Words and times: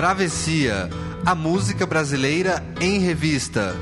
Travessia, 0.00 0.88
a 1.26 1.34
música 1.34 1.84
brasileira 1.84 2.64
em 2.80 3.00
revista. 3.00 3.76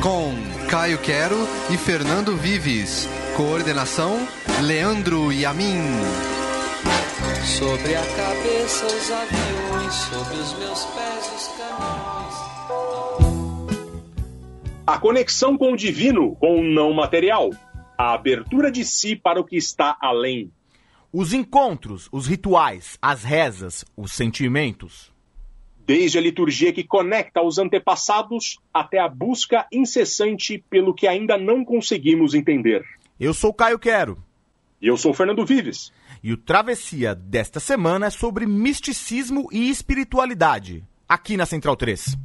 Com 0.00 0.32
Caio 0.68 0.96
Quero 0.98 1.36
e 1.72 1.76
Fernando 1.76 2.36
Vives. 2.36 3.08
Coordenação: 3.36 4.16
Leandro 4.62 5.32
Yamin. 5.32 5.80
Sobre 7.44 7.96
a 7.96 8.00
cabeça 8.00 8.86
os 8.86 9.10
aviões, 9.10 9.92
sobre 9.92 10.36
os 10.36 10.58
meus 10.60 10.84
pés 10.84 11.32
os 11.34 11.48
caminhões. 11.58 12.34
A 14.86 14.98
conexão 15.00 15.58
com 15.58 15.72
o 15.72 15.76
divino, 15.76 16.36
com 16.36 16.60
o 16.60 16.62
não 16.62 16.92
material. 16.92 17.50
A 17.98 18.14
abertura 18.14 18.70
de 18.70 18.84
si 18.84 19.16
para 19.16 19.40
o 19.40 19.44
que 19.44 19.56
está 19.56 19.96
além. 20.00 20.52
Os 21.12 21.32
encontros, 21.32 22.08
os 22.12 22.28
rituais, 22.28 22.96
as 23.02 23.24
rezas, 23.24 23.84
os 23.96 24.12
sentimentos. 24.12 25.12
Desde 25.84 26.18
a 26.18 26.20
liturgia 26.20 26.72
que 26.72 26.84
conecta 26.84 27.42
os 27.42 27.58
antepassados 27.58 28.60
até 28.72 29.00
a 29.00 29.08
busca 29.08 29.66
incessante 29.72 30.64
pelo 30.70 30.94
que 30.94 31.08
ainda 31.08 31.36
não 31.36 31.64
conseguimos 31.64 32.32
entender. 32.32 32.84
Eu 33.18 33.34
sou 33.34 33.52
Caio 33.52 33.76
Quero. 33.76 34.22
E 34.80 34.86
eu 34.86 34.96
sou 34.96 35.12
Fernando 35.12 35.44
Vives. 35.44 35.92
E 36.22 36.32
o 36.32 36.36
Travessia 36.36 37.12
desta 37.12 37.58
semana 37.58 38.06
é 38.06 38.10
sobre 38.10 38.46
misticismo 38.46 39.48
e 39.50 39.68
espiritualidade, 39.68 40.84
aqui 41.08 41.36
na 41.36 41.44
Central 41.44 41.74
3. 41.74 42.16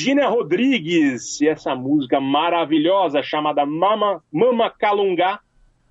De 0.00 0.06
Virgínia 0.06 0.28
Rodrigues 0.28 1.40
e 1.42 1.48
essa 1.48 1.74
música 1.74 2.18
maravilhosa 2.18 3.22
chamada 3.22 3.66
Mama, 3.66 4.22
Mama 4.32 4.70
Calungá 4.70 5.40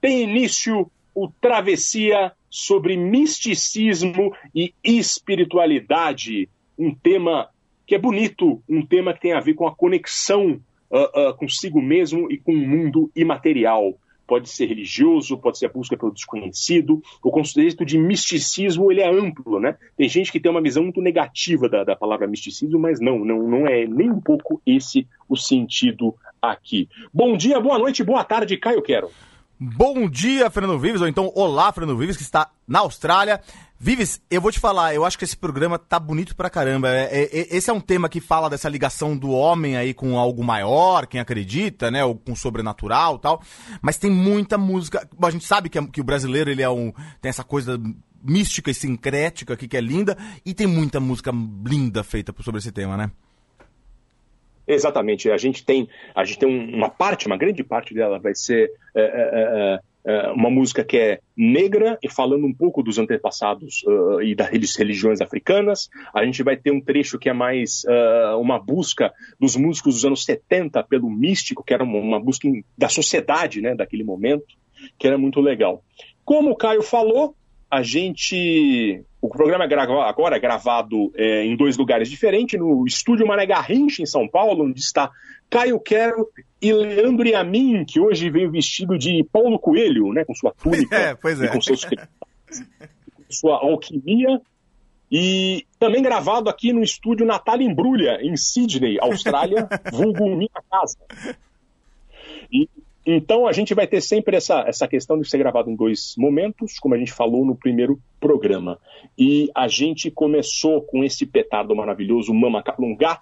tem 0.02 0.24
início 0.24 0.90
o 1.14 1.30
Travessia 1.40 2.32
sobre 2.50 2.98
misticismo 2.98 4.34
e 4.56 4.74
espiritualidade, 4.84 6.50
um 6.78 6.94
tema 6.94 7.50
que 7.86 7.94
é 7.94 8.00
bonito, 8.00 8.64
um 8.68 8.84
tema 8.84 9.14
que 9.14 9.22
tem 9.22 9.34
a 9.34 9.40
ver 9.40 9.54
com 9.54 9.68
a 9.68 9.76
conexão 9.76 10.60
uh, 10.90 11.30
uh, 11.30 11.38
consigo 11.38 11.80
mesmo 11.80 12.32
e 12.32 12.38
com 12.40 12.54
o 12.54 12.68
mundo 12.68 13.12
imaterial 13.16 13.94
pode 14.30 14.48
ser 14.48 14.68
religioso, 14.68 15.40
pode 15.40 15.58
ser 15.58 15.66
a 15.66 15.70
busca 15.70 15.98
pelo 15.98 16.14
desconhecido. 16.14 17.02
O 17.24 17.32
conceito 17.32 17.84
de 17.84 17.98
misticismo 17.98 18.92
ele 18.92 19.02
é 19.02 19.10
amplo, 19.10 19.60
né? 19.60 19.76
Tem 19.98 20.08
gente 20.08 20.32
que 20.32 20.40
tem 20.40 20.52
uma 20.52 20.62
visão 20.62 20.84
muito 20.84 21.02
negativa 21.02 21.68
da, 21.68 21.84
da 21.84 21.96
palavra 21.96 22.28
misticismo, 22.28 22.78
mas 22.78 23.00
não, 23.00 23.26
não, 23.26 23.42
não 23.48 23.68
é 23.68 23.88
nem 23.88 24.12
um 24.12 24.22
pouco 24.22 24.62
esse 24.64 25.08
o 25.28 25.36
sentido 25.36 26.14
aqui. 26.40 26.88
Bom 27.12 27.36
dia, 27.36 27.60
boa 27.60 27.80
noite, 27.80 28.04
boa 28.04 28.24
tarde, 28.24 28.56
Caio 28.56 28.84
Quero. 28.84 29.10
Bom 29.62 30.10
dia, 30.10 30.50
Fernando 30.50 30.80
Vives, 30.80 31.02
ou 31.02 31.08
então 31.10 31.34
olá, 31.36 31.70
Fernando 31.74 31.98
Vives, 31.98 32.16
que 32.16 32.24
está 32.24 32.50
na 32.66 32.80
Austrália. 32.80 33.42
Vives, 33.78 34.22
eu 34.32 34.40
vou 34.40 34.54
te 34.54 34.60
falar, 34.60 34.96
eu 34.96 35.04
acho 35.04 35.18
que 35.18 35.26
esse 35.26 35.36
programa 35.36 35.78
tá 35.78 36.00
bonito 36.00 36.34
pra 36.34 36.50
caramba. 36.50 36.88
É, 36.88 37.10
é, 37.12 37.24
é, 37.24 37.58
esse 37.58 37.70
é 37.70 37.74
um 37.74 37.82
tema 37.82 38.08
que 38.08 38.22
fala 38.22 38.50
dessa 38.50 38.70
ligação 38.70 39.18
do 39.18 39.32
homem 39.32 39.76
aí 39.76 39.94
com 39.94 40.18
algo 40.18 40.42
maior, 40.46 41.06
quem 41.08 41.20
acredita, 41.20 41.92
né? 41.92 42.06
Ou 42.06 42.16
com 42.16 42.34
sobrenatural 42.38 43.20
tal. 43.20 43.42
Mas 43.82 43.98
tem 43.98 44.10
muita 44.10 44.58
música. 44.58 45.06
Bom, 45.18 45.28
a 45.28 45.32
gente 45.32 45.46
sabe 45.46 45.68
que, 45.68 45.78
é, 45.78 45.86
que 45.88 46.00
o 46.00 46.06
brasileiro 46.06 46.50
ele 46.50 46.62
é 46.62 46.70
um. 46.70 46.94
tem 47.22 47.28
essa 47.28 47.44
coisa 47.44 47.78
mística 48.24 48.72
e 48.72 48.74
sincrética 48.74 49.56
aqui 49.56 49.68
que 49.68 49.76
é 49.76 49.82
linda. 49.82 50.18
E 50.46 50.54
tem 50.54 50.68
muita 50.68 51.02
música 51.02 51.34
linda 51.66 52.02
feita 52.02 52.34
sobre 52.42 52.60
esse 52.60 52.72
tema, 52.72 52.96
né? 52.96 53.12
Exatamente. 54.74 55.30
A 55.32 55.38
gente 55.38 55.66
tem, 55.66 55.90
a 56.16 56.24
gente 56.24 56.40
tem 56.40 56.74
uma 56.74 56.90
parte, 56.90 57.28
uma 57.28 57.38
grande 57.38 57.64
parte 57.64 57.94
dela 57.94 58.20
vai 58.20 58.36
ser 58.36 58.72
é, 58.96 59.02
é, 59.02 59.04
é 59.04 59.80
é, 60.06 60.32
uma 60.32 60.50
música 60.50 60.84
que 60.84 60.98
é 60.98 61.20
negra 61.36 62.00
e 62.02 62.10
falando 62.10 62.46
um 62.46 62.54
pouco 62.54 62.82
dos 62.82 62.98
antepassados 62.98 63.84
uh, 63.86 64.22
e 64.22 64.34
das 64.34 64.76
religiões 64.76 65.20
africanas. 65.20 65.90
A 66.14 66.24
gente 66.24 66.42
vai 66.42 66.56
ter 66.56 66.72
um 66.72 66.80
trecho 66.80 67.20
que 67.20 67.30
é 67.30 67.34
mais 67.34 67.84
uh, 67.84 68.40
uma 68.40 68.58
busca 68.58 69.14
dos 69.40 69.56
músicos 69.58 69.96
dos 69.96 70.06
anos 70.06 70.24
70 70.24 70.82
pelo 70.84 71.10
místico, 71.10 71.64
que 71.64 71.74
era 71.74 71.84
uma, 71.84 72.20
busca 72.20 72.48
da 72.78 72.88
sociedade 72.88 73.62
né, 73.62 73.76
daquele 73.76 74.04
momento, 74.04 74.56
que 74.98 75.06
era 75.06 75.18
muito 75.18 75.42
legal. 75.42 75.84
Como 76.24 76.52
o 76.52 76.56
Caio 76.56 76.82
falou, 76.82 77.36
a 77.70 77.84
gente. 77.84 79.04
O 79.22 79.28
programa 79.28 79.66
é 79.66 79.80
agora 80.08 80.38
é 80.38 80.40
gravado 80.40 81.12
é, 81.16 81.44
em 81.44 81.56
dois 81.56 81.78
lugares 81.78 82.10
diferentes, 82.10 82.58
no 82.58 82.86
estúdio 82.86 83.28
Mané 83.28 83.46
Garrincha, 83.46 84.02
em 84.02 84.06
São 84.06 84.28
Paulo, 84.28 84.64
onde 84.64 84.80
está 84.80 85.12
Caio 85.50 85.80
Quero 85.80 86.30
e 86.62 86.72
Leandro 86.72 87.28
Yamin, 87.28 87.84
que 87.84 88.00
hoje 88.00 88.30
veio 88.30 88.50
vestido 88.50 88.98
de 88.98 89.26
Paulo 89.32 89.60
Coelho, 89.60 90.14
né, 90.14 90.24
com 90.24 90.34
sua 90.34 90.54
túnica 90.54 90.96
é, 90.96 91.16
pois 91.16 91.42
é. 91.42 91.46
e 91.46 91.50
com 91.50 91.62
seus 91.62 91.86
sua 93.30 93.58
alquimia. 93.58 94.42
E 95.12 95.66
também 95.80 96.04
gravado 96.04 96.50
aqui 96.50 96.72
no 96.72 96.84
estúdio 96.84 97.26
Natália 97.26 97.66
Embrulha, 97.66 98.20
em 98.22 98.38
Sydney, 98.38 99.00
Austrália, 99.02 99.68
vulgo 99.92 100.36
minha 100.36 100.50
casa. 100.70 100.98
E, 102.52 102.70
então 103.06 103.48
a 103.48 103.52
gente 103.52 103.74
vai 103.74 103.88
ter 103.88 104.02
sempre 104.02 104.36
essa, 104.36 104.64
essa 104.68 104.88
questão 104.88 105.20
de 105.20 105.28
ser 105.28 105.38
gravado 105.38 105.70
em 105.70 105.76
dois 105.76 106.14
momentos, 106.18 106.78
como 106.80 106.96
a 106.96 106.98
gente 106.98 107.14
falou 107.14 107.46
no 107.46 107.56
primeiro 107.56 108.00
programa. 108.20 108.78
E 109.18 109.50
a 109.56 109.68
gente 109.68 110.12
começou 110.12 110.82
com 110.82 111.04
esse 111.04 111.26
petardo 111.26 111.76
maravilhoso, 111.76 112.34
Mama 112.34 112.62
Calungá, 112.62 113.20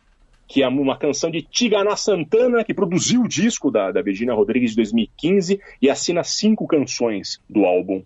que 0.47 0.63
é 0.63 0.67
uma 0.67 0.97
canção 0.97 1.29
de 1.29 1.41
Tigana 1.41 1.95
Santana, 1.95 2.63
que 2.63 2.73
produziu 2.73 3.21
o 3.21 3.27
disco 3.27 3.69
da, 3.69 3.91
da 3.91 4.01
Virginia 4.01 4.33
Rodrigues 4.33 4.71
de 4.71 4.77
2015 4.77 5.59
e 5.81 5.89
assina 5.89 6.23
cinco 6.23 6.65
canções 6.65 7.39
do 7.49 7.65
álbum. 7.65 8.01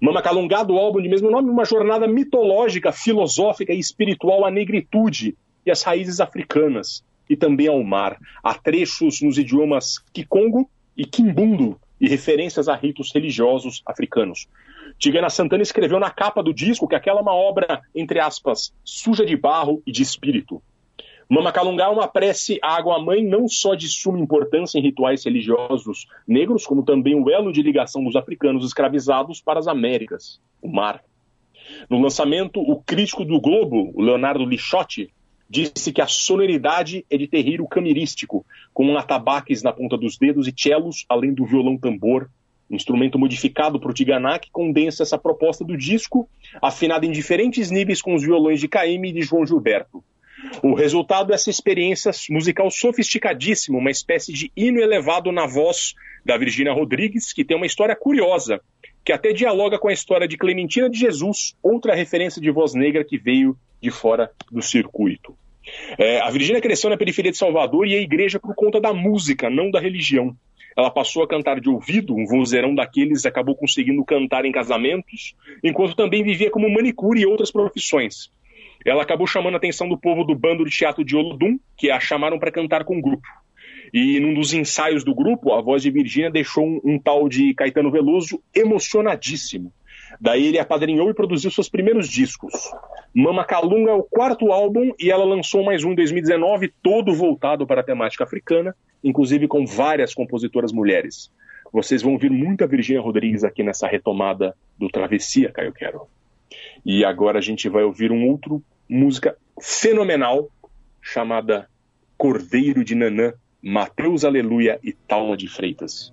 Mama 0.00 0.22
Calungá, 0.22 0.62
do 0.62 0.76
álbum 0.76 1.02
de 1.02 1.08
mesmo 1.08 1.30
nome, 1.30 1.50
uma 1.50 1.64
jornada 1.64 2.06
mitológica, 2.06 2.92
filosófica 2.92 3.72
e 3.72 3.78
espiritual 3.78 4.44
à 4.44 4.50
negritude 4.50 5.36
e 5.66 5.70
às 5.70 5.82
raízes 5.82 6.20
africanas, 6.20 7.04
e 7.28 7.36
também 7.36 7.68
ao 7.68 7.82
mar. 7.82 8.18
Há 8.42 8.54
trechos 8.54 9.20
nos 9.20 9.36
idiomas 9.36 9.98
Kikongo 10.12 10.68
e 10.96 11.04
Kimbundo, 11.04 11.78
e 12.00 12.08
referências 12.08 12.68
a 12.68 12.74
ritos 12.74 13.12
religiosos 13.12 13.82
africanos. 13.84 14.48
Tigana 14.98 15.28
Santana 15.28 15.62
escreveu 15.62 16.00
na 16.00 16.10
capa 16.10 16.42
do 16.42 16.54
disco 16.54 16.88
que 16.88 16.94
aquela 16.94 17.20
é 17.20 17.22
uma 17.22 17.34
obra, 17.34 17.82
entre 17.94 18.18
aspas, 18.18 18.72
suja 18.82 19.24
de 19.24 19.36
barro 19.36 19.82
e 19.86 19.92
de 19.92 20.02
espírito. 20.02 20.62
Mama 21.28 21.52
Calungá 21.52 21.84
é 21.84 21.88
uma 21.88 22.08
prece 22.08 22.58
à 22.60 22.76
água-mãe 22.76 23.24
não 23.24 23.46
só 23.46 23.76
de 23.76 23.86
suma 23.86 24.18
importância 24.18 24.78
em 24.78 24.82
rituais 24.82 25.24
religiosos 25.24 26.08
negros, 26.26 26.66
como 26.66 26.82
também 26.82 27.14
o 27.14 27.30
elo 27.30 27.52
de 27.52 27.62
ligação 27.62 28.02
dos 28.02 28.16
africanos 28.16 28.64
escravizados 28.64 29.40
para 29.40 29.60
as 29.60 29.68
Américas, 29.68 30.40
o 30.60 30.68
mar. 30.68 31.04
No 31.88 32.00
lançamento, 32.00 32.60
o 32.60 32.82
crítico 32.82 33.24
do 33.24 33.40
Globo, 33.40 33.92
Leonardo 33.96 34.44
Lixotti, 34.44 35.12
disse 35.50 35.92
que 35.92 36.00
a 36.00 36.06
sonoridade 36.06 37.04
é 37.10 37.16
de 37.18 37.26
terreiro 37.26 37.66
camirístico, 37.66 38.46
com 38.72 38.96
atabaques 38.96 39.64
na 39.64 39.72
ponta 39.72 39.98
dos 39.98 40.16
dedos 40.16 40.46
e 40.46 40.54
cellos, 40.56 41.04
além 41.08 41.34
do 41.34 41.44
violão 41.44 41.76
tambor, 41.76 42.30
instrumento 42.70 43.18
modificado 43.18 43.80
para 43.80 43.92
Tiganá, 43.92 44.38
que 44.38 44.48
condensa 44.52 45.02
essa 45.02 45.18
proposta 45.18 45.64
do 45.64 45.76
disco, 45.76 46.28
afinada 46.62 47.04
em 47.04 47.10
diferentes 47.10 47.68
níveis 47.68 48.00
com 48.00 48.14
os 48.14 48.22
violões 48.22 48.60
de 48.60 48.68
Caymmi 48.68 49.10
e 49.10 49.14
de 49.14 49.22
João 49.22 49.44
Gilberto. 49.44 50.04
O 50.62 50.72
resultado 50.72 51.32
é 51.32 51.34
essa 51.34 51.50
experiência 51.50 52.12
musical 52.30 52.70
sofisticadíssima, 52.70 53.76
uma 53.76 53.90
espécie 53.90 54.32
de 54.32 54.52
hino 54.56 54.78
elevado 54.78 55.32
na 55.32 55.46
voz 55.46 55.94
da 56.24 56.38
Virgínia 56.38 56.72
Rodrigues, 56.72 57.32
que 57.32 57.44
tem 57.44 57.56
uma 57.56 57.66
história 57.66 57.96
curiosa, 57.96 58.60
que 59.10 59.12
até 59.12 59.32
dialoga 59.32 59.76
com 59.76 59.88
a 59.88 59.92
história 59.92 60.28
de 60.28 60.38
Clementina 60.38 60.88
de 60.88 60.96
Jesus, 60.96 61.56
outra 61.60 61.96
referência 61.96 62.40
de 62.40 62.48
voz 62.48 62.74
negra 62.74 63.02
que 63.02 63.18
veio 63.18 63.56
de 63.82 63.90
fora 63.90 64.30
do 64.52 64.62
circuito. 64.62 65.34
É, 65.98 66.20
a 66.20 66.30
Virgínia 66.30 66.62
cresceu 66.62 66.88
na 66.88 66.96
periferia 66.96 67.32
de 67.32 67.36
Salvador 67.36 67.88
e 67.88 67.96
a 67.96 68.00
igreja 68.00 68.38
por 68.38 68.54
conta 68.54 68.80
da 68.80 68.94
música, 68.94 69.50
não 69.50 69.68
da 69.68 69.80
religião. 69.80 70.32
Ela 70.76 70.92
passou 70.92 71.24
a 71.24 71.28
cantar 71.28 71.58
de 71.58 71.68
ouvido, 71.68 72.14
um 72.14 72.24
vozeirão 72.24 72.72
daqueles 72.72 73.26
acabou 73.26 73.56
conseguindo 73.56 74.04
cantar 74.04 74.44
em 74.44 74.52
casamentos, 74.52 75.34
enquanto 75.60 75.96
também 75.96 76.22
vivia 76.22 76.48
como 76.48 76.70
manicure 76.70 77.22
e 77.22 77.26
outras 77.26 77.50
profissões. 77.50 78.30
Ela 78.86 79.02
acabou 79.02 79.26
chamando 79.26 79.54
a 79.54 79.56
atenção 79.56 79.88
do 79.88 79.98
povo 79.98 80.22
do 80.22 80.36
bando 80.36 80.64
de 80.64 80.70
teatro 80.70 81.04
de 81.04 81.16
Olodum, 81.16 81.58
que 81.76 81.90
a 81.90 81.98
chamaram 81.98 82.38
para 82.38 82.52
cantar 82.52 82.84
com 82.84 82.96
o 82.96 83.02
grupo. 83.02 83.26
E 83.92 84.20
num 84.20 84.34
dos 84.34 84.52
ensaios 84.52 85.04
do 85.04 85.14
grupo, 85.14 85.52
a 85.52 85.60
voz 85.60 85.82
de 85.82 85.90
Virgínia 85.90 86.30
deixou 86.30 86.64
um, 86.64 86.80
um 86.84 86.98
tal 86.98 87.28
de 87.28 87.54
Caetano 87.54 87.90
Veloso 87.90 88.42
emocionadíssimo. 88.54 89.72
Daí 90.20 90.46
ele 90.46 90.58
apadrinhou 90.58 91.10
e 91.10 91.14
produziu 91.14 91.50
seus 91.50 91.68
primeiros 91.68 92.08
discos. 92.08 92.52
Mama 93.14 93.44
Calunga 93.44 93.90
é 93.90 93.94
o 93.94 94.02
quarto 94.02 94.52
álbum 94.52 94.92
e 94.98 95.10
ela 95.10 95.24
lançou 95.24 95.64
mais 95.64 95.84
um 95.84 95.92
em 95.92 95.94
2019, 95.94 96.72
todo 96.82 97.14
voltado 97.14 97.66
para 97.66 97.80
a 97.80 97.84
temática 97.84 98.24
africana, 98.24 98.74
inclusive 99.02 99.46
com 99.46 99.66
várias 99.66 100.14
compositoras 100.14 100.72
mulheres. 100.72 101.30
Vocês 101.72 102.02
vão 102.02 102.12
ouvir 102.12 102.30
muita 102.30 102.66
Virgínia 102.66 103.00
Rodrigues 103.00 103.44
aqui 103.44 103.62
nessa 103.62 103.86
retomada 103.86 104.56
do 104.76 104.88
Travessia, 104.88 105.52
Caio 105.52 105.72
Quero. 105.72 106.02
E 106.84 107.04
agora 107.04 107.38
a 107.38 107.42
gente 107.42 107.68
vai 107.68 107.84
ouvir 107.84 108.10
um 108.10 108.28
outro 108.28 108.62
música 108.88 109.36
fenomenal 109.60 110.48
chamada 111.00 111.68
Cordeiro 112.18 112.84
de 112.84 112.94
Nanã, 112.94 113.32
Mateus 113.62 114.24
Aleluia 114.24 114.78
e 114.82 114.92
Talma 114.92 115.36
de 115.36 115.46
Freitas. 115.48 116.12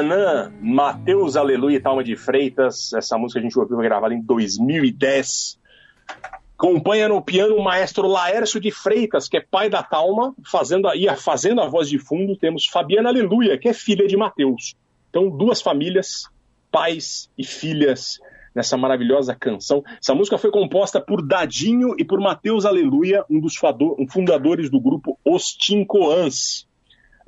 Cordeiro 0.00 0.02
de 0.02 0.08
Nanã, 0.08 0.52
Mateus 0.60 1.36
Aleluia 1.36 1.76
e 1.76 1.80
Talma 1.80 2.02
de 2.02 2.16
Freitas. 2.16 2.92
Essa 2.92 3.18
música 3.18 3.38
a 3.38 3.42
gente 3.42 3.58
ouviu 3.58 3.76
gravada 3.78 4.14
em 4.14 4.20
2010. 4.20 5.58
Acompanha 6.54 7.08
no 7.08 7.22
piano 7.22 7.56
o 7.56 7.62
maestro 7.62 8.06
Laércio 8.06 8.60
de 8.60 8.70
Freitas, 8.70 9.28
que 9.28 9.36
é 9.36 9.40
pai 9.40 9.68
da 9.70 9.82
Talma, 9.82 10.34
fazendo 10.50 10.88
a, 10.88 11.16
fazendo 11.16 11.60
a 11.60 11.68
voz 11.68 11.88
de 11.88 11.98
fundo 11.98 12.36
temos 12.36 12.66
Fabiana 12.66 13.08
Aleluia, 13.08 13.58
que 13.58 13.68
é 13.68 13.72
filha 13.72 14.06
de 14.06 14.16
Mateus. 14.16 14.74
Então, 15.08 15.28
duas 15.30 15.60
famílias, 15.60 16.28
pais 16.70 17.30
e 17.36 17.44
filhas, 17.44 18.20
nessa 18.54 18.76
maravilhosa 18.76 19.34
canção. 19.34 19.82
Essa 20.00 20.14
música 20.14 20.38
foi 20.38 20.50
composta 20.50 21.00
por 21.00 21.26
Dadinho 21.26 21.94
e 21.98 22.04
por 22.04 22.20
Mateus 22.20 22.64
Aleluia, 22.64 23.24
um 23.30 23.40
dos 23.40 23.54
fundadores 24.08 24.70
do 24.70 24.80
grupo 24.80 25.18
Os 25.24 25.52
Tincoãs 25.52 26.68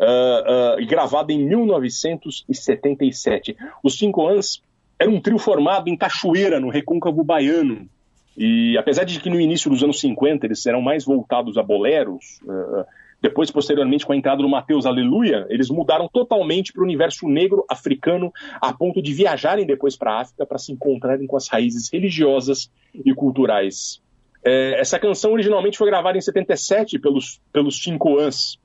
ah, 0.01 0.75
ah, 0.77 0.79
e 0.79 0.87
gravada 0.87 1.33
em 1.33 1.45
1977. 1.47 3.57
Os 3.83 3.99
Cinco 3.99 4.29
Ans 4.29 4.63
era 4.99 5.11
um 5.11 5.21
trio 5.21 5.39
formado 5.39 5.89
em 5.89 5.97
Cachoeira, 5.97 6.61
no 6.61 6.69
recôncavo 6.69 7.25
baiano. 7.25 7.89
E 8.37 8.77
apesar 8.79 9.05
de 9.05 9.19
que 9.21 9.29
no 9.29 9.41
início 9.41 9.71
dos 9.71 9.83
anos 9.83 10.01
50 10.01 10.47
eles 10.47 10.65
eram 10.67 10.81
mais 10.81 11.05
voltados 11.05 11.59
a 11.59 11.63
boleros, 11.63 12.41
ah, 12.49 12.87
depois, 13.23 13.53
posteriormente, 13.53 14.05
com 14.05 14.13
a 14.13 14.17
entrada 14.17 14.43
do 14.43 14.49
Mateus 14.49 14.85
Aleluia, 14.85 15.47
eles 15.49 15.71
mudaram 15.71 16.09
totalmente 16.09 16.73
para 16.73 16.81
o 16.81 16.85
universo 16.85 17.29
negro 17.29 17.65
africano, 17.71 18.33
a 18.61 18.73
ponto 18.73 19.01
de 19.01 19.15
viajarem 19.15 19.65
depois 19.65 19.97
para 19.97 20.15
a 20.15 20.21
África 20.23 20.45
para 20.45 20.59
se 20.59 20.73
encontrarem 20.73 21.29
com 21.29 21.37
as 21.37 21.47
raízes 21.47 21.89
religiosas 21.89 22.69
e 22.93 23.15
culturais. 23.15 24.03
É, 24.45 24.81
essa 24.81 24.99
canção 24.99 25.33
originalmente 25.33 25.79
foi 25.79 25.89
gravada 25.89 26.19
em 26.19 26.21
77 26.21 26.99
pelos, 26.99 27.41
pelos 27.53 27.77
Tincoãs. 27.77 28.59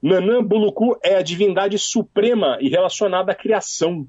Nanã 0.00 0.42
Bulucu 0.42 0.96
é 1.02 1.16
a 1.16 1.22
divindade 1.22 1.76
suprema 1.78 2.56
e 2.60 2.68
relacionada 2.68 3.32
à 3.32 3.34
criação. 3.34 4.06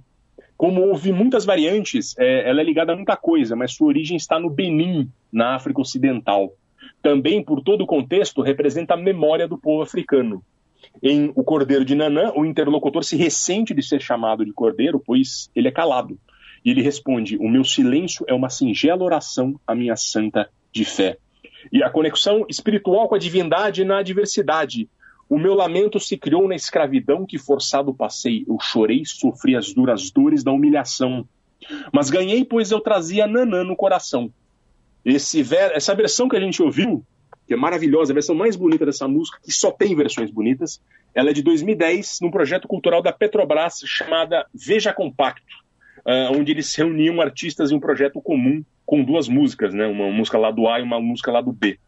Como 0.56 0.82
houve 0.82 1.12
muitas 1.12 1.46
variantes, 1.46 2.16
é, 2.20 2.48
ela 2.48 2.62
é 2.62 2.64
ligada 2.64 2.94
a 2.94 2.96
muita 2.96 3.18
coisa, 3.18 3.56
mas 3.56 3.74
sua 3.74 3.88
origem 3.88 4.16
está 4.16 4.40
no 4.40 4.50
Benin, 4.50 5.10
na 5.32 5.56
África 5.56 5.82
Ocidental. 5.82 6.54
Também, 7.02 7.44
por 7.44 7.62
todo 7.62 7.82
o 7.82 7.88
contexto, 7.88 8.42
representa 8.42 8.94
a 8.94 8.98
memória 8.98 9.48
do 9.48 9.58
povo 9.58 9.82
africano. 9.82 10.44
Em 11.02 11.32
O 11.36 11.44
Cordeiro 11.44 11.86
de 11.86 11.96
Nanã, 11.96 12.32
o 12.36 12.46
interlocutor 12.46 13.04
se 13.04 13.16
ressente 13.16 13.74
de 13.74 13.82
ser 13.82 14.02
chamado 14.02 14.46
de 14.46 14.52
cordeiro, 14.52 15.02
pois 15.04 15.50
ele 15.56 15.70
é 15.70 15.72
calado. 15.72 16.20
E 16.64 16.70
ele 16.70 16.82
responde: 16.82 17.38
O 17.38 17.50
meu 17.50 17.64
silêncio 17.64 18.26
é 18.28 18.34
uma 18.34 18.50
singela 18.50 19.04
oração 19.04 19.60
à 19.66 19.74
minha 19.74 19.96
santa 19.96 20.50
de 20.72 20.86
fé. 20.86 21.18
E 21.72 21.82
a 21.84 21.90
conexão 21.90 22.46
espiritual 22.50 23.08
com 23.08 23.16
a 23.16 23.20
divindade 23.20 23.84
na 23.84 24.02
diversidade. 24.02 24.90
O 25.30 25.38
meu 25.38 25.54
lamento 25.54 26.00
se 26.00 26.18
criou 26.18 26.48
na 26.48 26.56
escravidão 26.56 27.24
que 27.24 27.38
forçado 27.38 27.94
passei. 27.94 28.44
Eu 28.48 28.58
chorei, 28.60 29.04
sofri 29.06 29.56
as 29.56 29.72
duras 29.72 30.10
dores 30.10 30.44
da 30.44 30.52
humilhação. 30.52 31.24
Mas 31.94 32.10
ganhei, 32.10 32.44
pois 32.44 32.72
eu 32.72 32.82
trazia 32.82 33.28
Nanã 33.28 33.64
no 33.64 33.76
coração. 33.76 34.32
Ver... 35.06 35.72
Essa 35.74 35.94
versão 35.94 36.28
que 36.28 36.36
a 36.36 36.40
gente 36.40 36.64
ouviu, 36.64 37.06
que 37.46 37.54
é 37.54 37.58
maravilhosa, 37.58 38.12
a 38.12 38.16
versão 38.16 38.34
mais 38.34 38.56
bonita 38.56 38.88
dessa 38.88 39.08
música, 39.08 39.40
que 39.44 39.52
só 39.52 39.72
tem 39.72 39.96
versões 39.96 40.32
bonitas, 40.32 40.82
ela 41.14 41.30
é 41.30 41.34
de 41.34 41.44
2010, 41.44 42.20
num 42.22 42.32
projeto 42.32 42.68
cultural 42.68 43.02
da 43.02 43.12
Petrobras 43.12 43.82
chamada 43.86 44.48
Veja 44.54 44.94
Compacto, 44.94 45.54
uh, 46.00 46.38
onde 46.38 46.52
eles 46.52 46.74
reuniam 46.76 47.22
artistas 47.22 47.72
em 47.72 47.76
um 47.76 47.80
projeto 47.80 48.22
comum 48.22 48.64
com 48.86 49.04
duas 49.04 49.28
músicas, 49.28 49.74
né? 49.74 49.86
uma 49.86 50.10
música 50.12 50.38
lá 50.38 50.50
do 50.50 50.68
A 50.68 50.80
e 50.80 50.84
uma 50.84 51.00
música 51.00 51.32
lá 51.32 51.42
do 51.42 51.52
B. 51.52 51.80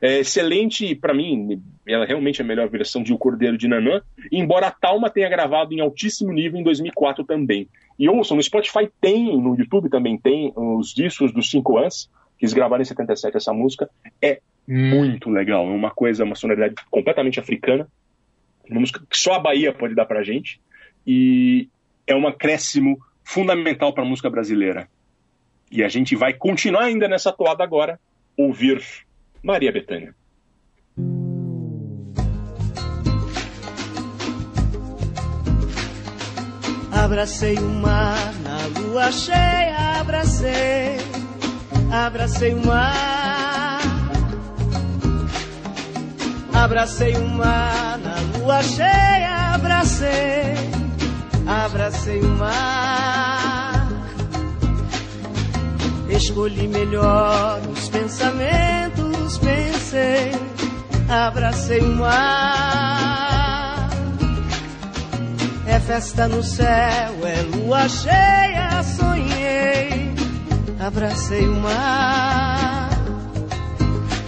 É 0.00 0.20
excelente, 0.20 0.94
para 0.94 1.12
mim, 1.12 1.60
ela 1.86 2.06
realmente 2.06 2.40
é 2.40 2.44
a 2.44 2.46
melhor 2.46 2.68
versão 2.68 3.02
de 3.02 3.12
O 3.12 3.18
Cordeiro 3.18 3.58
de 3.58 3.66
Nanã, 3.66 4.00
embora 4.30 4.68
a 4.68 4.70
Talma 4.70 5.10
tenha 5.10 5.28
gravado 5.28 5.74
em 5.74 5.80
altíssimo 5.80 6.32
nível 6.32 6.60
em 6.60 6.62
2004 6.62 7.24
também. 7.24 7.68
E 7.98 8.08
ouçam, 8.08 8.36
no 8.36 8.42
Spotify 8.42 8.88
tem, 9.00 9.36
no 9.36 9.56
YouTube 9.56 9.88
também 9.88 10.16
tem, 10.16 10.52
os 10.54 10.94
discos 10.94 11.32
dos 11.32 11.50
Cinco 11.50 11.78
Ans, 11.78 12.08
que 12.38 12.44
eles 12.44 12.52
gravaram 12.52 12.82
em 12.82 12.84
77 12.84 13.36
essa 13.36 13.52
música. 13.52 13.90
É 14.22 14.40
muito 14.66 15.30
legal, 15.30 15.66
é 15.66 15.70
uma 15.70 15.90
coisa, 15.90 16.24
uma 16.24 16.36
sonoridade 16.36 16.74
completamente 16.90 17.40
africana, 17.40 17.88
uma 18.70 18.80
música 18.80 19.02
que 19.08 19.16
só 19.16 19.34
a 19.34 19.40
Bahia 19.40 19.72
pode 19.72 19.94
dar 19.94 20.06
pra 20.06 20.22
gente, 20.22 20.60
e 21.06 21.68
é 22.06 22.14
um 22.14 22.28
acréscimo 22.28 22.98
fundamental 23.24 23.92
para 23.92 24.04
a 24.04 24.06
música 24.06 24.30
brasileira. 24.30 24.88
E 25.72 25.82
a 25.82 25.88
gente 25.88 26.14
vai 26.14 26.32
continuar 26.32 26.84
ainda 26.84 27.08
nessa 27.08 27.32
toada 27.32 27.64
agora, 27.64 27.98
ouvir 28.36 28.80
Maria 29.42 29.72
Bethânia. 29.72 30.14
Abracei 36.92 37.56
o 37.56 37.68
mar 37.68 38.34
na 38.42 38.80
lua 38.80 39.12
cheia, 39.12 40.00
abracei, 40.00 40.98
abracei 41.92 42.54
o 42.54 42.66
mar. 42.66 43.80
Abracei 46.52 47.14
o 47.16 47.28
mar 47.28 47.98
na 47.98 48.38
lua 48.38 48.62
cheia, 48.62 49.54
abracei, 49.54 50.54
abracei 51.46 52.20
o 52.20 52.28
mar. 52.36 53.88
Escolhi 56.10 56.66
melhor 56.66 57.60
os 57.70 57.88
pensamentos, 57.88 58.97
pensei, 59.36 60.32
abracei 61.08 61.80
o 61.80 61.96
mar. 61.96 63.90
É 65.66 65.78
festa 65.80 66.26
no 66.26 66.42
céu, 66.42 67.26
é 67.26 67.42
lua 67.42 67.86
cheia, 67.88 68.82
sonhei, 68.82 70.14
abracei 70.80 71.46
o 71.46 71.56
mar. 71.56 72.88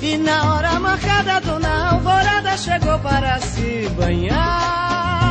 E 0.03 0.19
na 0.19 0.55
hora 0.55 0.79
marcada, 0.81 1.37
a 1.37 1.41
dona 1.41 1.93
Alvorada 1.93 2.57
chegou 2.57 2.99
para 2.99 3.39
se 3.39 3.89
banhar. 3.97 5.31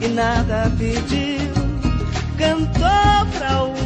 E 0.00 0.08
nada 0.08 0.70
pediu, 0.78 1.52
cantou 2.36 3.26
pra 3.38 3.64
o 3.64 3.83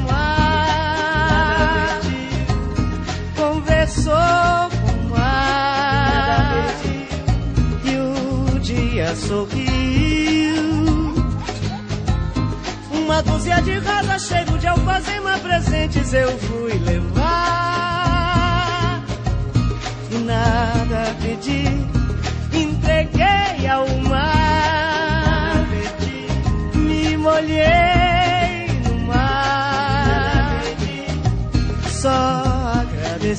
Conversou 3.88 4.68
com 4.82 5.08
mar. 5.08 6.66
E 7.84 7.96
o 7.96 8.58
dia 8.60 9.16
sorriu. 9.16 9.64
Uma 12.92 13.22
dúzia 13.22 13.62
de 13.62 13.78
rosas, 13.78 14.26
cheiro 14.26 14.58
de 14.58 14.66
alfazema, 14.66 15.38
presentes 15.38 16.12
eu 16.12 16.38
fui 16.38 16.74
levar. 16.74 17.22
E 20.10 20.18
nada 20.18 21.16
pedi, 21.22 21.64
entreguei 22.52 23.66
ao 23.66 23.88
mar. 24.00 25.66
Me 26.74 27.16
molhei 27.16 27.97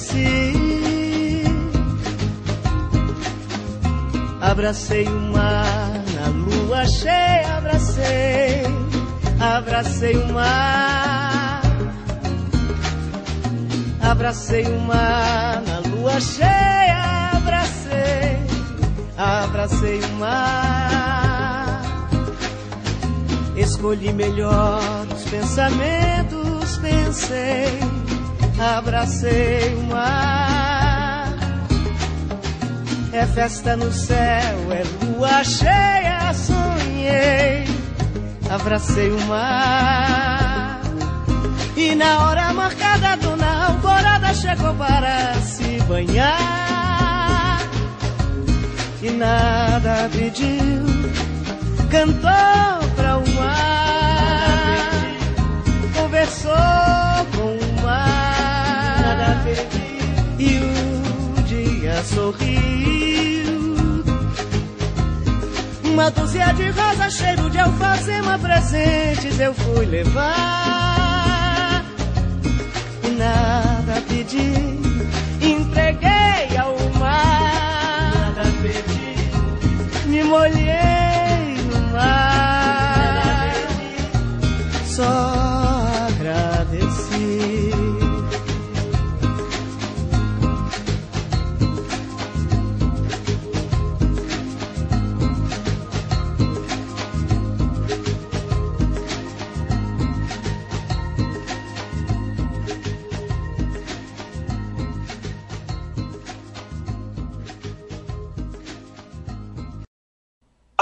agradeci. 0.09 1.43
Abracei 4.41 5.07
o 5.07 5.19
mar 5.31 6.03
na 6.15 6.27
lua 6.29 6.85
cheia, 6.87 7.57
abracei, 7.57 8.63
abracei 9.39 10.17
o 10.17 10.33
mar. 10.33 11.61
Abracei 14.01 14.65
o 14.65 14.79
mar 14.79 15.61
na 15.67 15.79
lua 15.89 16.19
cheia, 16.19 17.31
abracei, 17.35 18.39
abracei 19.17 19.99
o 19.99 20.13
mar. 20.15 21.81
Escolhi 23.55 24.13
melhor 24.13 25.05
os 25.13 25.23
pensamentos, 25.29 26.77
pensei, 26.77 27.79
abracei 28.59 29.73
o 29.75 29.83
mar. 29.83 31.33
É 33.11 33.25
festa 33.25 33.75
no 33.75 33.91
céu, 33.91 34.71
é 34.71 34.83
lua 35.05 35.43
cheia, 35.43 36.33
sonhei, 36.33 37.65
abracei 38.49 39.09
o 39.11 39.21
mar. 39.21 40.81
E 41.75 41.95
na 41.95 42.27
hora 42.27 42.53
marcada, 42.53 43.15
dona 43.17 43.67
Alvorada 43.67 44.33
chegou 44.33 44.75
para 44.75 45.33
se 45.35 45.79
banhar. 45.87 47.59
E 49.01 49.09
nada 49.11 50.09
pediu, 50.11 50.83
cantou 51.89 52.89
pra 52.95 53.17
o 53.17 53.29
mar. 53.35 54.91
Conversou 55.95 56.53
com. 57.35 57.38
E 60.37 60.59
o 60.59 61.41
dia 61.43 62.03
sorriu. 62.03 62.59
Uma 65.85 66.09
dúzia 66.11 66.53
de 66.53 66.69
rosas, 66.69 67.13
cheiro 67.13 67.49
de 67.49 67.59
alfazema, 67.59 68.37
presentes 68.39 69.39
eu 69.39 69.53
fui 69.53 69.85
levar. 69.85 71.83
E 73.03 73.09
nada 73.09 74.01
pedi, 74.07 74.53
entreguei 75.41 76.57
ao 76.57 76.77
mar. 76.99 78.33
Nada 78.35 78.43
pedi, 78.61 80.09
me 80.09 80.23
molhei 80.23 81.08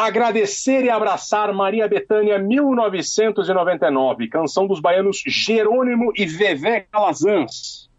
Agradecer 0.07 0.85
e 0.85 0.89
abraçar 0.89 1.53
Maria 1.53 1.85
Bethânia 1.85 2.39
1999, 2.39 4.29
canção 4.29 4.65
dos 4.65 4.79
baianos 4.79 5.21
Jerônimo 5.27 6.13
e 6.15 6.25
Vevé 6.25 6.87
Calazans. 6.89 7.89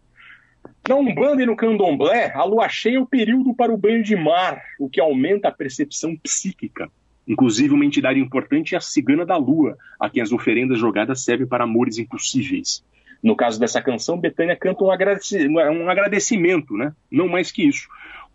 Na 0.87 0.95
Umbanda 0.95 1.43
e 1.43 1.45
no 1.45 1.55
Candomblé, 1.55 2.31
a 2.33 2.43
lua 2.43 2.67
cheia 2.67 2.97
é 2.97 2.99
o 2.99 3.05
período 3.05 3.53
para 3.53 3.71
o 3.71 3.77
banho 3.77 4.01
de 4.01 4.15
mar, 4.15 4.59
o 4.79 4.89
que 4.89 4.99
aumenta 4.99 5.49
a 5.49 5.51
percepção 5.51 6.17
psíquica. 6.17 6.89
Inclusive, 7.27 7.75
uma 7.75 7.85
entidade 7.85 8.19
importante 8.19 8.73
é 8.73 8.79
a 8.79 8.81
cigana 8.81 9.23
da 9.23 9.37
lua, 9.37 9.77
a 9.99 10.09
quem 10.09 10.23
as 10.23 10.31
oferendas 10.31 10.79
jogadas 10.79 11.23
servem 11.23 11.45
para 11.45 11.65
amores 11.65 11.99
impossíveis. 11.99 12.83
No 13.21 13.35
caso 13.35 13.59
dessa 13.59 13.83
canção, 13.83 14.17
Betânia 14.17 14.55
canta 14.55 14.83
um, 14.83 14.89
agradeci- 14.89 15.47
um 15.47 15.87
agradecimento, 15.87 16.75
né? 16.75 16.91
não 17.11 17.27
mais 17.27 17.51
que 17.51 17.67
isso. 17.67 17.87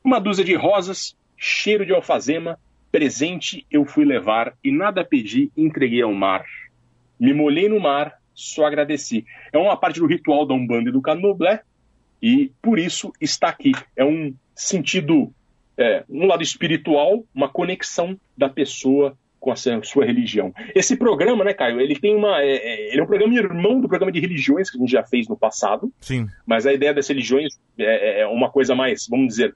Uma 0.05 0.21
dúzia 0.21 0.45
de 0.45 0.55
rosas, 0.55 1.17
cheiro 1.37 1.85
de 1.85 1.93
alfazema, 1.93 2.57
presente 2.95 3.67
eu 3.69 3.85
fui 3.85 4.05
levar 4.05 4.55
e 4.63 4.71
nada 4.71 5.05
pedi, 5.05 5.51
entreguei 5.57 6.01
ao 6.01 6.15
mar. 6.15 6.45
Me 7.19 7.35
molhei 7.35 7.69
no 7.69 7.81
mar, 7.81 8.21
só 8.33 8.67
agradeci. 8.67 9.27
É 9.53 9.59
uma 9.59 9.77
parte 9.77 9.99
do 9.99 10.07
ritual 10.07 10.47
da 10.47 10.55
Umbanda 10.55 10.91
e 10.91 10.93
do 10.93 11.03
Candomblé 11.03 11.63
e 12.23 12.53
por 12.63 12.79
isso 12.79 13.13
está 13.21 13.49
aqui. 13.49 13.73
É 13.97 14.05
um 14.05 14.33
sentido 14.55 15.35
é, 15.77 16.05
um 16.09 16.25
lado 16.25 16.45
espiritual, 16.45 17.25
uma 17.35 17.49
conexão 17.49 18.17
da 18.39 18.49
pessoa 18.49 19.19
com 19.41 19.51
a 19.51 19.57
sua 19.57 20.05
religião. 20.05 20.55
Esse 20.73 20.97
programa, 20.97 21.43
né, 21.43 21.53
Caio, 21.53 21.81
ele 21.81 21.97
tem 21.97 22.15
uma. 22.15 22.41
é, 22.43 22.53
é, 22.53 22.93
ele 22.93 23.01
é 23.01 23.03
um 23.03 23.09
programa 23.09 23.35
irmão 23.35 23.81
do 23.81 23.89
programa 23.89 24.13
de 24.13 24.21
religiões 24.21 24.71
que 24.71 24.77
a 24.77 24.81
gente 24.81 24.93
já 24.93 25.03
fez 25.03 25.27
no 25.27 25.37
passado, 25.37 25.93
Sim. 26.01 26.29
mas 26.47 26.65
a 26.65 26.73
ideia 26.73 26.95
das 26.95 27.09
religiões 27.09 27.59
é, 27.77 28.21
é 28.21 28.27
uma 28.29 28.49
coisa 28.49 28.77
mais, 28.77 29.09
vamos 29.11 29.27
dizer, 29.27 29.55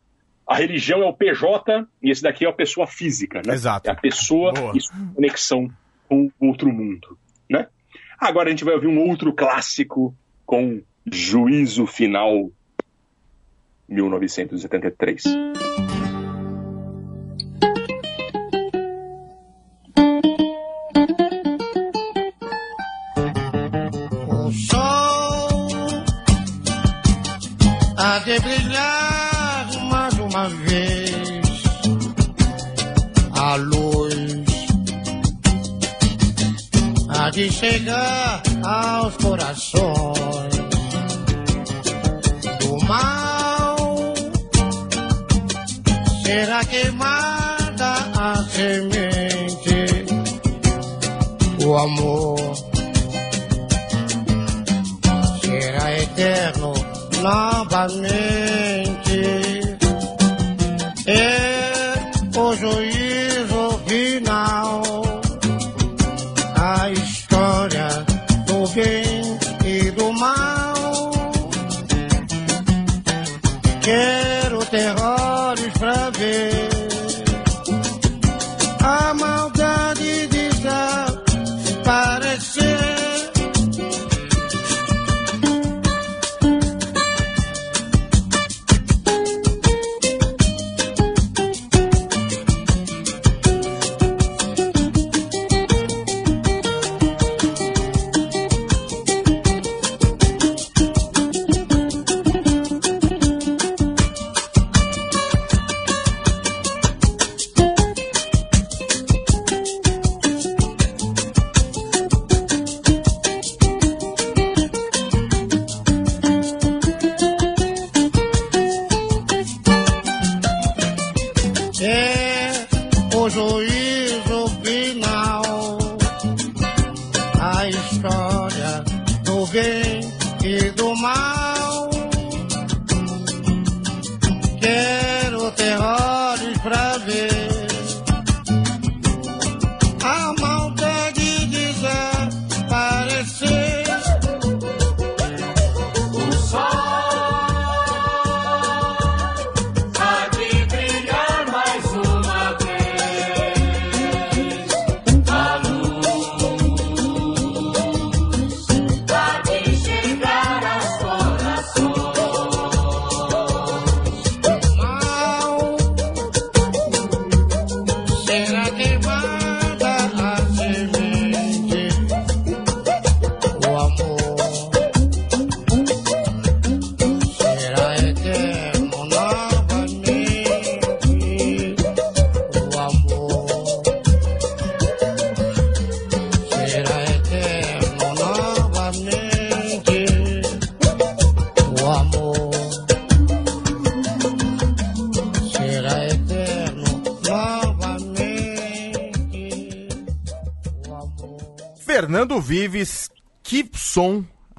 a 0.49 0.57
religião 0.57 1.03
é 1.03 1.07
o 1.07 1.13
PJ 1.13 1.87
e 2.03 2.11
esse 2.11 2.23
daqui 2.23 2.47
é 2.47 2.49
a 2.49 2.53
pessoa 2.53 2.87
física, 2.87 3.43
né? 3.45 3.53
Exato. 3.53 3.89
É 3.89 3.93
a 3.93 3.95
pessoa 3.95 4.53
Boa. 4.53 4.73
e 4.75 4.81
sua 4.81 4.97
conexão 5.15 5.71
com 6.09 6.33
o 6.41 6.47
outro 6.47 6.73
mundo, 6.73 7.19
né? 7.51 7.67
Agora 8.19 8.49
a 8.49 8.51
gente 8.51 8.65
vai 8.65 8.75
ouvir 8.75 8.87
um 8.87 8.99
outro 8.99 9.33
clássico 9.33 10.17
com 10.47 10.81
Juízo 11.13 11.87
Final 11.87 12.51
1973. 13.87 15.25
Chegar 37.47 38.43
aos 38.65 39.17
corações 39.19 40.57
do 42.59 42.87
mal. 42.87 43.77
Será 46.25 46.65
queimada 46.65 47.93
a 48.19 48.35
semente, 48.51 50.05
o 51.65 51.77
amor 51.77 52.55
será 55.41 55.93
eterno 56.03 56.73
novamente. 57.23 58.38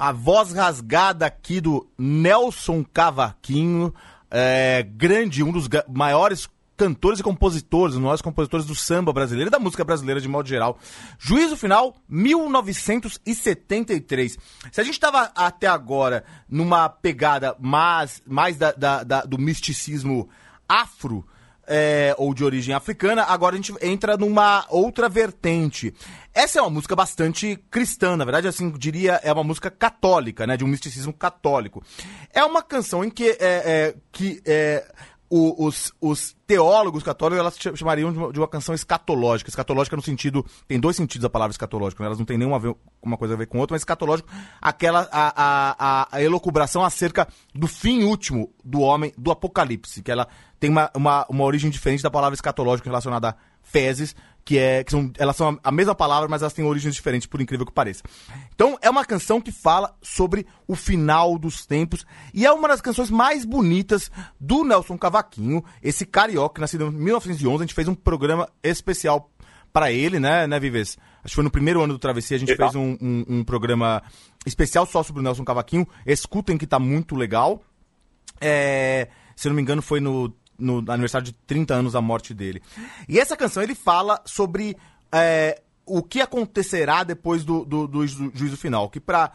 A 0.09 0.11
voz 0.11 0.51
rasgada 0.53 1.27
aqui 1.27 1.61
do 1.61 1.87
Nelson 1.95 2.83
Cavaquinho, 2.83 3.93
é, 4.31 4.81
grande, 4.81 5.43
um 5.43 5.51
dos 5.51 5.69
maiores 5.87 6.49
cantores 6.75 7.19
e 7.19 7.23
compositores, 7.23 7.93
os 7.93 8.01
maiores 8.01 8.23
compositores 8.23 8.65
do 8.65 8.73
samba 8.73 9.13
brasileiro 9.13 9.49
e 9.49 9.51
da 9.51 9.59
música 9.59 9.83
brasileira 9.83 10.19
de 10.19 10.27
modo 10.27 10.49
geral. 10.49 10.79
Juízo 11.19 11.55
Final, 11.55 11.95
1973. 12.07 14.35
Se 14.71 14.81
a 14.81 14.83
gente 14.83 14.95
estava 14.95 15.31
até 15.35 15.67
agora 15.67 16.23
numa 16.49 16.89
pegada 16.89 17.55
mais, 17.59 18.19
mais 18.25 18.57
da- 18.57 18.71
da- 18.71 19.03
da- 19.03 19.25
do 19.25 19.37
misticismo 19.37 20.27
afro, 20.67 21.23
é, 21.71 22.15
ou 22.17 22.33
de 22.33 22.43
origem 22.43 22.73
africana, 22.73 23.21
agora 23.25 23.53
a 23.53 23.57
gente 23.57 23.71
entra 23.79 24.17
numa 24.17 24.65
outra 24.69 25.07
vertente. 25.07 25.93
Essa 26.39 26.59
é 26.59 26.61
uma 26.61 26.69
música 26.69 26.95
bastante 26.95 27.57
cristã, 27.69 28.15
na 28.15 28.23
verdade, 28.23 28.47
assim, 28.47 28.71
diria, 28.71 29.19
é 29.23 29.31
uma 29.33 29.43
música 29.43 29.69
católica, 29.69 30.47
né, 30.47 30.55
de 30.55 30.63
um 30.63 30.67
misticismo 30.67 31.11
católico. 31.11 31.83
É 32.33 32.43
uma 32.45 32.63
canção 32.63 33.03
em 33.03 33.09
que, 33.09 33.29
é, 33.31 33.35
é, 33.41 33.95
que 34.11 34.41
é, 34.45 34.89
o- 35.29 35.65
os, 35.67 35.91
os 35.99 36.35
teólogos 36.47 37.03
católicos 37.03 37.39
elas 37.39 37.55
ch- 37.57 37.77
chamariam 37.77 38.11
de 38.11 38.17
uma, 38.17 38.31
de 38.33 38.39
uma 38.39 38.47
canção 38.47 38.73
escatológica. 38.73 39.49
Escatológica 39.49 39.95
no 39.95 40.01
sentido. 40.01 40.45
Tem 40.67 40.79
dois 40.79 40.95
sentidos 40.95 41.25
a 41.25 41.29
palavra 41.29 41.51
escatológica, 41.51 42.01
né? 42.01 42.07
elas 42.07 42.17
não 42.17 42.25
têm 42.25 42.37
nenhuma 42.37 42.57
ver- 42.57 42.75
uma 43.01 43.17
coisa 43.17 43.33
a 43.33 43.37
ver 43.37 43.45
com 43.47 43.59
outra, 43.59 43.75
mas 43.75 43.81
escatológico, 43.81 44.29
aquela 44.61 45.07
a, 45.11 45.33
a, 45.35 46.07
a, 46.17 46.85
acerca 46.85 47.27
do 47.53 47.67
fim 47.67 48.03
último 48.03 48.51
do 48.63 48.79
homem, 48.79 49.13
do 49.17 49.29
apocalipse, 49.29 50.01
que 50.01 50.11
ela 50.11 50.27
tem 50.59 50.69
uma, 50.69 50.89
uma, 50.95 51.25
uma 51.29 51.43
origem 51.43 51.69
diferente 51.69 52.01
da 52.01 52.09
palavra 52.09 52.33
escatológica 52.33 52.89
relacionada 52.89 53.29
a 53.29 53.35
fezes, 53.61 54.15
que 54.49 54.57
é 54.57 54.83
que 54.83 54.89
são, 54.89 55.11
elas 55.19 55.35
são 55.35 55.59
a 55.63 55.71
mesma 55.71 55.93
palavra, 55.93 56.27
mas 56.27 56.41
elas 56.41 56.53
têm 56.53 56.65
origens 56.65 56.95
diferentes, 56.95 57.27
por 57.27 57.39
incrível 57.39 57.67
que 57.67 57.71
pareça. 57.71 58.01
Então, 58.55 58.79
é 58.81 58.89
uma 58.89 59.05
canção 59.05 59.39
que 59.39 59.51
fala 59.51 59.95
sobre 60.01 60.47
o 60.67 60.75
final 60.75 61.37
dos 61.37 61.67
tempos 61.67 62.03
e 62.33 62.47
é 62.47 62.51
uma 62.51 62.67
das 62.67 62.81
canções 62.81 63.11
mais 63.11 63.45
bonitas 63.45 64.09
do 64.39 64.63
Nelson 64.63 64.97
Cavaquinho, 64.97 65.63
esse 65.83 66.03
carioca, 66.03 66.59
nascido 66.59 66.87
em 66.87 66.91
1911. 66.91 67.57
A 67.63 67.65
gente 67.67 67.75
fez 67.75 67.87
um 67.87 67.93
programa 67.93 68.49
especial 68.63 69.29
para 69.71 69.91
ele, 69.91 70.19
né, 70.19 70.47
né, 70.47 70.59
Vives? 70.59 70.97
Acho 71.23 71.27
que 71.33 71.35
foi 71.35 71.43
no 71.43 71.51
primeiro 71.51 71.83
ano 71.83 71.93
do 71.93 71.99
Travessia, 71.99 72.35
a 72.35 72.39
gente 72.39 72.49
Legal. 72.49 72.71
fez 72.71 72.83
um, 72.83 72.97
um- 72.99 73.25
um 73.27 73.43
programa 73.43 74.01
especial 74.47 74.83
só 74.87 75.03
sobre 75.03 75.19
o 75.19 75.23
Nelson 75.23 75.43
Cavaquinho. 75.45 75.87
Escutem 76.07 76.57
que 76.57 76.65
tá 76.65 76.79
muito 76.79 77.15
legal. 77.15 77.61
É, 78.41 79.09
se 79.35 79.47
eu 79.47 79.51
não 79.51 79.55
me 79.55 79.61
engano, 79.61 79.81
foi 79.83 79.99
no 79.99 80.33
no 80.59 80.83
aniversário 80.91 81.25
de 81.25 81.33
30 81.47 81.73
anos 81.73 81.93
da 81.93 82.01
morte 82.01 82.33
dele. 82.33 82.61
E 83.07 83.19
essa 83.19 83.35
canção 83.37 83.63
ele 83.63 83.75
fala 83.75 84.21
sobre 84.25 84.75
é, 85.11 85.61
o 85.85 86.03
que 86.03 86.21
acontecerá 86.21 87.03
depois 87.03 87.43
do, 87.43 87.65
do, 87.65 87.87
do 87.87 88.05
ju- 88.05 88.31
juízo 88.33 88.57
final, 88.57 88.89
que 88.89 88.99
para 88.99 89.31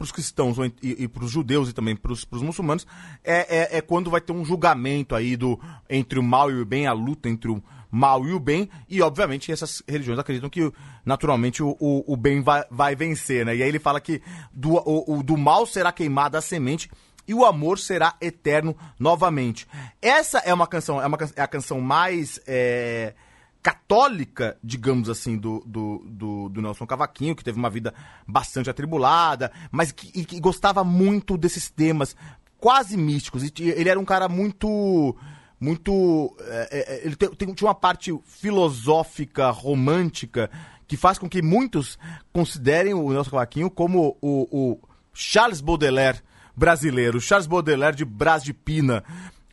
os 0.00 0.10
cristãos 0.12 0.56
e, 0.82 1.04
e 1.04 1.08
para 1.08 1.24
os 1.24 1.30
judeus 1.30 1.68
e 1.68 1.72
também 1.72 1.94
para 1.96 2.12
os 2.12 2.24
muçulmanos 2.42 2.86
é, 3.22 3.74
é, 3.74 3.78
é 3.78 3.80
quando 3.80 4.10
vai 4.10 4.20
ter 4.20 4.32
um 4.32 4.44
julgamento 4.44 5.14
aí 5.14 5.36
do, 5.36 5.60
entre 5.90 6.18
o 6.18 6.22
mal 6.22 6.50
e 6.50 6.60
o 6.60 6.64
bem, 6.64 6.86
a 6.86 6.92
luta 6.92 7.28
entre 7.28 7.50
o 7.50 7.62
mal 7.90 8.26
e 8.26 8.32
o 8.32 8.40
bem, 8.40 8.68
e 8.88 9.00
obviamente 9.00 9.52
essas 9.52 9.80
religiões 9.86 10.18
acreditam 10.18 10.50
que 10.50 10.72
naturalmente 11.06 11.62
o, 11.62 11.76
o, 11.78 12.12
o 12.12 12.16
bem 12.16 12.42
vai, 12.42 12.64
vai 12.68 12.96
vencer, 12.96 13.46
né? 13.46 13.54
E 13.54 13.62
aí 13.62 13.68
ele 13.68 13.78
fala 13.78 14.00
que 14.00 14.20
do, 14.52 14.72
o, 14.72 15.18
o- 15.18 15.22
do 15.22 15.36
mal 15.36 15.64
será 15.64 15.92
queimada 15.92 16.36
a 16.38 16.40
semente 16.40 16.90
e 17.26 17.34
o 17.34 17.44
amor 17.44 17.78
será 17.78 18.14
eterno 18.20 18.76
novamente. 18.98 19.66
Essa 20.00 20.38
é 20.38 20.52
uma 20.52 20.66
canção, 20.66 21.00
é, 21.00 21.06
uma, 21.06 21.18
é 21.36 21.42
a 21.42 21.48
canção 21.48 21.80
mais 21.80 22.40
é, 22.46 23.14
católica, 23.62 24.56
digamos 24.62 25.08
assim, 25.08 25.36
do, 25.38 25.62
do, 25.66 26.04
do, 26.06 26.48
do 26.50 26.60
Nelson 26.62 26.86
Cavaquinho, 26.86 27.34
que 27.34 27.42
teve 27.42 27.58
uma 27.58 27.70
vida 27.70 27.94
bastante 28.26 28.68
atribulada, 28.68 29.50
mas 29.70 29.90
que, 29.90 30.24
que 30.24 30.38
gostava 30.38 30.84
muito 30.84 31.36
desses 31.38 31.70
temas 31.70 32.14
quase 32.58 32.96
místicos. 32.96 33.50
Ti- 33.50 33.64
ele 33.64 33.88
era 33.88 33.98
um 33.98 34.04
cara 34.04 34.28
muito. 34.28 35.16
Muito. 35.58 36.36
é, 36.40 36.68
é, 37.00 37.06
ele 37.06 37.16
tem, 37.16 37.30
tem- 37.30 37.54
tinha 37.54 37.68
uma 37.68 37.74
parte 37.74 38.12
filosófica, 38.26 39.50
romântica, 39.50 40.50
que 40.86 40.96
faz 40.96 41.16
com 41.18 41.28
que 41.28 41.40
muitos 41.40 41.98
considerem 42.32 42.92
o 42.92 43.10
Nelson 43.10 43.30
Cavaquinho 43.30 43.70
como 43.70 44.16
o, 44.20 44.46
o 44.50 44.78
Charles 45.12 45.60
Baudelaire 45.62 46.20
brasileiro, 46.56 47.20
Charles 47.20 47.46
Baudelaire 47.46 47.96
de 47.96 48.04
Brás 48.04 48.42
de 48.42 48.52
Pina, 48.52 49.02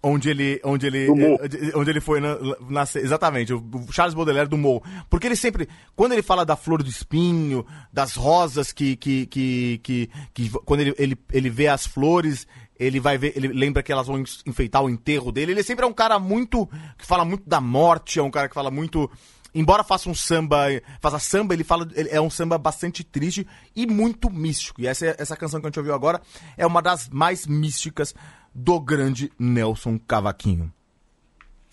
onde 0.04 0.30
ele, 0.30 0.60
onde 0.64 0.88
ele, 0.88 1.08
Mo. 1.08 1.40
eh, 1.42 1.72
onde 1.76 1.90
ele 1.92 2.02
foi 2.02 2.20
na, 2.20 2.38
nascer, 2.70 3.04
exatamente, 3.04 3.54
o 3.54 3.64
Charles 3.92 4.14
Baudelaire 4.14 4.50
do 4.50 4.58
Mo. 4.58 4.82
Porque 5.10 5.28
ele 5.28 5.36
sempre, 5.36 5.70
quando 5.96 6.14
ele 6.14 6.24
fala 6.24 6.46
da 6.46 6.56
flor 6.56 6.82
do 6.82 6.90
espinho, 6.90 7.66
das 7.94 8.16
rosas 8.16 8.72
que, 8.72 8.96
que, 8.96 9.26
que, 9.28 9.80
que, 9.84 10.10
que 10.34 10.50
quando 10.66 10.82
ele, 10.82 10.96
ele, 10.98 11.18
ele 11.32 11.50
vê 11.50 11.68
as 11.68 11.86
flores, 11.86 12.48
ele 12.80 13.00
vai 13.00 13.18
ver, 13.18 13.34
ele 13.36 13.48
lembra 13.50 13.84
que 13.84 13.92
elas 13.92 14.08
vão 14.08 14.24
enfeitar 14.46 14.84
o 14.84 14.90
enterro 14.90 15.32
dele. 15.32 15.52
Ele 15.52 15.64
sempre 15.64 15.86
é 15.86 15.88
um 15.88 15.94
cara 15.94 16.18
muito, 16.18 16.68
que 16.98 17.06
fala 17.06 17.24
muito 17.24 17.48
da 17.48 17.62
morte, 17.62 18.20
é 18.20 18.24
um 18.24 18.32
cara 18.32 18.50
que 18.50 18.56
fala 18.56 18.72
muito, 18.72 19.10
embora 19.54 19.84
faça 19.84 20.10
um 20.10 20.14
samba, 20.16 20.66
faça 21.02 21.20
samba, 21.20 21.54
ele 21.54 21.64
fala, 21.64 21.88
ele 21.96 22.10
é 22.10 22.20
um 22.22 22.30
samba 22.30 22.58
bastante 22.58 23.04
triste 23.04 23.48
e 23.76 23.86
muito 23.88 24.30
místico. 24.30 24.82
E 24.82 24.88
essa, 24.88 25.16
essa 25.18 25.36
canção 25.36 25.60
que 25.60 25.68
a 25.68 25.70
gente 25.70 25.80
ouviu 25.80 25.94
agora 25.94 26.22
é 26.58 26.66
uma 26.66 26.82
das 26.82 27.10
mais 27.10 27.46
místicas 27.48 28.14
do 28.54 28.80
grande 28.80 29.32
Nelson 29.40 29.98
Cavaquinho. 30.00 30.72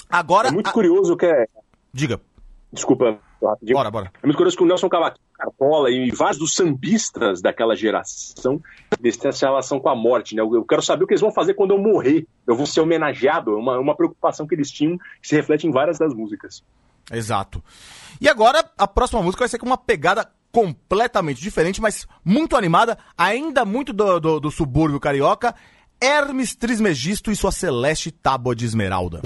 Agora, 0.08 0.48
É 0.48 0.50
muito 0.50 0.68
a- 0.68 0.72
curioso 0.72 1.16
que 1.16 1.26
é. 1.26 1.46
diga, 1.92 2.20
Desculpa, 2.72 3.18
rapidinho. 3.42 3.76
bora, 3.76 3.90
bora. 3.90 4.12
É 4.22 4.26
muito 4.26 4.36
curioso 4.36 4.56
que 4.56 4.62
o 4.62 4.66
Nelson 4.66 4.88
Cavaquinho, 4.88 5.24
Cartola 5.34 5.90
e 5.90 6.10
vários 6.10 6.38
dos 6.38 6.54
sambistas 6.54 7.40
daquela 7.40 7.76
geração 7.76 8.60
têm 9.00 9.12
essa 9.28 9.46
relação 9.46 9.78
com 9.78 9.88
a 9.88 9.94
morte, 9.94 10.34
né? 10.34 10.42
Eu 10.42 10.54
eu 10.54 10.64
quero 10.64 10.82
saber 10.82 11.04
o 11.04 11.06
que 11.06 11.12
eles 11.14 11.20
vão 11.20 11.30
fazer 11.32 11.54
quando 11.54 11.70
eu 11.72 11.78
morrer. 11.78 12.26
Eu 12.46 12.56
vou 12.56 12.66
ser 12.66 12.80
homenageado. 12.80 13.52
É 13.52 13.56
uma, 13.56 13.78
uma 13.78 13.94
preocupação 13.96 14.46
que 14.46 14.54
eles 14.54 14.70
tinham 14.70 14.98
que 15.20 15.28
se 15.28 15.36
reflete 15.36 15.66
em 15.66 15.70
várias 15.70 15.98
das 15.98 16.12
músicas. 16.14 16.62
Exato. 17.10 17.62
E 18.20 18.28
agora, 18.28 18.64
a 18.76 18.86
próxima 18.86 19.22
música 19.22 19.42
vai 19.42 19.48
ser 19.48 19.58
com 19.58 19.66
uma 19.66 19.78
pegada 19.78 20.30
completamente 20.50 21.40
diferente, 21.40 21.80
mas 21.80 22.06
muito 22.24 22.56
animada, 22.56 22.98
ainda 23.16 23.64
muito 23.64 23.92
do, 23.92 24.18
do, 24.18 24.40
do 24.40 24.50
subúrbio 24.50 25.00
carioca. 25.00 25.54
Hermes 26.00 26.54
Trismegisto 26.54 27.30
e 27.30 27.36
sua 27.36 27.52
celeste 27.52 28.10
tábua 28.10 28.54
de 28.54 28.64
esmeralda. 28.64 29.20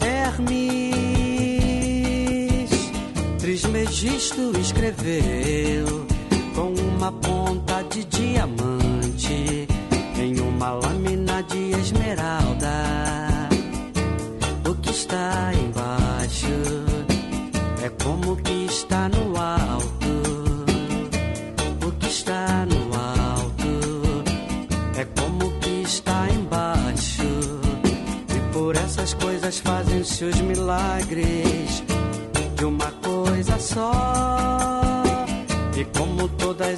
Hermes 0.00 0.70
Trismegisto 3.38 4.58
escreveu 4.58 6.07
com 6.58 6.74
uma 6.74 7.12
ponta 7.12 7.84
de 7.84 8.02
diamante 8.06 9.68
em 10.18 10.40
uma 10.40 10.72
lâmina 10.72 11.40
de 11.44 11.70
esmeralda. 11.70 13.48
O 14.68 14.74
que 14.74 14.90
está 14.90 15.52
embaixo 15.54 16.58
é 17.80 17.88
como 18.02 18.34
que 18.38 18.66
está 18.66 19.08
no 19.08 19.36
alto. 19.40 20.12
O 21.86 21.92
que 21.92 22.08
está 22.08 22.66
no 22.66 22.92
alto 22.92 23.72
é 24.96 25.04
como 25.20 25.52
que 25.60 25.82
está 25.82 26.28
embaixo. 26.28 27.22
E 28.36 28.52
por 28.52 28.74
essas 28.74 29.14
coisas 29.14 29.60
fazem-se 29.60 30.24
os 30.24 30.40
milagres 30.40 31.84
de 32.56 32.64
uma 32.64 32.90
coisa 33.00 33.56
só. 33.60 34.27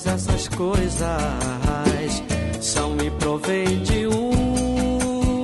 Todas 0.03 0.27
essas 0.29 0.49
coisas 0.49 2.23
são 2.59 2.97
e 2.97 3.11
provém 3.11 3.83
de 3.83 4.07
um, 4.07 5.43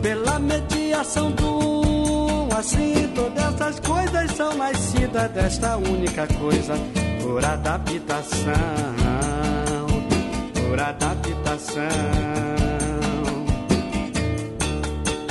pela 0.00 0.38
mediação 0.38 1.30
do 1.32 1.46
um, 1.46 2.48
assim 2.56 3.12
todas 3.14 3.54
essas 3.54 3.80
coisas 3.80 4.30
são 4.32 4.54
nascidas 4.54 5.30
desta 5.32 5.76
única 5.76 6.26
coisa, 6.26 6.72
por 7.20 7.44
adaptação, 7.44 8.52
por 10.54 10.80
adaptação. 10.80 11.82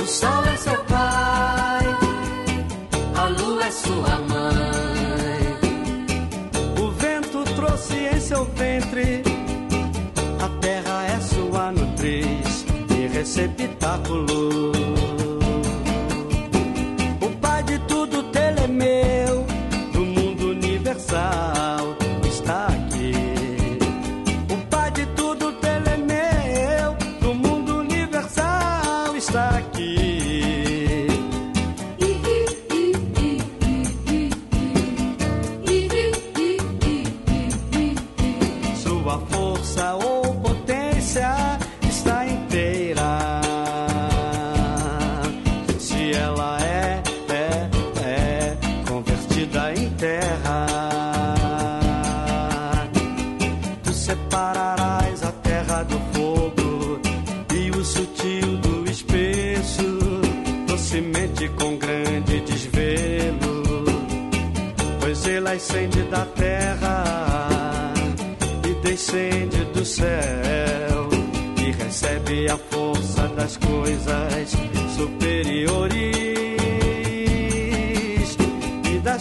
O 0.00 0.06
sol 0.06 0.44
é 0.44 0.56
seu 0.56 0.84
pai, 0.84 1.86
a 3.16 3.24
lua 3.26 3.64
é 3.64 3.70
sua 3.72 4.18
mãe. 4.28 4.71
Seu 8.32 8.46
ventre, 8.56 9.22
a 10.40 10.48
terra 10.60 11.04
é 11.04 11.20
sua 11.20 11.70
nutriz 11.70 12.64
e 12.96 13.06
receptáculo. 13.08 14.61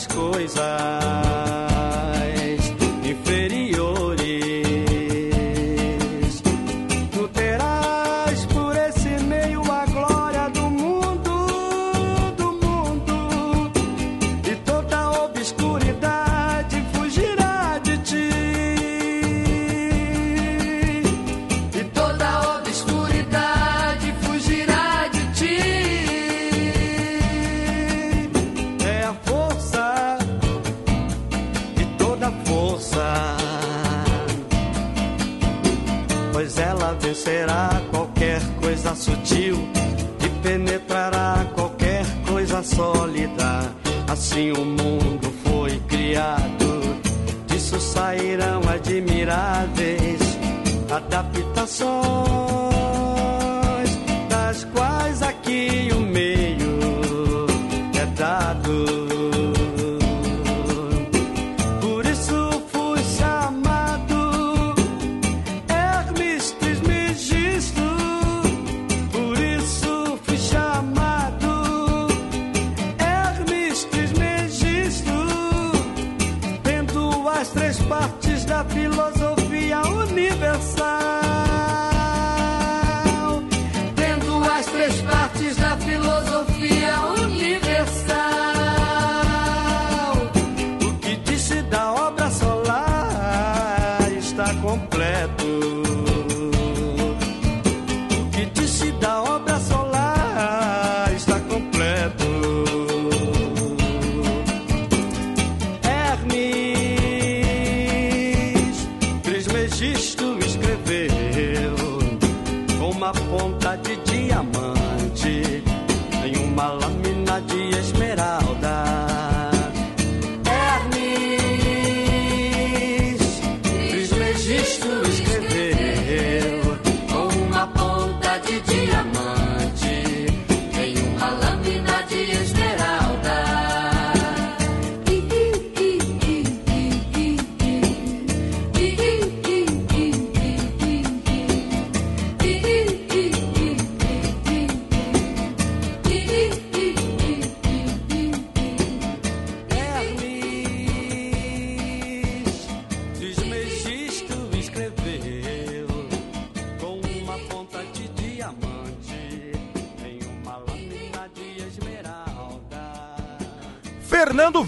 Coisas 0.07 1.60
vencerá 37.51 37.81
qualquer 37.91 38.41
coisa 38.61 38.95
sutil 38.95 39.57
e 40.23 40.29
penetrará 40.41 41.45
qualquer 41.53 42.05
coisa 42.27 42.63
sólida. 42.63 43.73
Assim 44.07 44.51
o 44.51 44.65
mundo 44.65 45.31
foi 45.43 45.79
criado, 45.87 46.99
disso 47.47 47.79
sairão 47.79 48.61
admiráveis 48.69 50.21
adaptações, 50.89 52.50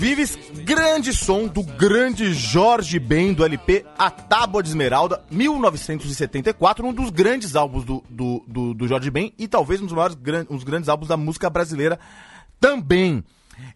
Vives, 0.03 0.37
grande 0.65 1.13
som 1.13 1.47
do 1.47 1.63
grande 1.63 2.33
Jorge 2.33 2.99
Ben 2.99 3.33
do 3.33 3.45
LP 3.45 3.85
A 3.97 4.11
Tábua 4.11 4.61
de 4.61 4.67
Esmeralda, 4.67 5.23
1974, 5.31 6.85
um 6.85 6.91
dos 6.91 7.09
grandes 7.09 7.55
álbuns 7.55 7.85
do, 7.85 8.03
do, 8.09 8.43
do, 8.45 8.73
do 8.73 8.85
Jorge 8.85 9.09
Ben 9.09 9.33
e 9.39 9.47
talvez 9.47 9.79
um 9.79 9.85
dos 9.85 9.93
maiores 9.93 10.17
um 10.49 10.55
dos 10.55 10.65
grandes 10.65 10.89
álbuns 10.89 11.07
da 11.07 11.15
música 11.15 11.49
brasileira 11.49 11.97
também. 12.59 13.23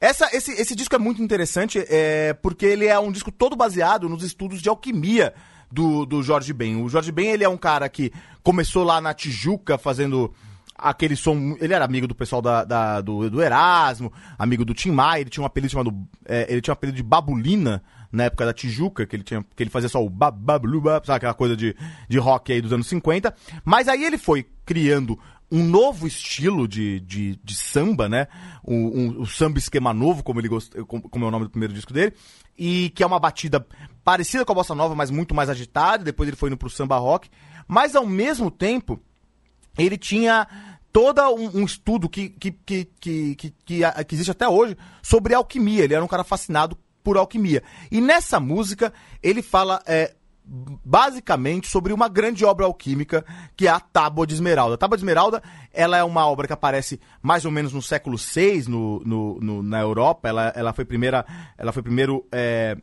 Essa, 0.02 0.28
esse, 0.36 0.52
esse 0.52 0.76
disco 0.76 0.94
é 0.96 1.00
muito 1.00 1.24
interessante 1.24 1.80
é, 1.88 2.34
porque 2.34 2.66
ele 2.66 2.88
é 2.88 3.00
um 3.00 3.10
disco 3.10 3.32
todo 3.32 3.56
baseado 3.56 4.10
nos 4.10 4.22
estudos 4.22 4.62
de 4.62 4.68
alquimia 4.68 5.34
do, 5.72 6.06
do 6.06 6.22
Jorge 6.22 6.52
Ben. 6.52 6.84
O 6.84 6.90
Jorge 6.90 7.10
Ben 7.10 7.30
ele 7.30 7.46
é 7.46 7.50
um 7.50 7.56
cara 7.56 7.88
que 7.88 8.12
começou 8.44 8.84
lá 8.84 9.00
na 9.00 9.14
Tijuca 9.14 9.78
fazendo 9.78 10.34
aquele 10.78 11.16
som. 11.16 11.56
Ele 11.60 11.74
era 11.74 11.84
amigo 11.86 12.08
do 12.08 12.14
pessoal 12.16 12.42
da, 12.42 12.64
da- 12.64 13.02
do, 13.02 13.30
do 13.30 13.42
Erasmo, 13.42 14.12
amigo 14.38 14.64
do 14.64 14.74
Tim 14.74 14.92
Maia, 14.92 15.22
ele 15.22 15.30
tinha 15.30 15.44
um 15.44 15.48
apelido 15.48 15.72
chamado. 15.72 15.92
é, 16.26 16.46
ele 16.52 16.62
tinha 16.62 16.72
um 16.72 16.76
apelido 16.78 16.96
de 16.98 17.04
Babulina 17.04 17.82
na 18.12 18.24
época 18.26 18.46
da 18.46 18.54
Tijuca, 18.54 19.06
que 19.06 19.16
ele, 19.16 19.24
tinha, 19.24 19.44
que 19.56 19.62
ele 19.64 19.70
fazia 19.70 19.90
só 19.90 20.04
o 20.04 20.10
bababluba, 20.10 21.02
sabe 21.06 21.18
aquela 21.18 21.34
coisa 21.34 21.58
de, 21.58 21.76
de 22.08 22.18
rock 22.18 22.54
aí 22.54 22.62
dos 22.62 22.72
anos 22.72 22.88
50. 22.88 23.36
Mas 23.66 23.88
aí 23.90 24.04
ele 24.06 24.18
foi 24.18 24.48
criando 24.66 25.20
um 25.52 25.64
novo 25.64 26.08
estilo 26.08 26.68
de, 26.68 27.00
de, 27.02 27.38
de 27.44 27.56
samba, 27.56 28.08
né? 28.08 28.28
O, 28.64 28.74
um- 28.74 29.22
o 29.22 29.26
samba 29.26 29.60
esquema 29.60 29.94
novo, 29.94 30.24
como 30.24 30.40
ele 30.40 30.48
gost... 30.48 30.74
como, 30.86 31.04
é 31.26 31.28
o 31.28 31.32
nome 31.32 31.46
do 31.46 31.50
primeiro 31.52 31.74
disco 31.74 31.94
dele, 31.94 32.14
e 32.58 32.90
que 32.96 33.04
é 33.04 33.06
uma 33.06 33.20
batida 33.20 33.66
parecida 34.04 34.46
com 34.46 34.52
a 34.54 34.56
bossa 34.56 34.74
nova, 34.76 34.96
mas 34.96 35.10
muito 35.12 35.36
mais 35.36 35.50
agitada. 35.50 36.04
Depois 36.04 36.28
ele 36.30 36.38
foi 36.38 36.50
indo 36.50 36.58
pro 36.58 36.70
samba 36.70 36.98
rock, 36.98 37.30
mas 37.68 37.94
ao 37.96 38.06
mesmo 38.06 38.50
tempo 38.50 39.02
ele 39.78 39.98
tinha 39.98 40.48
todo 40.92 41.22
um, 41.36 41.60
um 41.62 41.66
estudo 41.66 42.10
que, 42.10 42.30
que, 42.30 42.52
que, 42.52 42.86
que, 43.00 43.36
que, 43.36 43.52
que 43.66 44.16
existe 44.16 44.32
até 44.32 44.48
hoje 44.48 44.76
sobre 45.02 45.34
alquimia. 45.34 45.84
Ele 45.84 45.94
era 45.94 46.04
um 46.04 46.08
cara 46.08 46.24
fascinado 46.24 46.78
por 47.04 47.18
alquimia. 47.18 47.62
E 47.92 48.02
nessa 48.02 48.40
música 48.40 48.92
ele 49.22 49.42
fala 49.42 49.82
é, 49.86 50.14
basicamente 50.84 51.68
sobre 51.68 51.94
uma 51.94 52.08
grande 52.08 52.46
obra 52.46 52.66
alquímica 52.66 53.26
que 53.56 53.68
é 53.68 53.70
a 53.70 53.80
Tábua 53.80 54.26
de 54.26 54.34
Esmeralda. 54.34 54.76
A 54.76 54.78
Tábua 54.78 54.98
de 54.98 55.02
Esmeralda 55.04 55.42
ela 55.74 55.98
é 55.98 56.04
uma 56.04 56.26
obra 56.28 56.48
que 56.48 56.54
aparece 56.54 57.00
mais 57.22 57.46
ou 57.46 57.52
menos 57.52 57.74
no 57.74 57.82
século 57.82 58.18
VI 58.18 58.64
no, 58.68 59.02
no, 59.06 59.40
no- 59.40 59.64
na 59.64 59.80
Europa. 59.82 60.28
Ela, 60.30 60.54
ela 60.56 60.74
foi 60.74 60.86
primeira, 60.86 61.26
ela 61.58 61.72
foi 61.72 61.84
primeiro 61.84 62.26
é, 62.32 62.78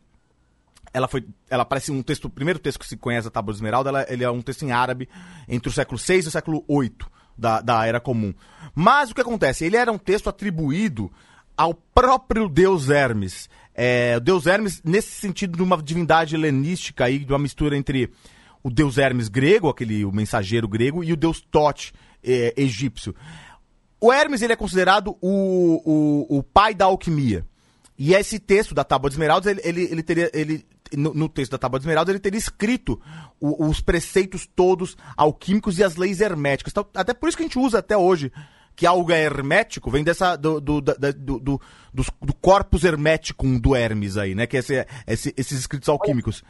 ela 0.95 1.09
foi 1.09 1.26
ela 1.51 1.64
parece 1.64 1.92
um 1.92 2.03
texto 2.03 2.26
o 2.26 2.30
primeiro 2.30 2.59
texto 2.59 2.78
que 2.78 2.86
se 2.86 2.97
conhece 2.97 3.26
da 3.26 3.30
Tábua 3.30 3.53
de 3.53 3.59
Esmeralda 3.59 3.90
ela, 3.90 4.07
ele 4.09 4.24
é 4.24 4.30
um 4.30 4.40
texto 4.40 4.62
em 4.62 4.72
árabe 4.72 5.09
entre 5.49 5.68
o 5.68 5.72
século 5.72 5.99
VI 5.99 6.14
e 6.14 6.28
o 6.28 6.30
século 6.30 6.64
VIII 6.68 6.97
da, 7.36 7.61
da 7.61 7.86
era 7.86 8.01
comum 8.01 8.32
mas 8.74 9.11
o 9.11 9.14
que 9.14 9.20
acontece 9.20 9.64
ele 9.64 9.76
era 9.76 9.92
um 9.92 9.99
texto 9.99 10.28
atribuído 10.28 11.12
ao 11.57 11.74
próprio 11.74 12.49
deus 12.49 12.88
Hermes 12.88 13.51
é, 13.74 14.14
o 14.16 14.20
deus 14.20 14.47
Hermes 14.47 14.80
nesse 14.84 15.11
sentido 15.11 15.57
de 15.57 15.62
uma 15.62 15.82
divindade 15.82 16.34
helenística 16.34 17.05
aí 17.05 17.18
de 17.18 17.32
uma 17.32 17.38
mistura 17.38 17.76
entre 17.76 18.11
o 18.62 18.70
deus 18.70 18.97
Hermes 18.97 19.28
grego 19.28 19.68
aquele 19.68 20.05
o 20.05 20.12
mensageiro 20.12 20.68
grego 20.68 21.03
e 21.03 21.12
o 21.12 21.16
deus 21.16 21.40
Tote 21.40 21.92
é, 22.22 22.55
egípcio 22.57 23.14
o 24.05 24.12
Hermes 24.12 24.42
ele 24.42 24.53
é 24.53 24.57
considerado 24.57 25.16
o, 25.18 25.80
o, 25.82 26.38
o 26.38 26.42
pai 26.42 26.74
da 26.74 26.84
alquimia. 26.84 27.47
E 27.99 28.12
esse 28.12 28.38
texto 28.38 28.74
da 28.74 28.84
Tábua 28.84 29.09
de 29.09 29.14
Esmeraldas, 29.14 29.51
ele, 29.51 29.62
ele, 29.64 29.82
ele 29.90 30.03
teria. 30.03 30.30
Ele, 30.34 30.62
no, 30.97 31.14
no 31.14 31.28
texto 31.28 31.53
da 31.53 31.59
Tábua 31.59 31.78
de 31.78 31.85
Esmeraldas, 31.85 32.12
ele 32.12 32.20
teria 32.20 32.39
escrito 32.39 33.01
o- 33.41 33.66
os 33.66 33.80
preceitos 33.80 34.47
todos 34.55 34.97
alquímicos 35.16 35.78
e 35.78 35.85
as 35.85 35.97
leis 35.97 36.20
herméticas. 36.20 36.72
Então, 36.72 36.87
até 36.95 37.14
por 37.14 37.28
isso 37.28 37.37
que 37.37 37.43
a 37.43 37.47
gente 37.47 37.59
usa 37.59 37.78
até 37.78 37.97
hoje. 37.97 38.30
Que 38.76 38.87
algo 38.87 39.12
é 39.12 39.22
hermético, 39.22 39.89
vem 39.89 40.03
dessa. 40.03 40.35
do, 40.35 40.61
do, 40.61 40.80
da- 40.80 40.95
do, 41.12 41.39
do, 41.39 41.61
do 41.95 42.35
corpus 42.41 42.82
hermeticum 42.82 43.57
do 43.57 43.76
Hermes 43.76 44.16
aí, 44.16 44.35
né? 44.35 44.49
Que 44.49 44.57
é 44.57 44.61
esse, 44.61 44.87
esse- 45.07 45.35
esses 45.37 45.61
escritos 45.61 45.89
alquímicos. 45.89 46.43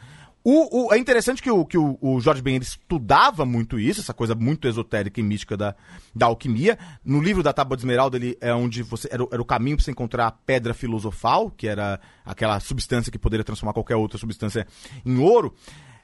O, 0.47 0.85
o- 0.89 0.93
é 0.93 0.97
interessante 0.99 1.41
que, 1.41 1.49
o, 1.49 1.65
que 1.65 1.75
o, 1.75 1.97
o 1.99 2.19
Jorge 2.21 2.39
Ben 2.39 2.55
estudava 2.57 3.43
muito 3.47 3.79
isso, 3.79 3.99
essa 3.99 4.13
coisa 4.13 4.35
muito 4.35 4.67
esotérica 4.67 5.19
e 5.19 5.23
mística 5.23 5.57
da, 5.57 5.75
da 6.13 6.27
alquimia. 6.27 6.77
No 7.03 7.19
livro 7.19 7.41
da 7.41 7.51
Tábua 7.51 7.75
de 7.75 7.81
Esmeralda, 7.81 8.15
ele 8.15 8.37
é 8.39 8.53
onde 8.53 8.83
você 8.83 9.09
era, 9.11 9.23
o- 9.23 9.29
era 9.31 9.41
o 9.41 9.45
caminho 9.45 9.75
para 9.75 9.83
você 9.85 9.89
encontrar 9.89 10.27
a 10.27 10.31
pedra 10.31 10.75
filosofal, 10.75 11.49
que 11.49 11.67
era 11.67 11.99
aquela 12.23 12.59
substância 12.59 13.11
que 13.11 13.17
poderia 13.17 13.43
transformar 13.43 13.73
qualquer 13.73 13.95
outra 13.95 14.19
substância 14.19 14.67
em 15.03 15.17
ouro. 15.17 15.55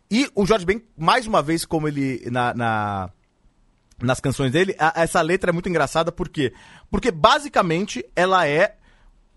E 0.10 0.28
o 0.34 0.44
Jorge 0.44 0.66
Ben, 0.66 0.82
mais 0.98 1.28
uma 1.28 1.44
vez, 1.44 1.64
como 1.64 1.88
ele 1.88 2.28
na- 2.32 2.54
na 2.56 3.10
nas 4.02 4.20
canções 4.20 4.52
dele, 4.52 4.76
a- 4.80 4.94
essa 5.04 5.22
letra 5.22 5.52
é 5.52 5.54
muito 5.54 5.70
engraçada, 5.70 6.12
por 6.12 6.28
quê? 6.28 6.52
Porque 6.90 7.12
basicamente 7.12 8.04
ela 8.16 8.48
é 8.48 8.76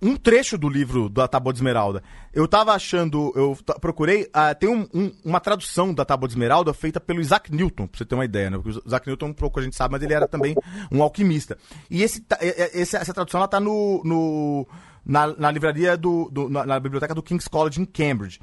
um 0.05 0.17
trecho 0.17 0.59
do 0.59 0.69
livro 0.69 1.09
da 1.09 1.27
Tábua 1.27 1.53
de 1.53 1.59
Esmeralda. 1.59 2.03
Eu 2.33 2.47
tava 2.47 2.73
achando, 2.73 3.33
eu 3.35 3.57
procurei, 3.81 4.29
ah, 4.35 4.55
tem 4.55 4.69
um- 4.69 4.87
um- 4.93 5.11
uma 5.25 5.41
tradução 5.41 5.95
da 5.95 6.05
Tábua 6.05 6.29
de 6.29 6.35
Esmeralda 6.35 6.75
feita 6.75 7.01
pelo 7.01 7.21
Isaac 7.21 7.51
Newton, 7.51 7.87
pra 7.87 7.97
você 7.99 8.05
ter 8.05 8.15
uma 8.15 8.25
ideia, 8.25 8.51
né? 8.51 8.59
Porque 8.59 8.79
o 8.79 8.83
Isaac 8.87 9.07
Newton, 9.07 9.27
um 9.27 9.33
pouco 9.33 9.59
a 9.59 9.63
gente 9.63 9.75
sabe, 9.75 9.93
mas 9.93 10.03
ele 10.03 10.13
era 10.13 10.29
também 10.29 10.55
um 10.93 11.03
alquimista. 11.03 11.57
E 11.91 12.03
esse- 12.03 12.23
essa 12.41 13.15
tradução, 13.15 13.41
ela 13.41 13.49
tá 13.49 13.59
no, 13.59 14.03
no- 14.05 14.67
na, 15.07 15.27
na 15.29 15.51
livraria 15.51 15.97
do, 15.97 16.29
do- 16.31 16.49
na, 16.49 16.65
na 16.67 16.81
biblioteca 16.81 17.15
do 17.15 17.23
King's 17.23 17.49
College 17.49 17.81
em 17.81 17.85
Cambridge. 17.85 18.41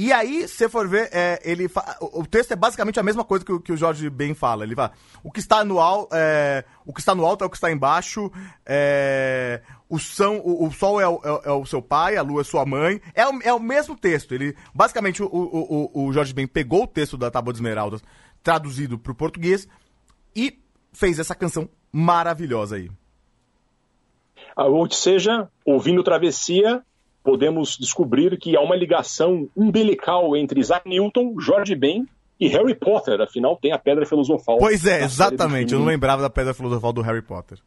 E 0.00 0.12
aí, 0.12 0.46
se 0.46 0.68
for 0.68 0.86
ver, 0.86 1.08
é, 1.12 1.40
ele 1.42 1.66
fa- 1.68 1.98
o, 2.00 2.24
texto 2.24 2.52
é 2.52 2.56
basicamente 2.56 3.00
a 3.00 3.02
mesma 3.02 3.24
coisa 3.24 3.44
que, 3.44 3.50
o- 3.52 3.58
que 3.58 3.72
o 3.72 3.76
Jorge 3.76 4.08
Ben 4.08 4.32
fala. 4.32 4.62
Ele 4.62 4.76
fala: 4.76 4.92
o 5.24 5.32
que 5.32 5.40
está 5.40 5.64
no, 5.64 5.80
al, 5.80 6.08
é, 6.12 6.64
o 6.86 6.92
que 6.92 7.00
está 7.00 7.16
no 7.16 7.26
alto 7.26 7.42
é 7.42 7.46
o 7.48 7.50
que 7.50 7.56
está 7.56 7.68
embaixo, 7.72 8.30
é, 8.64 9.60
o, 9.88 9.98
são, 9.98 10.38
o, 10.38 10.68
o 10.68 10.72
sol 10.72 11.00
é 11.00 11.08
o, 11.08 11.20
é 11.24 11.48
é 11.48 11.52
o 11.52 11.66
seu 11.66 11.82
pai, 11.82 12.16
a 12.16 12.22
lua 12.22 12.42
é 12.42 12.44
sua 12.44 12.64
mãe. 12.64 13.00
É 13.12 13.26
o, 13.26 13.42
é 13.42 13.52
o 13.52 13.58
mesmo 13.58 13.96
texto. 13.96 14.32
Ele, 14.32 14.54
basicamente, 14.72 15.20
o, 15.20 15.26
o, 15.26 15.90
o, 16.06 16.12
Jorge 16.12 16.32
Ben 16.32 16.46
pegou 16.46 16.84
o 16.84 16.86
texto 16.86 17.16
da 17.18 17.28
Tábua 17.28 17.52
de 17.52 17.56
Esmeraldas, 17.56 18.00
traduzido 18.40 19.00
para 19.00 19.10
o 19.10 19.16
português, 19.16 19.66
e 20.36 20.60
fez 20.92 21.18
essa 21.18 21.34
canção 21.34 21.68
maravilhosa 21.90 22.76
aí. 22.76 22.88
Ou 24.56 24.88
seja, 24.92 25.48
ouvindo 25.64 26.04
Travessia, 26.04 26.84
podemos 27.22 27.76
descobrir 27.78 28.36
que 28.38 28.56
há 28.56 28.60
uma 28.60 28.76
ligação 28.76 29.48
umbilical 29.56 30.36
entre 30.36 30.60
Isaac 30.60 30.88
Newton, 30.88 31.34
George 31.40 31.74
Ben 31.74 32.06
e 32.40 32.48
Harry 32.48 32.74
Potter. 32.74 33.20
Afinal, 33.20 33.56
tem 33.56 33.72
a 33.72 33.78
Pedra 33.78 34.06
Filosofal. 34.06 34.58
Pois 34.58 34.84
é, 34.86 35.02
exatamente. 35.04 35.72
Eu 35.74 35.80
não 35.80 35.86
lembrava 35.86 36.22
da 36.22 36.30
pedra 36.30 36.54
filosofal 36.54 36.92
do 36.92 37.02
Harry 37.02 37.22
Potter. 37.22 37.58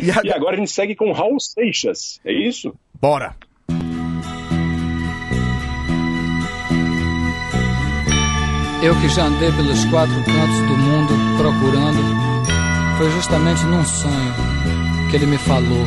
E, 0.00 0.10
a- 0.10 0.20
E 0.24 0.32
agora 0.32 0.54
a 0.54 0.58
gente 0.58 0.70
segue 0.70 0.94
com 0.94 1.10
Raul 1.12 1.40
Seixas, 1.40 2.20
é 2.24 2.32
isso? 2.32 2.74
Bora! 3.00 3.34
Eu 8.82 8.94
que 9.00 9.08
já 9.08 9.24
andei 9.24 9.50
pelos 9.52 9.82
quatro 9.86 10.14
cantos 10.24 10.58
do 10.68 10.76
mundo 10.76 11.14
procurando, 11.38 12.98
foi 12.98 13.10
justamente 13.12 13.64
num 13.64 13.82
sonho 13.84 14.34
que 15.10 15.16
ele 15.16 15.26
me 15.26 15.38
falou. 15.38 15.86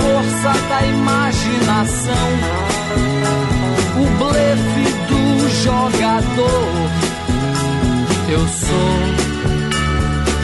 força 0.00 0.52
da 0.68 0.86
imaginação, 0.86 2.28
o 3.96 4.04
blefe 4.18 4.84
do 5.08 5.48
jogador. 5.62 6.90
Eu 8.28 8.48
sou, 8.48 8.92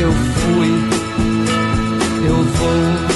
eu 0.01 0.13
fui, 0.13 0.73
eu 2.29 2.37
vou. 2.37 3.16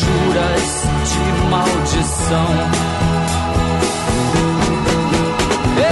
Juras 0.00 0.68
de 1.10 1.22
maldição. 1.50 2.50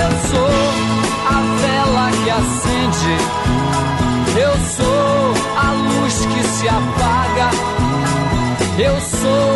Eu 0.00 0.10
sou 0.30 0.54
a 1.26 1.38
vela 1.60 2.06
que 2.22 2.30
acende, 2.30 3.14
eu 4.40 4.54
sou 4.76 5.18
a 5.56 5.72
luz 5.72 6.26
que 6.26 6.42
se 6.44 6.68
apaga. 6.68 7.50
Eu 8.78 8.96
sou 9.00 9.47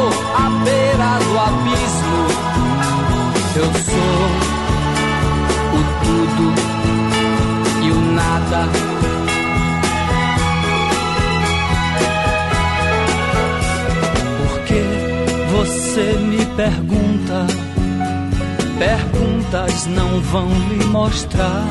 você 15.92 16.12
me 16.20 16.38
pergunta, 16.56 17.46
perguntas 18.78 19.86
não 19.88 20.20
vão 20.22 20.48
lhe 20.70 20.86
mostrar 20.86 21.66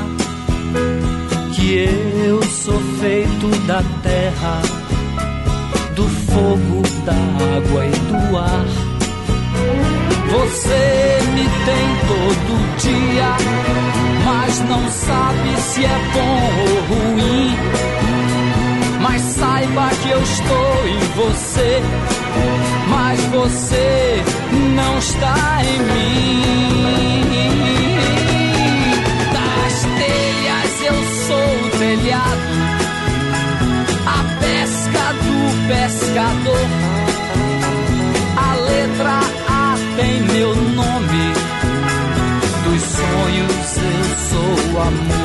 que 1.56 1.74
eu 2.28 2.44
sou 2.44 2.80
feito 3.00 3.48
da 3.66 3.82
terra 4.04 4.62
do 5.96 6.08
fogo, 6.08 6.84
da 7.04 7.14
água 7.14 7.86
e 7.88 7.90
do 7.90 8.38
ar. 8.38 8.66
Você 10.30 11.20
me 11.34 11.44
tem 11.66 11.88
todo 12.08 12.78
dia, 12.78 13.38
mas 14.24 14.60
não 14.70 14.88
sabe 14.92 15.62
se 15.62 15.84
é 15.84 16.00
bom 16.14 16.42
ou 16.62 16.96
ruim. 16.96 18.11
Mas 19.02 19.22
saiba 19.22 19.90
que 20.02 20.10
eu 20.10 20.22
estou 20.22 20.88
em 20.88 21.00
você, 21.16 21.82
mas 22.90 23.20
você 23.26 24.24
não 24.76 24.98
está 24.98 25.64
em 25.64 25.80
mim. 25.80 26.42
Das 29.34 29.82
telhas 29.84 30.82
eu 30.84 31.04
sou 31.28 31.50
o 31.66 31.70
telhado 31.78 32.52
a 34.06 34.24
pesca 34.40 35.14
do 35.24 35.38
pescador. 35.68 36.68
A 38.38 38.56
letra 38.56 39.20
A 39.48 39.76
tem 39.96 40.22
meu 40.22 40.56
nome. 40.56 41.34
Dos 42.64 42.82
sonhos 42.82 43.78
eu 43.78 44.04
sou 44.30 44.74
o 44.74 44.82
amor. 44.82 45.21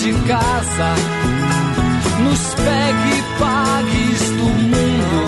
De 0.00 0.14
casa. 0.26 0.94
Nos 2.24 2.54
pegue 2.54 3.18
e 3.18 3.38
pagues 3.38 4.30
do 4.30 4.44
mundo. 4.72 5.20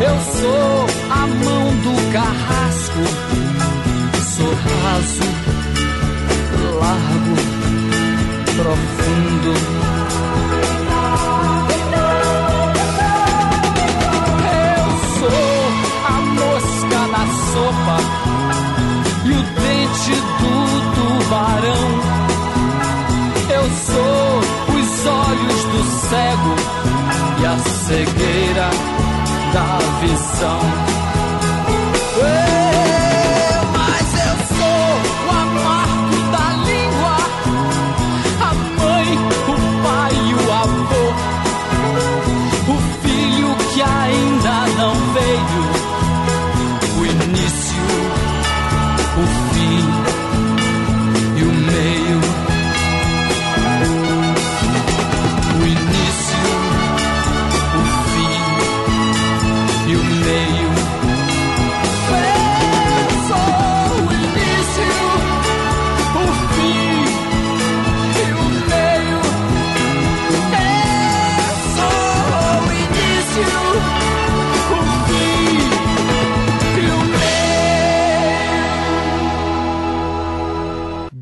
Eu 0.00 0.16
sou 0.40 0.86
a 1.10 1.26
mão 1.26 1.64
do 1.84 2.12
carrasco. 2.12 3.02
Sou 4.36 4.52
raso 4.52 5.26
largo, 6.80 7.36
profundo. 8.56 9.52
Eu 14.74 14.86
sou 15.18 15.56
a 16.04 16.16
mosca 16.40 17.00
na 17.12 17.24
sopa 17.52 17.96
e 19.24 19.30
o 19.30 19.42
dente 19.60 20.14
do 20.40 20.54
tubarão. 20.94 21.95
Eu 23.96 24.42
sou 24.42 24.76
os 24.76 25.06
olhos 25.06 25.64
do 25.64 25.84
cego 26.08 26.54
e 27.40 27.46
a 27.46 27.58
cegueira 27.58 28.70
da 29.52 29.78
visão. 30.00 30.95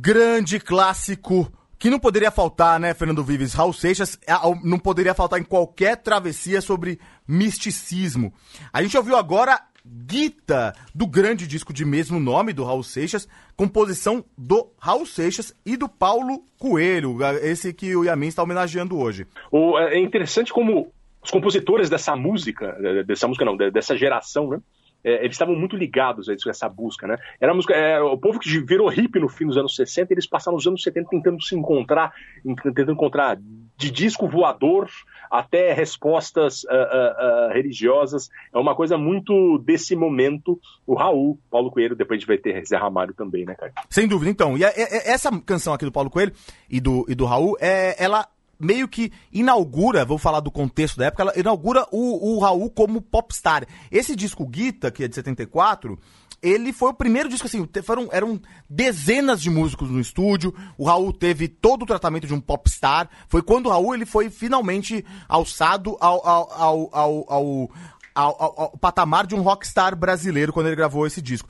Grande 0.04 0.60
clássico 0.60 1.50
que 1.78 1.88
não 1.88 1.98
poderia 1.98 2.30
faltar, 2.30 2.78
né, 2.78 2.92
Fernando 2.92 3.24
Vives? 3.24 3.54
Raul 3.54 3.72
Seixas 3.72 4.18
é, 4.26 4.32
não 4.62 4.78
poderia 4.78 5.14
faltar 5.14 5.40
em 5.40 5.44
qualquer 5.44 5.96
travessia 5.96 6.60
sobre 6.60 7.00
misticismo. 7.26 8.32
A 8.70 8.82
gente 8.82 8.96
ouviu 8.98 9.16
agora 9.16 9.58
Guita, 9.86 10.74
do 10.94 11.06
grande 11.06 11.46
disco 11.46 11.72
de 11.72 11.84
mesmo 11.84 12.18
nome 12.20 12.52
do 12.52 12.64
Raul 12.64 12.82
Seixas, 12.82 13.26
composição 13.56 14.24
do 14.36 14.70
Raul 14.78 15.06
Seixas 15.06 15.54
e 15.64 15.76
do 15.76 15.88
Paulo 15.88 16.42
Coelho, 16.58 17.18
esse 17.42 17.72
que 17.72 17.94
o 17.96 18.04
Yamin 18.04 18.28
está 18.28 18.42
homenageando 18.42 18.98
hoje. 18.98 19.26
O- 19.50 19.78
é 19.78 19.98
interessante 19.98 20.52
como 20.52 20.90
os 21.22 21.30
compositores 21.30 21.88
dessa 21.90 22.14
música, 22.16 22.76
dessa 23.06 23.26
música 23.26 23.44
não, 23.44 23.56
de- 23.56 23.70
dessa 23.70 23.96
geração, 23.96 24.48
né? 24.50 24.58
Eh, 25.04 25.20
eles 25.20 25.32
estavam 25.34 25.54
muito 25.54 25.76
ligados 25.76 26.28
a 26.28 26.34
isso, 26.34 26.48
a 26.48 26.50
essa 26.50 26.68
busca, 26.68 27.06
né? 27.06 27.16
Era 27.40 27.54
música, 27.54 27.74
é, 27.74 28.00
o 28.00 28.16
povo 28.16 28.38
que 28.38 28.48
virou 28.60 28.88
hippie 28.88 29.20
no 29.20 29.28
fim 29.28 29.46
dos 29.46 29.56
anos 29.56 29.76
60, 29.76 30.12
eles 30.12 30.26
passaram 30.26 30.56
os 30.56 30.66
anos 30.66 30.82
70 30.82 31.08
tentando 31.10 31.42
se 31.42 31.54
encontrar, 31.54 32.12
tentando 32.42 32.92
encontrar 32.92 33.38
de 33.76 33.90
disco 33.90 34.28
voador 34.28 34.88
até 35.30 35.72
respostas 35.72 36.64
ah, 36.68 36.74
ah, 36.74 37.48
ah, 37.50 37.52
religiosas. 37.52 38.30
É 38.52 38.58
uma 38.58 38.74
coisa 38.74 38.96
muito 38.96 39.58
desse 39.58 39.96
momento. 39.96 40.60
O 40.86 40.94
Raul, 40.94 41.38
Paulo 41.50 41.70
Coelho, 41.70 41.96
depois 41.96 42.18
a 42.18 42.20
gente 42.20 42.28
vai 42.28 42.38
ter 42.38 42.64
Zé 42.64 42.76
Ramalho 42.76 43.14
também, 43.14 43.44
né, 43.44 43.54
cara? 43.54 43.72
Sem 43.90 44.06
dúvida, 44.06 44.30
então. 44.30 44.56
E 44.56 44.64
a- 44.64 44.70
e- 44.70 45.10
essa 45.10 45.30
canção 45.40 45.74
aqui 45.74 45.84
do 45.84 45.90
Paulo 45.92 46.08
Coelho 46.10 46.32
e 46.70 46.80
do, 46.80 47.04
e 47.08 47.14
do 47.14 47.24
Raul, 47.24 47.56
é, 47.60 48.02
ela 48.02 48.26
meio 48.64 48.88
que 48.88 49.12
inaugura, 49.32 50.04
vou 50.04 50.18
falar 50.18 50.40
do 50.40 50.50
contexto 50.50 50.96
da 50.98 51.06
época, 51.06 51.22
ela 51.22 51.38
inaugura 51.38 51.86
o, 51.92 52.34
o 52.36 52.38
Raul 52.40 52.70
como 52.70 53.00
popstar. 53.00 53.64
Esse 53.90 54.16
disco 54.16 54.46
Guita, 54.46 54.90
que 54.90 55.04
é 55.04 55.08
de 55.08 55.14
74, 55.14 55.98
ele 56.42 56.72
foi 56.72 56.90
o 56.90 56.94
primeiro 56.94 57.28
disco, 57.28 57.46
assim, 57.46 57.66
foram, 57.82 58.08
eram 58.12 58.40
dezenas 58.68 59.40
de 59.40 59.48
músicos 59.48 59.88
no 59.90 60.00
estúdio, 60.00 60.54
o 60.76 60.84
Raul 60.84 61.12
teve 61.12 61.48
todo 61.48 61.82
o 61.82 61.86
tratamento 61.86 62.26
de 62.26 62.34
um 62.34 62.40
popstar, 62.40 63.08
foi 63.28 63.40
quando 63.42 63.66
o 63.66 63.70
Raul 63.70 63.94
ele 63.94 64.04
foi 64.06 64.28
finalmente 64.28 65.04
alçado 65.28 65.96
ao, 66.00 66.26
ao, 66.26 66.90
ao- 66.92 67.26
ao- 67.28 67.70
ao 68.14 68.78
patamar 68.78 69.26
de 69.26 69.34
um 69.34 69.40
rockstar 69.42 69.96
brasileiro 69.96 70.52
quando 70.52 70.66
ele 70.66 70.76
gravou 70.76 71.06
esse 71.06 71.20
disco. 71.22 71.48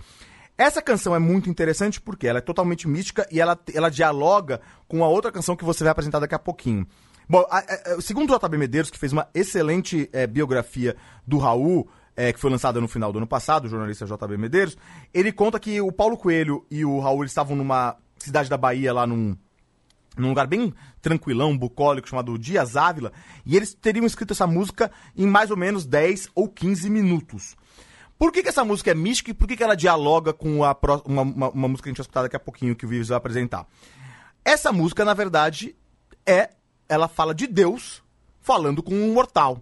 Essa 0.56 0.80
canção 0.80 1.14
é 1.14 1.18
muito 1.18 1.50
interessante 1.50 2.00
porque 2.00 2.26
ela 2.28 2.38
é 2.38 2.42
totalmente 2.42 2.86
mística 2.86 3.26
e 3.30 3.40
ela, 3.40 3.58
ela 3.74 3.90
dialoga 3.90 4.60
com 4.86 5.02
a 5.04 5.08
outra 5.08 5.32
canção 5.32 5.56
que 5.56 5.64
você 5.64 5.82
vai 5.82 5.90
apresentar 5.90 6.20
daqui 6.20 6.34
a 6.34 6.38
pouquinho. 6.38 6.86
Bom, 7.28 7.44
a- 7.50 7.58
a- 7.96 8.00
segundo 8.00 8.30
o 8.32 8.38
JB 8.38 8.56
Medeiros, 8.58 8.90
que 8.90 8.98
fez 8.98 9.12
uma 9.12 9.26
excelente 9.34 10.08
eh, 10.12 10.26
biografia 10.26 10.94
do 11.26 11.38
Raul, 11.38 11.88
eh, 12.16 12.32
que 12.32 12.38
foi 12.38 12.50
lançada 12.50 12.80
no 12.80 12.86
final 12.86 13.12
do 13.12 13.18
ano 13.18 13.26
passado, 13.26 13.64
o 13.64 13.68
jornalista 13.68 14.06
JB 14.06 14.36
Medeiros, 14.36 14.76
ele 15.12 15.32
conta 15.32 15.58
que 15.58 15.80
o 15.80 15.90
Paulo 15.90 16.16
Coelho 16.16 16.64
e 16.70 16.84
o 16.84 17.00
Raul 17.00 17.24
estavam 17.24 17.56
numa 17.56 17.96
cidade 18.18 18.48
da 18.48 18.56
Bahia, 18.56 18.92
lá 18.92 19.06
num, 19.06 19.36
num 20.16 20.28
lugar 20.28 20.46
bem 20.46 20.72
tranquilão, 21.02 21.56
bucólico, 21.58 22.08
chamado 22.08 22.38
Dias 22.38 22.76
Ávila, 22.76 23.10
e 23.44 23.56
eles 23.56 23.74
teriam 23.74 24.06
escrito 24.06 24.32
essa 24.32 24.46
música 24.46 24.92
em 25.16 25.26
mais 25.26 25.50
ou 25.50 25.56
menos 25.56 25.84
10 25.84 26.28
ou 26.34 26.46
15 26.48 26.88
minutos. 26.88 27.56
Por 28.24 28.32
que, 28.32 28.42
que 28.42 28.48
essa 28.48 28.64
música 28.64 28.90
é 28.90 28.94
mística 28.94 29.30
e 29.30 29.34
por 29.34 29.46
que, 29.46 29.54
que 29.54 29.62
ela 29.62 29.74
dialoga 29.76 30.32
com 30.32 30.64
a 30.64 30.74
pró- 30.74 31.02
uma, 31.04 31.20
uma- 31.20 31.50
uma 31.50 31.68
música 31.68 31.82
que 31.84 31.90
a 31.90 31.92
gente 31.92 31.98
vai 31.98 32.04
escutar 32.04 32.22
daqui 32.22 32.36
a 32.36 32.40
pouquinho, 32.40 32.74
que 32.74 32.86
o 32.86 32.88
Vives 32.88 33.08
vai 33.08 33.18
apresentar? 33.18 33.66
Essa 34.42 34.72
música, 34.72 35.04
na 35.04 35.12
verdade, 35.12 35.76
é. 36.24 36.48
Ela 36.88 37.06
fala 37.06 37.34
de 37.34 37.46
Deus 37.46 38.02
falando 38.40 38.82
com 38.82 38.94
um 38.94 39.12
mortal. 39.12 39.60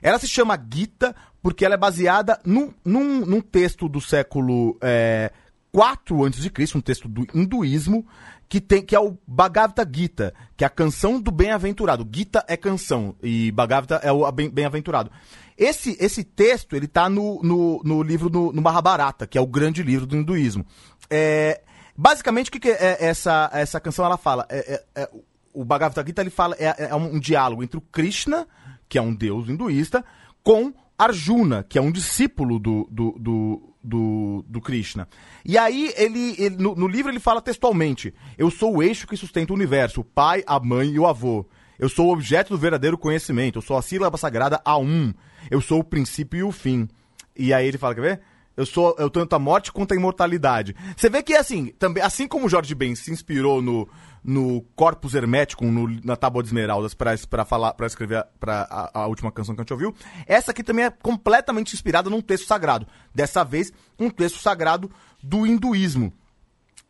Ela 0.00 0.16
se 0.20 0.28
chama 0.28 0.56
Gita 0.72 1.12
porque 1.42 1.64
ela 1.64 1.74
é 1.74 1.76
baseada 1.76 2.38
num, 2.44 2.72
num, 2.84 3.26
num 3.26 3.40
texto 3.40 3.88
do 3.88 4.00
século 4.00 4.78
é, 4.80 5.32
4 5.72 6.24
a.C., 6.24 6.78
um 6.78 6.80
texto 6.80 7.08
do 7.08 7.26
hinduísmo, 7.34 8.06
que, 8.48 8.60
tem, 8.60 8.80
que 8.80 8.94
é 8.94 9.00
o 9.00 9.18
Bhagavad 9.26 9.74
Gita, 9.92 10.32
que 10.56 10.62
é 10.62 10.66
a 10.68 10.70
canção 10.70 11.20
do 11.20 11.32
bem-aventurado. 11.32 12.08
Gita 12.12 12.44
é 12.46 12.56
canção 12.56 13.16
e 13.22 13.50
Bhagavata 13.50 13.96
é 14.04 14.12
o 14.12 14.30
bem-aventurado. 14.30 15.10
Esse, 15.58 15.96
esse 15.98 16.22
texto, 16.22 16.76
ele 16.76 16.86
tá 16.86 17.08
no, 17.08 17.42
no, 17.42 17.82
no 17.84 18.02
livro, 18.02 18.30
no, 18.30 18.52
no 18.52 18.62
Mahabharata, 18.62 19.26
que 19.26 19.36
é 19.36 19.40
o 19.40 19.46
grande 19.46 19.82
livro 19.82 20.06
do 20.06 20.16
hinduísmo. 20.16 20.64
É, 21.10 21.60
basicamente, 21.96 22.48
o 22.48 22.52
que, 22.52 22.60
que 22.60 22.68
é 22.70 22.96
essa, 23.00 23.50
essa 23.52 23.80
canção 23.80 24.04
ela 24.04 24.16
fala? 24.16 24.46
É, 24.48 24.74
é- 24.94 25.02
é- 25.02 25.10
o 25.52 25.64
Bhagavad 25.64 26.06
Gita 26.06 26.20
ele 26.22 26.30
fala 26.30 26.54
é, 26.60 26.90
é 26.90 26.94
um, 26.94 27.14
um 27.16 27.18
diálogo 27.18 27.64
entre 27.64 27.76
o 27.76 27.80
Krishna, 27.80 28.46
que 28.88 28.96
é 28.98 29.02
um 29.02 29.12
deus 29.12 29.48
hinduísta, 29.48 30.04
com 30.44 30.72
Arjuna, 30.96 31.64
que 31.68 31.76
é 31.76 31.82
um 31.82 31.90
discípulo 31.90 32.60
do, 32.60 32.86
do, 32.88 33.16
do, 33.18 33.74
do, 33.82 34.44
do 34.46 34.60
Krishna. 34.60 35.08
E 35.44 35.58
aí, 35.58 35.92
ele, 35.96 36.36
ele- 36.38 36.56
no, 36.56 36.76
no 36.76 36.86
livro, 36.86 37.10
ele 37.10 37.18
fala 37.18 37.42
textualmente: 37.42 38.14
Eu 38.36 38.48
sou 38.50 38.76
o 38.76 38.82
eixo 38.82 39.08
que 39.08 39.16
sustenta 39.16 39.52
o 39.52 39.56
universo, 39.56 40.02
o 40.02 40.04
pai, 40.04 40.44
a 40.46 40.60
mãe 40.60 40.90
e 40.90 40.98
o 41.00 41.06
avô. 41.06 41.44
Eu 41.78 41.88
sou 41.88 42.06
o 42.08 42.12
objeto 42.12 42.50
do 42.50 42.58
verdadeiro 42.58 42.96
conhecimento, 42.98 43.58
eu 43.58 43.62
sou 43.62 43.76
a 43.76 43.82
sílaba 43.82 44.16
sagrada 44.18 44.60
A1. 44.64 45.14
Eu 45.50 45.60
sou 45.60 45.80
o 45.80 45.84
princípio 45.84 46.38
e 46.38 46.42
o 46.42 46.52
fim. 46.52 46.88
E 47.36 47.52
aí 47.52 47.66
ele 47.66 47.78
fala, 47.78 47.94
quer 47.94 48.00
ver? 48.00 48.20
Eu 48.56 48.66
sou 48.66 48.96
eu 48.98 49.08
tanto 49.08 49.36
a 49.36 49.38
morte 49.38 49.70
quanto 49.70 49.92
a 49.92 49.96
imortalidade. 49.96 50.74
Você 50.96 51.08
vê 51.08 51.22
que 51.22 51.34
assim, 51.34 51.66
também, 51.78 52.02
assim 52.02 52.26
como 52.26 52.48
Jorge 52.48 52.74
Ben 52.74 52.92
se 52.96 53.12
inspirou 53.12 53.62
no, 53.62 53.88
no 54.24 54.62
Corpus 54.74 55.14
Hermeticum, 55.14 55.70
no- 55.70 56.00
na 56.04 56.16
Tábua 56.16 56.42
de 56.42 56.48
Esmeraldas, 56.48 56.92
pra 56.92 57.44
falar, 57.44 57.74
para 57.74 57.86
escrever 57.86 58.26
pra, 58.40 58.62
a, 58.68 59.02
a 59.02 59.06
última 59.06 59.30
canção 59.30 59.54
que 59.54 59.60
a 59.60 59.62
gente 59.62 59.72
ouviu, 59.72 59.94
essa 60.26 60.50
aqui 60.50 60.64
também 60.64 60.86
é 60.86 60.90
completamente 60.90 61.72
inspirada 61.72 62.10
num 62.10 62.20
texto 62.20 62.46
sagrado. 62.48 62.84
Dessa 63.14 63.44
vez, 63.44 63.72
um 63.96 64.10
texto 64.10 64.40
sagrado 64.40 64.90
do 65.22 65.46
hinduísmo. 65.46 66.12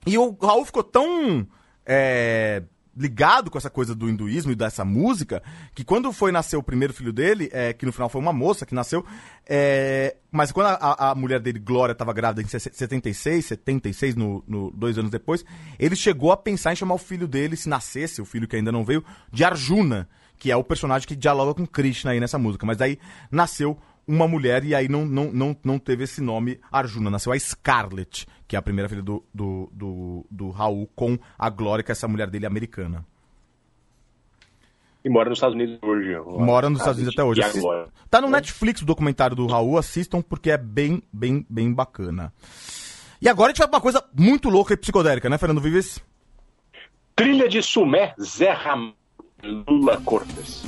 E 0.07 0.17
o 0.17 0.31
Raul 0.41 0.65
ficou 0.65 0.83
tão 0.83 1.47
é, 1.85 2.63
ligado 2.99 3.51
com 3.51 3.57
essa 3.59 3.71
coisa 3.71 3.95
do 3.95 4.09
hinduísmo 4.09 4.51
e 4.53 4.57
dessa 4.57 4.85
música, 4.85 5.43
que 5.75 5.85
quando 5.85 6.13
foi 6.13 6.33
nascer 6.33 6.57
o 6.57 6.63
primeiro 6.63 6.93
filho 6.93 7.13
dele, 7.13 7.49
é, 7.53 7.73
que 7.73 7.87
no 7.87 7.93
final 7.93 8.09
foi 8.09 8.21
uma 8.21 8.33
moça 8.33 8.67
que 8.67 8.75
nasceu, 8.75 9.05
é, 9.47 10.17
mas 10.31 10.51
quando 10.53 10.67
a, 10.67 11.11
a- 11.11 11.15
mulher 11.15 11.41
dele, 11.41 11.59
Glória, 11.59 11.93
estava 11.93 12.13
grávida 12.13 12.43
em 12.43 12.47
76, 12.47 13.45
76, 13.47 14.15
no, 14.17 14.43
no- 14.47 14.71
dois 14.73 14.99
anos 14.99 15.11
depois, 15.11 15.45
ele 15.79 15.97
chegou 15.97 16.33
a 16.33 16.37
pensar 16.37 16.73
em 16.73 16.77
chamar 16.77 16.95
o 16.95 16.99
filho 16.99 17.27
dele, 17.29 17.57
se 17.57 17.69
nascesse, 17.69 18.21
o 18.21 18.25
filho 18.25 18.47
que 18.49 18.57
ainda 18.57 18.73
não 18.73 18.85
veio, 18.85 19.05
de 19.33 19.45
Arjuna, 19.45 20.09
que 20.39 20.51
é 20.51 20.57
o 20.57 20.65
personagem 20.65 21.07
que 21.09 21.17
dialoga 21.17 21.55
com 21.55 21.67
Krishna 21.67 22.11
aí 22.13 22.21
nessa 22.21 22.39
música. 22.39 22.65
Mas 22.67 22.77
daí 22.77 22.99
nasceu 23.31 23.79
uma 24.07 24.27
mulher 24.29 24.65
e 24.65 24.75
aí 24.75 24.89
não, 24.89 25.05
não, 25.05 25.33
não, 25.33 25.57
não 25.65 25.79
teve 25.79 26.05
esse 26.05 26.21
nome 26.21 26.61
Arjuna. 26.71 27.11
Nasceu 27.11 27.33
a 27.33 27.39
Scarlett, 27.39 28.27
que 28.49 28.57
é 28.57 28.59
a 28.59 28.63
primeira 28.63 28.89
filha 28.89 29.03
do, 29.03 29.23
do, 29.33 29.71
do, 29.71 30.27
do 30.31 30.51
Raul, 30.51 30.89
com 30.97 31.19
a 31.39 31.51
Glória, 31.51 31.85
que 31.85 31.91
é 31.91 31.93
essa 31.93 32.09
mulher 32.09 32.31
dele 32.31 32.47
americana. 32.47 33.05
E 35.05 35.11
mora 35.11 35.29
nos 35.29 35.39
Estados 35.39 35.55
Unidos 35.55 35.79
hoje. 35.83 36.19
Mora 36.27 36.71
nos 36.71 36.81
Estados 36.81 36.99
Unidos 36.99 37.15
até 37.15 37.23
hoje. 37.23 37.43
Assist-? 37.43 37.93
Tá 38.11 38.21
no 38.21 38.31
Netflix 38.31 38.81
o 38.81 38.87
documentário 38.87 39.37
do 39.37 39.47
Raul, 39.47 39.77
assistam 39.77 40.23
porque 40.23 40.51
é 40.51 40.57
bem, 40.57 41.03
bem, 41.13 41.47
bem 41.49 41.73
bacana. 41.73 42.33
E 43.21 43.29
agora 43.29 43.49
a 43.49 43.51
gente 43.51 43.59
vai 43.59 43.69
pra 43.69 43.77
uma 43.77 43.83
coisa 43.83 44.03
muito 44.15 44.49
louca 44.49 44.73
e 44.73 44.77
psicodélica, 44.77 45.29
né, 45.29 45.37
Fernando 45.37 45.61
Vives? 45.61 46.03
Trilha 47.15 47.49
de 47.49 47.63
Sumé, 47.63 48.15
Zé 48.21 48.51
Ram... 48.51 48.95
Lula 49.43 50.01
Cortes. 50.01 50.65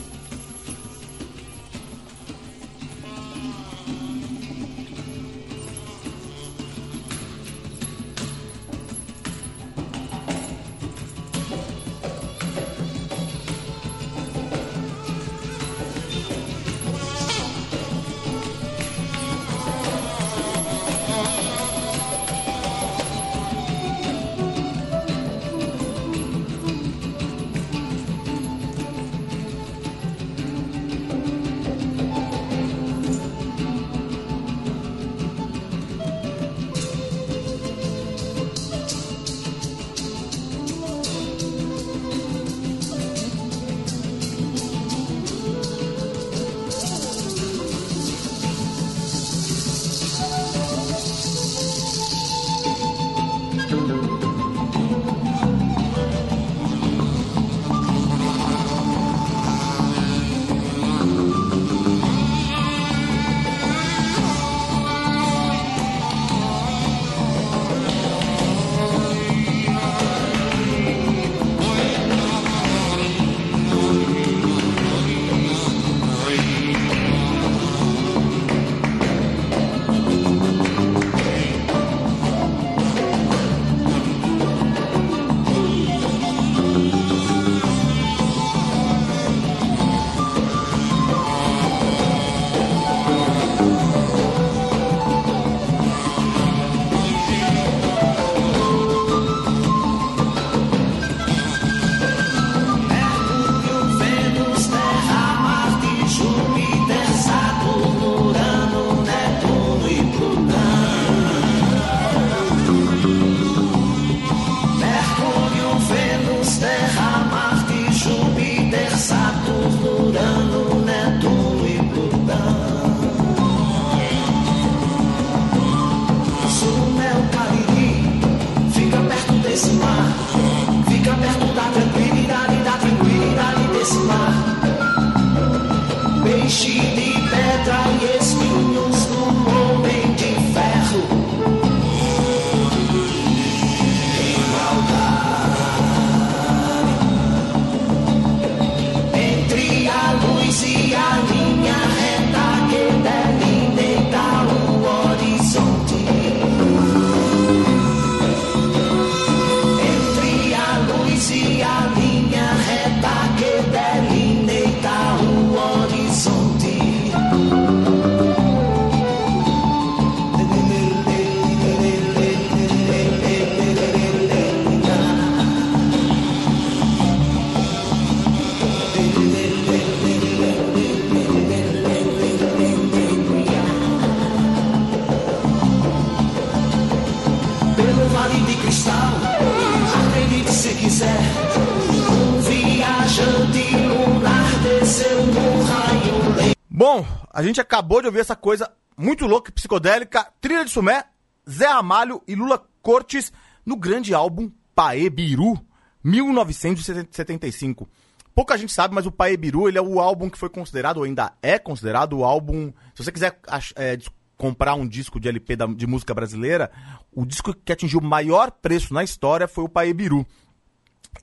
A 197.41 197.43
gente 197.43 197.61
acabou 197.61 198.01
de 198.01 198.07
ouvir 198.07 198.20
essa 198.20 198.36
coisa 198.36 198.70
muito 198.97 199.26
louca 199.26 199.51
e 199.51 199.55
psicodélica. 199.55 200.30
Trilha 200.41 200.64
de 200.64 200.70
Sumé, 200.70 201.05
Zé 201.49 201.66
Ramalho 201.66 202.22
e 202.28 202.34
Lula 202.34 202.62
Cortes 202.82 203.32
no 203.64 203.76
grande 203.76 204.12
álbum 204.14 204.51
Paê 204.74 205.09
Biru, 205.11 205.59
1975. 206.05 207.88
Pouca 208.34 208.57
gente 208.57 208.72
sabe, 208.72 208.95
mas 208.95 209.07
o 209.07 209.12
Paê 209.12 209.36
Biru 209.36 209.68
ele 209.68 209.78
é 209.78 209.82
o 209.82 210.01
álbum 210.01 210.30
que 210.30 210.38
foi 210.38 210.49
considerado, 210.49 210.99
ou 210.99 211.05
ainda 211.05 211.32
é 211.43 211.59
considerado, 211.59 212.14
o 212.18 212.24
álbum. 212.24 212.72
Se 212.95 213.03
você 213.05 213.11
quiser 213.12 213.38
é, 213.76 213.99
comprar 214.36 214.74
um 214.74 214.86
disco 214.86 215.18
de 215.18 215.28
LP 215.28 215.57
da- 215.57 215.66
de 215.66 215.86
música 215.86 216.14
brasileira, 216.14 216.70
o 217.12 217.26
disco 217.26 217.53
que 217.53 217.72
atingiu 217.72 218.01
o 218.01 218.05
maior 218.05 218.51
preço 218.51 218.95
na 218.95 219.03
história 219.03 219.49
foi 219.49 219.64
o 219.64 219.68
Paê 219.68 219.93
Biru. 219.93 220.24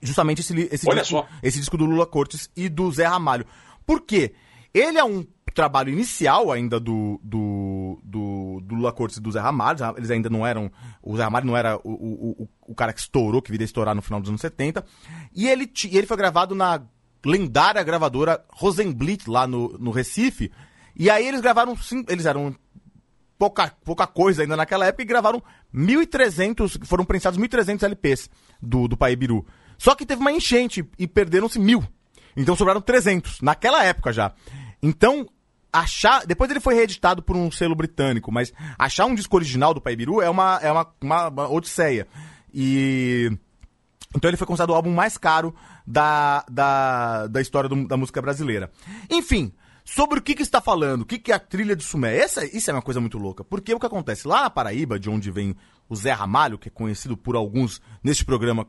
Justamente 0.01 0.41
esse, 0.41 0.53
esse 0.71 0.85
disco, 1.01 1.15
esse 1.41 1.59
disco 1.59 1.77
do 1.77 1.85
Lula 1.85 2.05
Cortes 2.05 2.49
e 2.55 2.67
do 2.67 2.91
Zé 2.91 3.05
Ramalho. 3.05 3.45
Por 3.85 4.01
quê? 4.01 4.33
Ele 4.73 4.97
é 4.97 5.03
um 5.03 5.25
trabalho 5.57 5.91
inicial 5.91 6.51
ainda 6.51 6.79
do, 6.79 7.19
do, 7.23 7.99
do, 8.03 8.61
do 8.63 8.75
Lula 8.75 8.93
Cortes 8.93 9.17
e 9.17 9.21
do 9.21 9.31
Zé 9.31 9.39
Ramalho. 9.39 9.79
Eles 9.97 10.11
ainda 10.11 10.29
não 10.29 10.45
eram. 10.45 10.71
O 11.01 11.17
Zé 11.17 11.23
Ramalho 11.23 11.45
não 11.47 11.57
era 11.57 11.77
o, 11.77 11.89
o, 11.91 12.43
o, 12.43 12.49
o 12.67 12.75
cara 12.75 12.93
que 12.93 12.99
estourou, 12.99 13.41
que 13.41 13.51
viria 13.51 13.65
estourar 13.65 13.95
no 13.95 14.01
final 14.01 14.21
dos 14.21 14.29
anos 14.29 14.39
70. 14.41 14.85
E 15.35 15.47
ele, 15.47 15.65
ti- 15.67 15.89
ele 15.95 16.05
foi 16.07 16.15
gravado 16.15 16.53
na 16.55 16.81
lendária 17.25 17.83
gravadora 17.83 18.43
Rosenblit, 18.53 19.27
lá 19.27 19.47
no, 19.47 19.69
no 19.79 19.91
Recife. 19.91 20.51
E 20.95 21.09
aí 21.09 21.27
eles 21.27 21.41
gravaram. 21.41 21.75
Eles 22.07 22.25
eram 22.25 22.55
pouca, 23.37 23.71
pouca 23.83 24.05
coisa 24.07 24.43
ainda 24.43 24.55
naquela 24.55 24.85
época 24.85 25.01
e 25.03 25.05
gravaram 25.05 25.41
1.300, 25.73 26.85
foram 26.85 27.03
prensados 27.05 27.39
1.300 27.39 27.83
LPs 27.83 28.29
do, 28.61 28.87
do 28.87 28.95
Pai 28.95 29.15
Biru. 29.15 29.45
Só 29.77 29.95
que 29.95 30.05
teve 30.05 30.21
uma 30.21 30.31
enchente 30.31 30.87
e 30.97 31.07
perderam-se 31.07 31.59
mil. 31.59 31.83
Então 32.35 32.55
sobraram 32.55 32.79
300, 32.81 33.41
naquela 33.41 33.83
época 33.83 34.13
já. 34.13 34.31
Então, 34.81 35.27
achar. 35.79 36.25
Depois 36.25 36.49
ele 36.51 36.59
foi 36.59 36.75
reeditado 36.75 37.21
por 37.21 37.35
um 37.35 37.49
selo 37.51 37.75
britânico, 37.75 38.31
mas 38.31 38.51
achar 38.77 39.05
um 39.05 39.15
disco 39.15 39.35
original 39.35 39.73
do 39.73 39.81
Pai 39.81 39.95
Biru 39.95 40.21
é 40.21 40.29
uma, 40.29 40.59
é 40.61 40.71
uma, 40.71 40.87
uma, 41.01 41.27
uma 41.29 41.49
odisseia. 41.51 42.07
E. 42.53 43.31
Então 44.15 44.29
ele 44.29 44.37
foi 44.37 44.47
considerado 44.47 44.71
o 44.71 44.75
álbum 44.75 44.93
mais 44.93 45.17
caro 45.17 45.53
da, 45.85 46.43
da, 46.49 47.27
da 47.27 47.41
história 47.41 47.69
do- 47.69 47.87
da 47.87 47.97
música 47.97 48.21
brasileira. 48.21 48.71
Enfim, 49.09 49.51
sobre 49.83 50.19
o 50.19 50.21
que, 50.21 50.33
que 50.33 50.41
está 50.41 50.61
falando, 50.61 51.01
o 51.01 51.05
que, 51.05 51.19
que 51.19 51.31
é 51.31 51.35
a 51.35 51.39
trilha 51.39 51.75
de 51.75 51.83
Sumé. 51.83 52.17
Essa, 52.17 52.45
isso 52.45 52.69
é 52.71 52.73
uma 52.73 52.81
coisa 52.81 53.01
muito 53.01 53.17
louca, 53.17 53.43
porque 53.43 53.73
o 53.73 53.79
que 53.79 53.85
acontece? 53.85 54.27
Lá 54.27 54.41
na 54.43 54.49
Paraíba, 54.49 54.97
de 54.97 55.09
onde 55.09 55.29
vem 55.29 55.55
o 55.89 55.95
Zé 55.95 56.13
Ramalho, 56.13 56.57
que 56.57 56.69
é 56.69 56.71
conhecido 56.71 57.15
por 57.17 57.35
alguns 57.35 57.81
neste 58.03 58.23
programa 58.23 58.65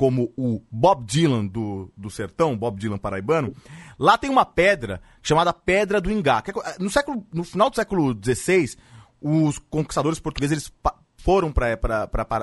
como 0.00 0.32
o 0.34 0.62
Bob 0.70 1.04
Dylan 1.04 1.44
do, 1.46 1.92
do 1.94 2.08
sertão, 2.08 2.56
Bob 2.56 2.80
Dylan 2.80 2.96
paraibano, 2.96 3.54
lá 3.98 4.16
tem 4.16 4.30
uma 4.30 4.46
pedra 4.46 5.02
chamada 5.22 5.52
Pedra 5.52 6.00
do 6.00 6.10
Ingá. 6.10 6.42
é 6.64 6.82
no, 6.82 6.88
século, 6.88 7.26
no 7.30 7.44
final 7.44 7.68
do 7.68 7.76
século 7.76 8.18
XVI, 8.18 8.78
os 9.20 9.58
conquistadores 9.58 10.18
portugueses 10.18 10.56
eles 10.56 10.72
foram 11.18 11.52
para 11.52 11.74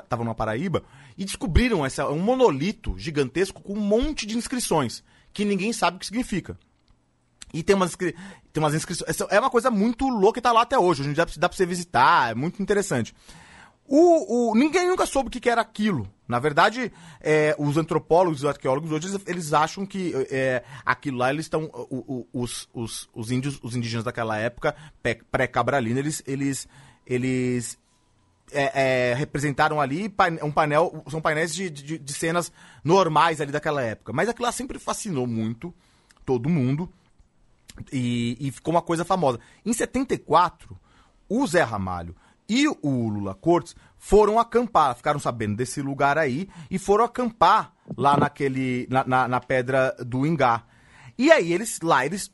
estavam 0.03 0.24
na 0.24 0.36
Paraíba 0.36 0.84
e 1.18 1.26
descobriram 1.26 1.84
essa, 1.84 2.08
um 2.08 2.20
monolito 2.20 2.95
gigantesco 2.95 3.60
com 3.64 3.74
um 3.74 3.82
monte 3.82 4.28
de 4.28 4.38
inscrições 4.38 5.03
que 5.34 5.43
ninguém 5.43 5.74
sabe 5.74 5.97
o 5.97 5.99
que 5.99 6.05
significa. 6.05 6.60
E 7.51 7.64
tem 7.64 7.76
umas, 7.76 7.95
tem 7.95 8.14
umas 8.58 8.76
inscrições. 8.76 9.18
É 9.32 9.39
uma 9.39 9.49
coisa 9.49 9.72
muito 9.72 10.08
louca 10.08 10.38
e 10.38 10.43
tá 10.43 10.51
lá 10.51 10.62
até 10.62 10.78
hoje. 10.78 11.01
Hoje 11.01 11.10
em 11.10 11.14
dia 11.14 11.26
dá 11.39 11.49
pra- 11.49 11.58
você 11.58 11.66
visitar, 11.66 12.30
é 12.30 12.36
muito 12.36 12.62
interessante. 12.62 13.16
O, 13.84 14.51
o- 14.51 14.55
ninguém 14.55 14.88
nunca 14.88 15.08
soube 15.08 15.30
o 15.30 15.32
que 15.32 15.49
era 15.49 15.62
aquilo. 15.62 16.08
Na 16.28 16.40
verdade, 16.40 16.92
é, 17.22 17.56
os 17.58 17.78
antropólogos 17.78 18.40
e 18.40 18.46
os 18.46 18.50
arqueólogos 18.50 18.92
hoje 18.92 19.18
eles, 19.26 19.54
acham 19.54 19.86
que 19.86 20.14
é, 20.30 20.64
aquilo 20.86 21.18
lá 21.18 21.30
eles 21.30 21.46
estão. 21.46 21.70
Os, 22.34 22.68
os, 22.74 23.10
os 23.14 23.32
índios, 23.32 23.60
os 23.64 23.76
indígenas 23.76 24.04
daquela 24.04 24.38
época, 24.38 24.76
pré-cabralina, 25.32 26.00
eles, 26.00 26.22
eles, 26.28 26.68
eles 27.06 27.80
é, 28.52 29.12
é, 29.12 29.14
representaram 29.14 29.80
ali 29.80 30.14
um 30.44 30.52
painel, 30.52 31.04
são 31.10 31.22
painéis 31.22 31.56
de, 31.56 31.70
de, 31.70 31.98
de 31.98 32.14
cenas 32.14 32.52
normais 32.84 33.40
ali 33.40 33.52
daquela 33.52 33.82
época. 33.82 34.12
Mas 34.12 34.28
aquilo 34.28 34.46
lá 34.46 34.52
sempre 34.52 34.80
fascinou 34.80 35.26
muito 35.26 35.74
todo 36.26 36.50
mundo 36.50 36.92
e, 37.92 38.38
e 38.40 38.52
ficou 38.52 38.74
uma 38.74 38.82
coisa 38.82 39.06
famosa. 39.06 39.40
Em 39.66 39.72
74, 39.72 40.78
o 41.30 41.46
Zé 41.48 41.64
Ramalho 41.64 42.16
e 42.50 42.68
o 42.68 43.10
Lula 43.10 43.34
Cortes 43.36 43.76
foram 43.98 44.39
acampar, 44.39 44.95
ficaram 44.95 45.20
sabendo 45.20 45.56
desse 45.58 45.82
lugar 45.82 46.18
aí 46.18 46.48
e 46.70 46.78
foram 46.80 47.04
acampar 47.06 47.74
lá 47.98 48.16
naquele 48.18 48.88
na, 48.89 49.04
na, 49.06 49.28
na 49.28 49.39
pedra 49.39 49.95
do 50.06 50.26
Ingá. 50.26 50.64
E 51.18 51.32
aí 51.32 51.52
eles 51.52 51.80
lá 51.82 52.06
eles 52.06 52.32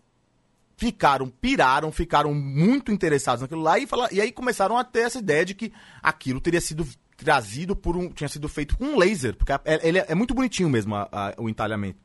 ficaram, 0.75 1.29
piraram, 1.29 1.91
ficaram 1.91 2.33
muito 2.33 2.91
interessados 2.91 3.41
naquilo 3.41 3.61
lá 3.61 3.79
e, 3.79 3.87
e 4.11 4.19
aí 4.21 4.31
começaram 4.31 4.77
a 4.77 4.83
ter 4.83 5.01
essa 5.01 5.19
ideia 5.19 5.45
de 5.45 5.53
que 5.53 5.71
aquilo 6.01 6.41
teria 6.41 6.59
sido 6.61 6.85
trazido 7.15 7.75
por 7.75 7.95
um. 7.95 8.09
tinha 8.09 8.27
sido 8.27 8.49
feito 8.49 8.77
com 8.77 8.83
um 8.85 8.97
laser, 8.97 9.35
porque 9.35 9.51
a- 9.53 9.61
é, 9.63 9.87
ele 9.87 9.99
é, 9.99 10.05
é 10.09 10.15
muito 10.15 10.33
bonitinho 10.33 10.69
mesmo 10.69 10.95
a- 10.95 11.07
a- 11.11 11.33
o 11.37 11.47
entalhamento. 11.47 11.99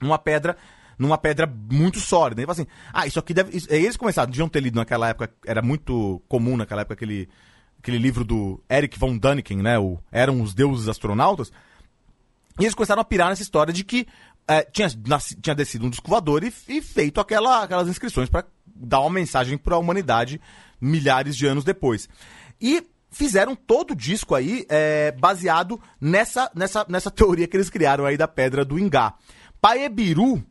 Numa 0.00 0.18
pedra. 0.18 0.56
Numa 0.98 1.18
pedra 1.18 1.46
muito 1.46 2.00
sólida. 2.00 2.40
E 2.42 2.46
fala 2.46 2.52
assim, 2.52 2.66
ah, 2.92 3.06
isso 3.06 3.18
aqui 3.18 3.34
deve. 3.34 3.56
Isso, 3.56 3.72
aí 3.72 3.84
eles 3.84 3.96
começaram, 3.96 4.30
deviam 4.30 4.48
ter 4.48 4.60
lido 4.60 4.76
naquela 4.76 5.08
época, 5.08 5.32
era 5.44 5.60
muito 5.60 6.22
comum 6.28 6.56
naquela 6.56 6.82
época 6.82 6.94
aquele, 6.94 7.28
aquele 7.78 7.98
livro 7.98 8.24
do 8.24 8.62
Eric 8.70 8.98
von 8.98 9.16
Däniken, 9.16 9.58
né? 9.58 9.78
O 9.78 9.98
Eram 10.10 10.40
os 10.40 10.54
Deuses 10.54 10.88
Astronautas. 10.88 11.52
E 12.58 12.64
eles 12.64 12.74
começaram 12.74 13.02
a 13.02 13.04
pirar 13.04 13.28
nessa 13.28 13.42
história 13.42 13.72
de 13.72 13.84
que 13.84 14.06
é, 14.48 14.62
tinha, 14.62 14.88
nasci- 15.06 15.36
tinha 15.40 15.54
descido 15.54 15.86
um 15.86 15.90
disco 15.90 16.08
voador 16.08 16.42
e, 16.44 16.52
e 16.68 16.80
feito 16.80 17.20
aquela, 17.20 17.62
aquelas 17.64 17.88
inscrições 17.88 18.28
para 18.28 18.46
dar 18.66 19.00
uma 19.00 19.10
mensagem 19.10 19.58
para 19.58 19.74
a 19.74 19.78
humanidade 19.78 20.40
milhares 20.80 21.36
de 21.36 21.46
anos 21.46 21.64
depois. 21.64 22.08
E 22.60 22.82
fizeram 23.10 23.54
todo 23.54 23.90
o 23.92 23.96
disco 23.96 24.34
aí 24.34 24.64
é, 24.68 25.12
baseado 25.12 25.80
nessa, 26.00 26.50
nessa, 26.54 26.86
nessa 26.88 27.10
teoria 27.12 27.46
que 27.46 27.56
eles 27.56 27.68
criaram 27.70 28.06
aí 28.06 28.16
da 28.16 28.28
Pedra 28.28 28.64
do 28.64 28.78
Ingá. 28.78 29.14
Paebiru 29.60 30.44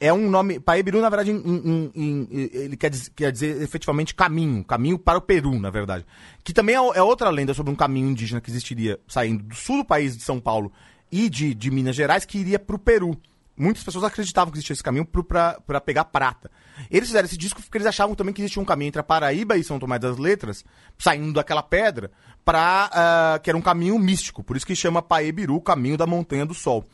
é 0.00 0.12
um 0.12 0.30
nome. 0.30 0.60
Paebiru, 0.60 1.00
na 1.00 1.08
verdade, 1.08 1.30
ele 1.30 2.76
quer 2.76 2.90
dizer, 2.90 3.10
quer 3.14 3.32
dizer 3.32 3.62
efetivamente 3.62 4.14
caminho. 4.14 4.64
Caminho 4.64 4.98
para 4.98 5.18
o 5.18 5.22
Peru, 5.22 5.58
na 5.58 5.70
verdade. 5.70 6.06
Que 6.44 6.52
também 6.52 6.76
é, 6.76 6.78
é 6.78 7.02
outra 7.02 7.30
lenda 7.30 7.52
sobre 7.54 7.72
um 7.72 7.76
caminho 7.76 8.08
indígena 8.08 8.40
que 8.40 8.50
existiria 8.50 9.00
saindo 9.08 9.42
do 9.42 9.54
sul 9.54 9.78
do 9.78 9.84
país 9.84 10.16
de 10.16 10.22
São 10.22 10.40
Paulo 10.40 10.72
e 11.10 11.28
de, 11.28 11.54
de 11.54 11.70
Minas 11.70 11.96
Gerais, 11.96 12.24
que 12.24 12.38
iria 12.38 12.58
para 12.58 12.76
o 12.76 12.78
Peru. 12.78 13.18
Muitas 13.56 13.82
pessoas 13.82 14.04
acreditavam 14.04 14.52
que 14.52 14.58
existia 14.58 14.72
esse 14.74 14.82
caminho 14.82 15.04
para 15.04 15.80
pegar 15.80 16.04
prata. 16.04 16.48
Eles 16.88 17.08
fizeram 17.08 17.26
esse 17.26 17.36
disco 17.36 17.60
porque 17.60 17.76
eles 17.76 17.88
achavam 17.88 18.14
também 18.14 18.32
que 18.32 18.40
existia 18.40 18.62
um 18.62 18.64
caminho 18.64 18.90
entre 18.90 19.00
a 19.00 19.04
Paraíba 19.04 19.56
e 19.56 19.64
São 19.64 19.80
Tomé 19.80 19.98
das 19.98 20.16
Letras, 20.16 20.64
saindo 20.96 21.32
daquela 21.32 21.60
pedra, 21.60 22.12
pra, 22.44 23.40
que 23.42 23.50
era 23.50 23.56
um 23.58 23.60
caminho 23.60 23.98
místico. 23.98 24.44
Por 24.44 24.56
isso 24.56 24.64
que 24.64 24.76
chama 24.76 25.02
Paebiru, 25.02 25.60
caminho 25.60 25.96
da 25.96 26.06
Montanha 26.06 26.46
do 26.46 26.54
Sol. 26.54 26.84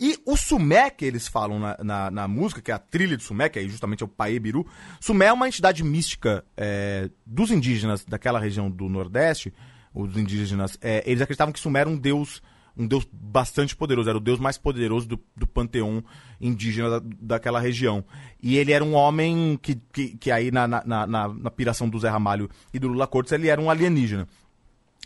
E 0.00 0.18
o 0.24 0.34
Sumé 0.34 0.88
que 0.88 1.04
eles 1.04 1.28
falam 1.28 1.58
na, 1.58 1.76
na, 1.84 2.10
na 2.10 2.26
música, 2.26 2.62
que 2.62 2.70
é 2.70 2.74
a 2.74 2.78
trilha 2.78 3.18
de 3.18 3.22
Sumé, 3.22 3.50
que 3.50 3.58
aí 3.58 3.68
justamente 3.68 4.02
é 4.02 4.06
o 4.06 4.08
Paebiru, 4.08 4.66
Sumé 4.98 5.26
é 5.26 5.32
uma 5.32 5.46
entidade 5.46 5.84
mística 5.84 6.42
é, 6.56 7.10
dos 7.26 7.50
indígenas 7.50 8.02
daquela 8.06 8.40
região 8.40 8.70
do 8.70 8.88
Nordeste, 8.88 9.52
os 9.94 10.16
indígenas, 10.16 10.78
é, 10.80 11.02
eles 11.04 11.20
acreditavam 11.20 11.52
que 11.52 11.60
Sumé 11.60 11.80
era 11.80 11.88
um 11.90 11.98
deus, 11.98 12.40
um 12.74 12.86
deus 12.86 13.06
bastante 13.12 13.76
poderoso, 13.76 14.08
era 14.08 14.16
o 14.16 14.22
deus 14.22 14.38
mais 14.38 14.56
poderoso 14.56 15.06
do, 15.06 15.20
do 15.36 15.46
panteão 15.46 16.02
indígena 16.40 16.98
da, 16.98 17.02
daquela 17.20 17.60
região. 17.60 18.02
E 18.42 18.56
ele 18.56 18.72
era 18.72 18.82
um 18.82 18.94
homem 18.94 19.58
que, 19.60 19.74
que, 19.92 20.16
que 20.16 20.30
aí 20.30 20.50
na, 20.50 20.66
na, 20.66 20.82
na, 20.86 21.06
na 21.06 21.50
piração 21.50 21.88
do 21.88 21.98
Zé 21.98 22.08
Ramalho 22.08 22.48
e 22.72 22.78
do 22.78 22.88
Lula 22.88 23.06
Cortes, 23.06 23.32
ele 23.32 23.48
era 23.48 23.60
um 23.60 23.68
alienígena. 23.68 24.26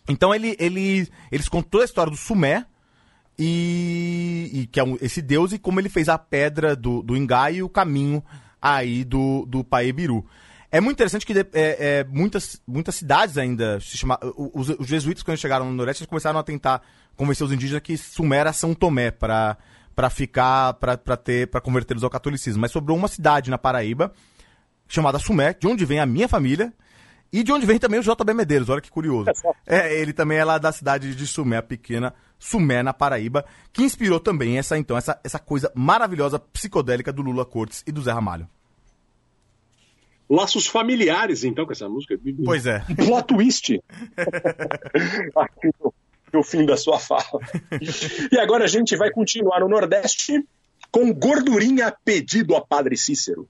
Então 0.08 0.34
ele, 0.34 0.54
ele, 0.60 1.08
eles 1.32 1.48
contou 1.48 1.80
a 1.80 1.84
história 1.84 2.10
do 2.10 2.16
Sumé, 2.16 2.66
e, 3.38 4.50
e 4.52 4.66
que 4.66 4.78
é 4.80 4.84
um- 4.84 4.96
esse 5.00 5.20
deus 5.20 5.52
e 5.52 5.58
como 5.58 5.80
ele 5.80 5.88
fez 5.88 6.08
a 6.08 6.18
pedra 6.18 6.74
do, 6.76 7.02
do 7.02 7.16
Ingá 7.16 7.50
e 7.50 7.62
o 7.62 7.68
caminho 7.68 8.22
aí 8.60 9.04
do, 9.04 9.44
do 9.46 9.62
Paebiru. 9.64 10.24
É 10.70 10.80
muito 10.80 10.96
interessante 10.96 11.24
que 11.24 11.32
é, 11.32 11.46
é, 11.52 12.04
muitas, 12.04 12.60
muitas 12.66 12.96
cidades 12.96 13.38
ainda 13.38 13.78
se 13.80 13.96
chama, 13.96 14.18
os, 14.36 14.70
os 14.70 14.86
jesuítas 14.86 15.22
quando 15.22 15.38
chegaram 15.38 15.66
no 15.66 15.72
Nordeste 15.72 16.02
eles 16.02 16.08
começaram 16.08 16.38
a 16.38 16.42
tentar 16.42 16.82
convencer 17.14 17.46
os 17.46 17.52
indígenas 17.52 17.82
que 17.82 17.96
Sumé 17.96 18.38
era 18.38 18.52
São 18.52 18.74
Tomé 18.74 19.10
para 19.10 19.56
para 19.94 20.10
ficar 20.10 20.74
para 20.74 21.16
ter 21.16 21.46
para 21.46 21.60
convertê-los 21.60 22.02
ao 22.02 22.10
catolicismo, 22.10 22.60
mas 22.60 22.72
sobrou 22.72 22.96
uma 22.96 23.06
cidade 23.06 23.48
na 23.50 23.56
Paraíba 23.56 24.12
chamada 24.88 25.20
Sumé, 25.20 25.54
de 25.54 25.68
onde 25.68 25.84
vem 25.84 26.00
a 26.00 26.06
minha 26.06 26.26
família. 26.28 26.72
E 27.32 27.42
de 27.42 27.52
onde 27.52 27.66
vem 27.66 27.78
também 27.78 27.98
o 27.98 28.02
JB 28.02 28.32
Medeiros, 28.32 28.68
olha 28.68 28.80
que 28.80 28.90
curioso. 28.90 29.30
É, 29.66 29.92
ele 30.00 30.12
também 30.12 30.38
é 30.38 30.44
lá 30.44 30.56
da 30.56 30.70
cidade 30.70 31.14
de 31.14 31.26
Sumé, 31.26 31.56
a 31.56 31.62
pequena 31.62 32.14
Sumé, 32.38 32.82
na 32.82 32.92
Paraíba, 32.92 33.44
que 33.72 33.82
inspirou 33.82 34.20
também 34.20 34.58
essa, 34.58 34.78
então, 34.78 34.96
essa, 34.96 35.18
essa 35.24 35.38
coisa 35.38 35.72
maravilhosa 35.74 36.38
psicodélica 36.38 37.12
do 37.12 37.22
Lula 37.22 37.44
Cortes 37.44 37.82
e 37.86 37.92
do 37.92 38.02
Zé 38.02 38.12
Ramalho. 38.12 38.48
Laços 40.28 40.66
familiares, 40.66 41.44
então, 41.44 41.66
com 41.66 41.72
essa 41.72 41.88
música. 41.88 42.18
Pois 42.44 42.66
é. 42.66 42.80
Plot 42.96 43.26
twist. 43.26 43.80
No 46.32 46.42
fim 46.42 46.66
da 46.66 46.76
sua 46.76 46.98
fala. 46.98 47.38
E 48.32 48.36
agora 48.40 48.64
a 48.64 48.66
gente 48.66 48.96
vai 48.96 49.08
continuar 49.08 49.60
no 49.60 49.68
Nordeste 49.68 50.44
com 50.90 51.14
gordurinha 51.14 51.94
pedido 52.04 52.56
a 52.56 52.60
Padre 52.60 52.96
Cícero. 52.96 53.48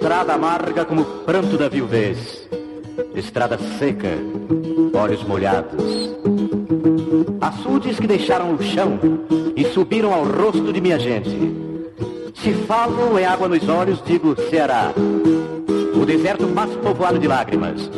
Estrada 0.00 0.32
amarga 0.32 0.82
como 0.86 1.04
pranto 1.26 1.58
da 1.58 1.68
viuvez. 1.68 2.48
Estrada 3.14 3.58
seca, 3.78 4.08
olhos 4.94 5.22
molhados. 5.24 6.16
Açudes 7.38 8.00
que 8.00 8.06
deixaram 8.06 8.54
o 8.54 8.62
chão 8.62 8.98
e 9.54 9.62
subiram 9.66 10.14
ao 10.14 10.24
rosto 10.24 10.72
de 10.72 10.80
minha 10.80 10.98
gente. 10.98 11.36
Se 12.34 12.54
falo 12.66 13.18
em 13.18 13.26
água 13.26 13.46
nos 13.46 13.68
olhos, 13.68 14.02
digo 14.02 14.34
Ceará. 14.48 14.90
O 15.94 16.06
deserto 16.06 16.46
mais 16.46 16.74
povoado 16.76 17.18
de 17.18 17.28
lágrimas. 17.28 17.90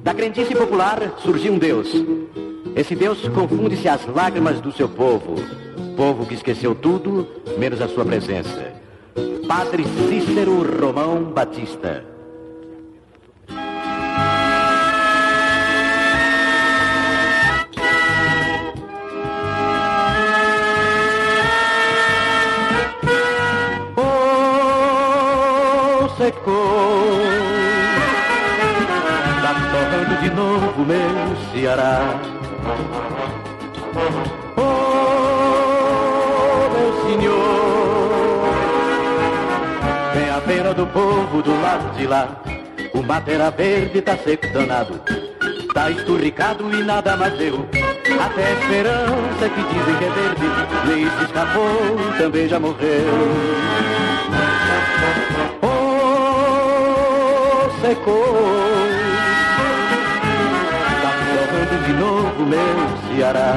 Da 0.00 0.14
crendice 0.14 0.54
popular 0.54 1.16
surgiu 1.18 1.54
um 1.54 1.58
Deus. 1.58 1.92
Esse 2.76 2.94
Deus 2.94 3.26
confunde-se 3.30 3.88
às 3.88 4.06
lágrimas 4.06 4.60
do 4.60 4.70
seu 4.70 4.88
povo. 4.88 5.34
Povo 5.96 6.24
que 6.24 6.34
esqueceu 6.34 6.72
tudo, 6.72 7.26
menos 7.58 7.82
a 7.82 7.88
sua 7.88 8.04
presença. 8.04 8.71
Padre 9.54 9.84
Cícero 9.84 10.62
Romão 10.80 11.24
Batista. 11.24 12.02
Oh, 23.94 24.48
secou. 26.16 27.20
Tá 29.42 29.52
torrando 29.70 30.16
de 30.22 30.30
novo 30.30 30.86
meu 30.86 31.36
Ceará. 31.52 32.00
Povo 40.92 41.42
do 41.42 41.60
lado 41.60 41.96
de 41.96 42.06
lá. 42.06 42.40
O 42.94 43.02
mato 43.02 43.30
era 43.30 43.50
verde, 43.50 44.00
tá 44.00 44.16
seco 44.16 44.46
danado. 44.52 45.00
Tá 45.74 45.90
esturricado 45.90 46.70
e 46.72 46.82
nada 46.82 47.16
mais 47.16 47.32
deu. 47.38 47.66
Até 48.20 48.46
a 48.46 48.52
esperança 48.52 49.48
que 49.48 49.62
dizem 49.62 49.96
que 49.96 50.04
é 50.04 50.10
verde. 50.10 50.46
Nem 50.86 51.10
se 51.10 51.24
escapou, 51.24 51.96
também 52.18 52.48
já 52.48 52.60
morreu. 52.60 53.06
Oh, 55.62 55.70
secou. 57.80 58.24
Tá 61.02 61.12
chorando 61.24 61.86
de 61.86 61.92
novo 61.94 62.46
meu 62.46 63.16
Ceará. 63.16 63.54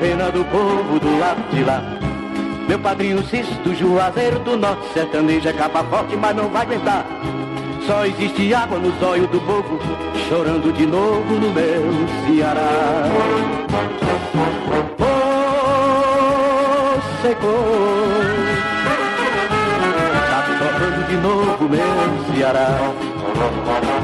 Pena 0.00 0.30
do 0.30 0.44
povo 0.44 0.98
do 0.98 1.18
lado 1.18 1.42
de 1.50 1.64
lá. 1.64 1.82
Meu 2.68 2.78
padrinho 2.78 3.22
Cisto, 3.24 3.74
Juazeiro 3.74 4.38
do 4.40 4.56
Norte, 4.56 4.86
sertaneja 4.92 5.52
capa 5.52 5.82
forte, 5.84 6.16
mas 6.16 6.36
não 6.36 6.48
vai 6.48 6.62
aguentar. 6.62 7.04
Só 7.86 8.04
existe 8.04 8.54
água 8.54 8.78
nos 8.78 9.02
olhos 9.02 9.28
do 9.30 9.40
povo, 9.40 9.78
chorando 10.28 10.72
de 10.72 10.86
novo 10.86 11.34
no 11.34 11.50
meu 11.50 11.82
Ceará. 12.26 13.08
Oh, 15.00 15.30
secou. 17.22 18.18
Tá 20.30 20.44
chorando 20.58 21.08
de 21.08 21.16
novo 21.16 21.68
meu 21.68 22.34
Ceará. 22.34 23.97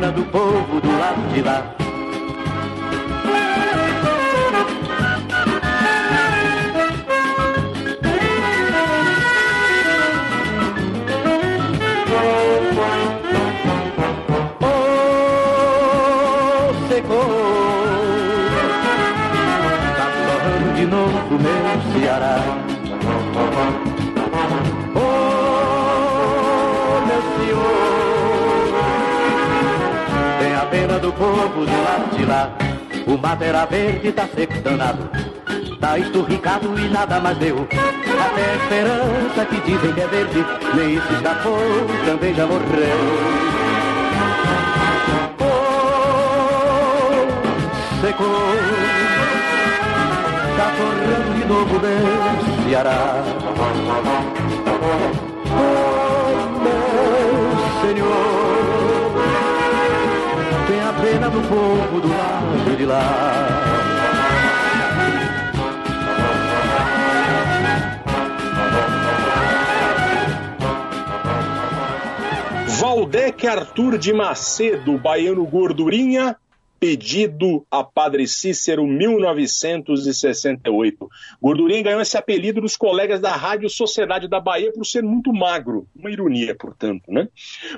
Pena 0.00 0.12
do 0.12 0.24
povo 0.24 0.80
do 0.80 0.98
lado 0.98 1.32
de 1.34 1.42
lá. 1.42 1.76
Secou. 16.88 17.18
Tá 19.96 20.06
chorando 20.16 20.74
de 20.76 20.86
novo 20.86 21.38
meu 21.38 22.00
Ceará. 22.00 22.60
Do 31.10 31.12
povo 31.12 31.66
do 31.66 31.82
lado 31.82 32.16
de 32.16 32.24
lá. 32.24 32.50
O 33.06 33.18
mato 33.18 33.42
era 33.42 33.66
verde, 33.66 34.12
tá 34.12 34.28
seco 34.32 34.60
danado. 34.60 35.10
Tá 35.80 35.98
esturricado 35.98 36.78
e 36.78 36.88
nada 36.88 37.18
mais 37.18 37.36
deu. 37.38 37.66
Até 37.66 38.44
a 38.44 38.56
esperança 38.56 39.44
que 39.46 39.60
dizem 39.60 39.92
que 39.92 40.00
é 40.00 40.06
verde, 40.06 40.46
nem 40.74 40.94
isso 40.94 41.12
escapou, 41.14 41.58
também 42.04 42.34
já 42.34 42.46
morreu. 42.46 42.98
Oh, 45.40 45.66
secou. 48.00 48.26
Tá 50.56 50.72
correndo 50.76 51.34
de 51.34 51.44
novo 51.48 51.80
meu 51.80 52.68
Ceará. 52.68 53.24
Oh, 55.46 56.28
meu 56.60 57.94
Senhor. 57.94 58.29
Do 61.30 61.40
povo 61.48 62.00
do 62.00 62.08
lado 62.08 62.76
de 62.76 62.86
lá. 62.86 63.80
Valdec 72.66 73.46
Arthur 73.46 73.98
de 73.98 74.12
Macedo, 74.12 74.98
baiano 74.98 75.44
gordurinha, 75.44 76.36
pedido 76.80 77.64
a 77.70 77.84
Padre 77.84 78.26
Cícero 78.26 78.84
1968. 78.86 81.08
Gordurinha 81.40 81.82
ganhou 81.82 82.00
esse 82.00 82.16
apelido 82.16 82.62
dos 82.62 82.74
colegas 82.74 83.20
da 83.20 83.36
Rádio 83.36 83.68
Sociedade 83.68 84.26
da 84.26 84.40
Bahia 84.40 84.72
por 84.72 84.86
ser 84.86 85.02
muito 85.02 85.30
magro. 85.30 85.86
Uma 85.94 86.10
ironia, 86.10 86.54
portanto, 86.54 87.12
né? 87.12 87.28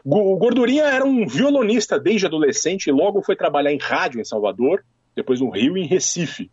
O 0.05 0.37
Gordurinha 0.37 0.85
era 0.85 1.05
um 1.05 1.27
violonista 1.27 1.99
desde 1.99 2.27
adolescente 2.27 2.87
e 2.87 2.93
logo 2.93 3.23
foi 3.23 3.35
trabalhar 3.35 3.73
em 3.73 3.79
rádio 3.79 4.21
em 4.21 4.25
Salvador, 4.25 4.85
depois 5.17 5.41
no 5.41 5.51
Rio 5.51 5.77
e 5.77 5.83
em 5.83 5.87
Recife. 5.87 6.49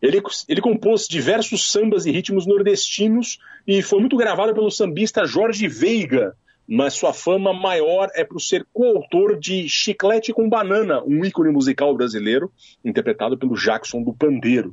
Ele, 0.00 0.22
ele 0.48 0.62
compôs 0.62 1.06
diversos 1.06 1.70
sambas 1.70 2.06
e 2.06 2.10
ritmos 2.10 2.46
nordestinos 2.46 3.38
e 3.66 3.82
foi 3.82 4.00
muito 4.00 4.16
gravado 4.16 4.54
pelo 4.54 4.70
sambista 4.70 5.26
Jorge 5.26 5.68
Veiga, 5.68 6.34
mas 6.70 6.94
sua 6.94 7.12
fama 7.12 7.52
maior 7.52 8.08
é 8.14 8.24
por 8.24 8.40
ser 8.40 8.64
coautor 8.72 9.36
de 9.36 9.68
Chiclete 9.68 10.32
com 10.32 10.48
Banana, 10.48 11.02
um 11.02 11.24
ícone 11.24 11.50
musical 11.50 11.92
brasileiro, 11.96 12.52
interpretado 12.84 13.36
pelo 13.36 13.56
Jackson 13.56 14.00
do 14.04 14.14
Pandeiro. 14.14 14.72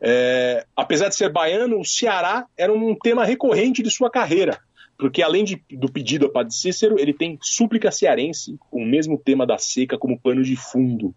É, 0.00 0.64
apesar 0.74 1.08
de 1.10 1.14
ser 1.14 1.30
baiano, 1.30 1.78
o 1.78 1.84
Ceará 1.84 2.46
era 2.56 2.72
um 2.72 2.94
tema 2.94 3.22
recorrente 3.22 3.82
de 3.82 3.90
sua 3.90 4.10
carreira, 4.10 4.58
porque 4.96 5.22
além 5.22 5.44
de, 5.44 5.62
do 5.72 5.92
pedido 5.92 6.24
a 6.24 6.30
Padre 6.30 6.54
Cícero, 6.54 6.98
ele 6.98 7.12
tem 7.12 7.38
súplica 7.42 7.90
cearense, 7.90 8.56
com 8.70 8.82
o 8.82 8.86
mesmo 8.86 9.18
tema 9.18 9.46
da 9.46 9.58
seca 9.58 9.98
como 9.98 10.18
pano 10.18 10.42
de 10.42 10.56
fundo. 10.56 11.14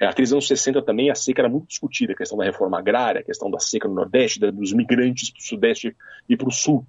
É, 0.00 0.06
aqueles 0.06 0.30
anos 0.30 0.46
60 0.46 0.80
também, 0.82 1.10
a 1.10 1.14
seca 1.16 1.42
era 1.42 1.48
muito 1.48 1.66
discutida, 1.66 2.12
a 2.12 2.16
questão 2.16 2.38
da 2.38 2.44
reforma 2.44 2.78
agrária, 2.78 3.20
a 3.20 3.24
questão 3.24 3.50
da 3.50 3.58
seca 3.58 3.88
no 3.88 3.94
Nordeste, 3.94 4.38
dos 4.38 4.72
migrantes 4.72 5.28
para 5.30 5.40
o 5.40 5.42
Sudeste 5.42 5.96
e 6.28 6.36
para 6.36 6.48
o 6.48 6.52
Sul. 6.52 6.86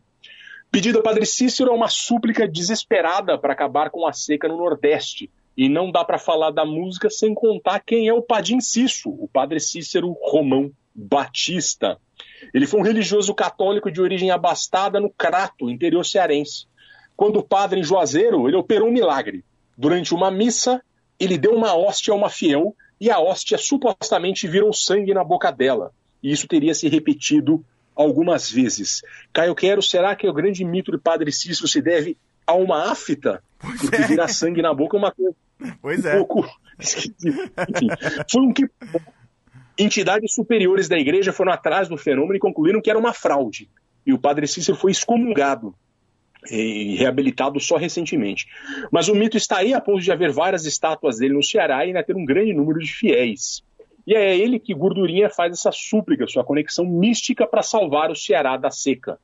Pedido 0.71 0.99
a 0.99 1.03
Padre 1.03 1.25
Cícero 1.25 1.71
é 1.71 1.73
uma 1.73 1.87
súplica 1.87 2.47
desesperada 2.47 3.37
para 3.37 3.53
acabar 3.53 3.89
com 3.89 4.05
a 4.05 4.13
seca 4.13 4.47
no 4.47 4.57
Nordeste. 4.57 5.29
E 5.55 5.67
não 5.67 5.91
dá 5.91 6.05
para 6.05 6.19
falar 6.19 6.51
da 6.51 6.65
música 6.65 7.09
sem 7.09 7.33
contar 7.33 7.79
quem 7.79 8.07
é 8.07 8.13
o 8.13 8.21
Padim 8.21 8.59
Cício, 8.59 9.09
o 9.11 9.27
Padre 9.27 9.59
Cícero 9.59 10.15
Romão 10.21 10.71
Batista. 10.93 11.97
Ele 12.53 12.67
foi 12.67 12.79
um 12.79 12.83
religioso 12.83 13.33
católico 13.33 13.91
de 13.91 14.01
origem 14.01 14.29
abastada 14.29 14.99
no 14.99 15.09
Crato, 15.09 15.69
interior 15.69 16.05
cearense. 16.05 16.67
Quando 17.15 17.37
o 17.37 17.43
padre 17.43 17.79
em 17.79 17.83
Juazeiro, 17.83 18.47
ele 18.47 18.57
operou 18.57 18.89
um 18.89 18.91
milagre. 18.91 19.43
Durante 19.75 20.13
uma 20.13 20.29
missa, 20.29 20.81
ele 21.19 21.37
deu 21.37 21.55
uma 21.55 21.75
hóstia 21.75 22.13
a 22.13 22.17
uma 22.17 22.29
fiel 22.29 22.75
e 23.01 23.09
a 23.09 23.19
hóstia 23.19 23.57
supostamente 23.57 24.47
virou 24.47 24.71
sangue 24.71 25.13
na 25.13 25.23
boca 25.23 25.51
dela. 25.51 25.91
E 26.21 26.31
isso 26.31 26.47
teria 26.47 26.75
se 26.75 26.87
repetido 26.87 27.65
algumas 27.97 28.49
vezes. 28.49 29.01
Caio 29.33 29.55
Quero, 29.55 29.81
será 29.81 30.15
que 30.15 30.27
o 30.27 30.33
grande 30.33 30.63
mito 30.63 30.91
do 30.91 30.99
Padre 30.99 31.31
Cícero 31.31 31.67
se 31.67 31.81
deve 31.81 32.17
a 32.45 32.53
uma 32.53 32.91
afta? 32.91 33.43
Pois 33.59 33.81
Porque 33.81 33.95
é. 33.95 34.07
virar 34.07 34.27
sangue 34.27 34.61
na 34.61 34.73
boca 34.73 34.95
é 34.95 34.99
uma 34.99 35.11
coisa 35.11 35.35
Pois 35.81 36.05
um 36.05 36.07
é. 36.07 36.15
pouco 36.17 36.47
esquisita. 36.79 37.67
Enfim, 37.69 37.87
foi 38.29 38.41
um 38.41 38.53
que 38.53 38.69
entidades 39.77 40.33
superiores 40.33 40.87
da 40.87 40.97
igreja 40.97 41.33
foram 41.33 41.51
atrás 41.51 41.87
do 41.87 41.97
fenômeno 41.97 42.35
e 42.35 42.39
concluíram 42.39 42.81
que 42.81 42.89
era 42.89 42.99
uma 42.99 43.13
fraude. 43.13 43.69
E 44.05 44.13
o 44.13 44.19
Padre 44.19 44.47
Cícero 44.47 44.77
foi 44.77 44.91
excomungado. 44.91 45.75
e 46.49 46.95
reabilitado 46.95 47.59
só 47.59 47.75
recentemente. 47.77 48.47
Mas 48.91 49.09
o 49.09 49.15
mito 49.15 49.35
está 49.35 49.57
aí 49.57 49.73
a 49.73 49.81
ponto 49.81 50.01
de 50.01 50.11
haver 50.11 50.31
várias 50.31 50.65
estátuas 50.65 51.17
dele 51.17 51.33
no 51.33 51.43
Ceará 51.43 51.83
e 51.83 51.87
ainda 51.87 52.03
ter 52.03 52.15
um 52.15 52.23
grande 52.23 52.53
número 52.53 52.79
de 52.79 52.91
fiéis. 52.91 53.63
E 54.07 54.15
é 54.15 54.37
ele 54.37 54.57
que 54.57 54.73
Gordurinha 54.73 55.29
faz 55.29 55.51
essa 55.51 55.71
súplica, 55.71 56.25
sua 56.27 56.45
conexão 56.45 56.85
mística 56.85 57.45
para 57.45 57.61
salvar 57.61 58.09
o 58.09 58.15
Ceará 58.15 58.55
da 58.55 58.71
seca. 58.71 59.19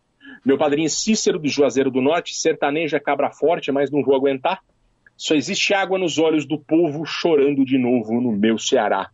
Meu 0.45 0.57
padrinho 0.57 0.89
Cícero 0.89 1.39
do 1.39 1.47
Juazeiro 1.47 1.89
do 1.89 2.01
Norte, 2.01 2.35
sertaneja 2.35 2.99
cabra 2.99 3.31
forte, 3.31 3.71
mas 3.71 3.89
não 3.89 4.03
vou 4.03 4.13
aguentar. 4.13 4.59
Só 5.15 5.35
existe 5.35 5.73
água 5.73 5.97
nos 5.97 6.19
olhos 6.19 6.45
do 6.45 6.59
povo 6.59 7.05
chorando 7.05 7.63
de 7.63 7.77
novo 7.77 8.19
no 8.19 8.33
meu 8.33 8.57
Ceará. 8.57 9.09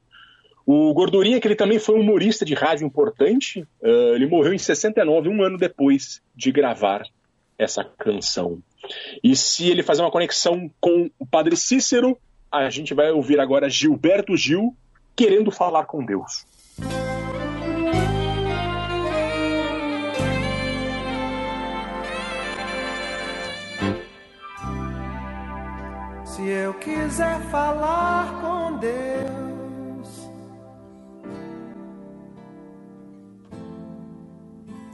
O 0.66 0.92
Gordurinha, 0.92 1.40
que 1.40 1.48
ele 1.48 1.56
também 1.56 1.78
foi 1.78 1.96
um 1.96 2.02
humorista 2.02 2.44
de 2.44 2.56
rádio 2.56 2.88
importante, 2.88 3.62
uh, 3.82 4.16
ele 4.16 4.26
morreu 4.26 4.54
em 4.54 4.58
69, 4.58 5.30
um 5.30 5.44
ano 5.44 5.58
depois 5.58 6.22
de 6.36 6.52
gravar 6.52 7.04
essa 7.60 7.84
canção. 7.84 8.60
E 9.24 9.36
se 9.36 9.70
ele 9.70 9.84
fazer 9.84 10.02
uma 10.02 10.12
conexão 10.12 10.72
com 10.80 11.12
o 11.20 11.26
Padre 11.28 11.56
Cícero, 11.56 12.18
a 12.52 12.70
gente 12.72 12.94
vai 12.96 13.12
ouvir 13.12 13.40
agora 13.40 13.70
Gilberto 13.70 14.36
Gil 14.36 14.76
querendo 15.20 15.52
falar 15.52 15.86
com 15.86 16.02
Deus. 16.06 16.48
Se 26.24 26.48
eu 26.48 26.74
quiser 26.76 27.42
falar 27.52 28.40
com 28.40 28.78
Deus, 28.78 30.32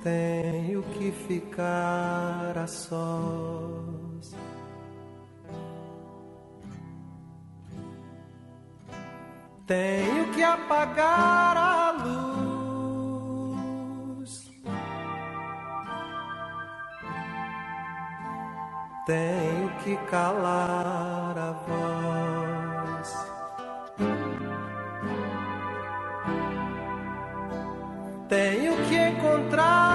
tenho 0.02 0.82
que 0.94 1.12
ficar 1.12 2.58
a 2.58 2.66
sós. 2.66 4.36
Tenho 9.68 10.32
que 10.32 10.44
apagar 10.44 11.58
a 11.58 11.92
luz. 11.92 13.42
Tenho 19.08 19.70
que 19.84 19.98
calar 20.10 21.36
a 21.38 21.52
voz. 21.68 23.12
Tenho 28.30 28.76
que 28.88 28.96
encontrar 28.98 29.95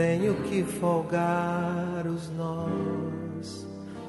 Tenho 0.00 0.34
que 0.44 0.64
folgar 0.64 2.06
os 2.06 2.30
nós 2.30 3.68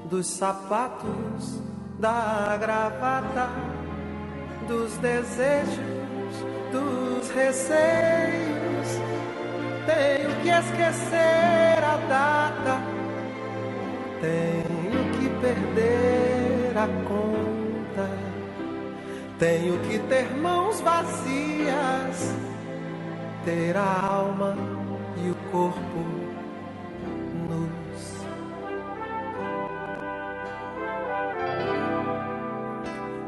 dos 0.10 0.26
sapatos, 0.26 1.60
da 2.00 2.58
gravata, 2.58 3.50
dos 4.70 4.96
desejos, 5.00 6.46
dos 6.72 7.30
receios. 7.32 8.88
Tenho 9.86 10.34
que 10.42 10.48
esquecer 10.48 11.84
a 11.84 11.98
data. 12.08 12.82
Tenho 14.22 15.12
que 15.20 15.30
perder 15.42 16.78
a 16.78 16.88
conta. 17.06 18.10
Tenho 19.38 19.78
que 19.90 20.00
ter 20.08 20.32
mãos 20.38 20.80
vazias, 20.80 22.34
ter 23.44 23.76
a 23.76 24.06
alma 24.06 24.81
e 25.18 25.30
o 25.30 25.36
corpo 25.52 26.06
nus. 27.50 28.22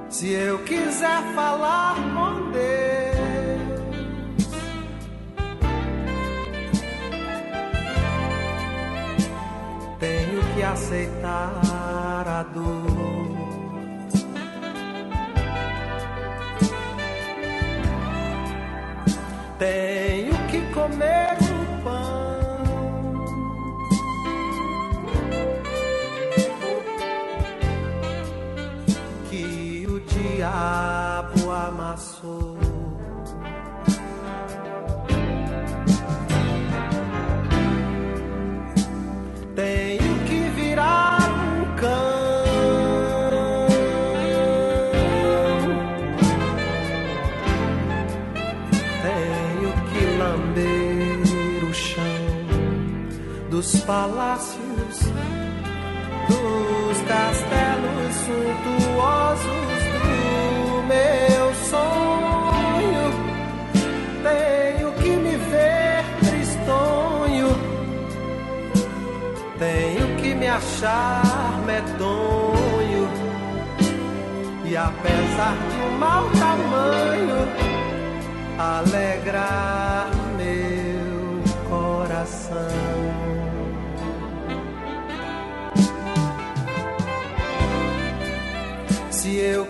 Se 0.10 0.32
eu 0.32 0.60
quiser 0.60 1.22
falar 1.36 1.96
com 1.96 2.52
Deus, 2.52 3.04
tenho 10.00 10.56
que 10.56 10.64
aceitar 10.64 11.73
dos 53.64 53.80
palácios, 53.86 55.00
dos 56.28 56.98
castelos 57.08 58.14
suntuosos 58.26 59.84
do 59.94 60.84
meu 60.90 61.56
sonho. 61.72 63.06
Tenho 64.22 64.92
que 64.96 65.10
me 65.12 65.38
ver 65.38 66.04
tristonho. 66.20 67.48
Tenho 69.58 70.18
que 70.18 70.36
me 70.36 70.48
achar 70.48 71.62
medonho. 71.66 73.08
E 74.66 74.76
apesar 74.76 75.56
um 75.86 75.98
mau 76.00 76.30
tamanho, 76.32 77.48
alegrar 78.58 80.10
meu 80.38 81.70
coração. 81.70 82.83
Eu 89.44 89.66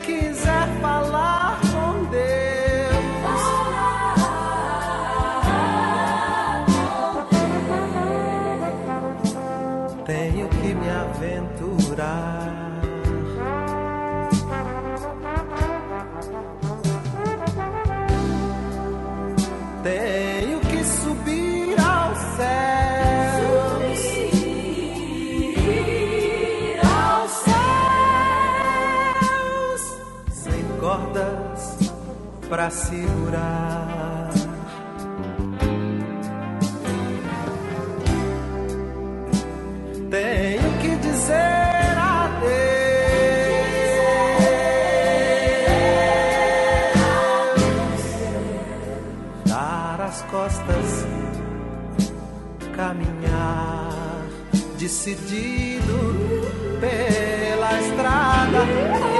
pra 32.63 32.69
segurar. 32.69 34.29
Tenho 40.09 40.77
que 40.79 40.95
dizer 40.95 41.97
adeus. 41.97 42.53
Dar 49.45 50.01
as 50.01 50.21
costas, 50.23 51.05
caminhar 52.75 54.25
decidido 54.77 55.97
pela 56.79 57.79
estrada 57.81 59.12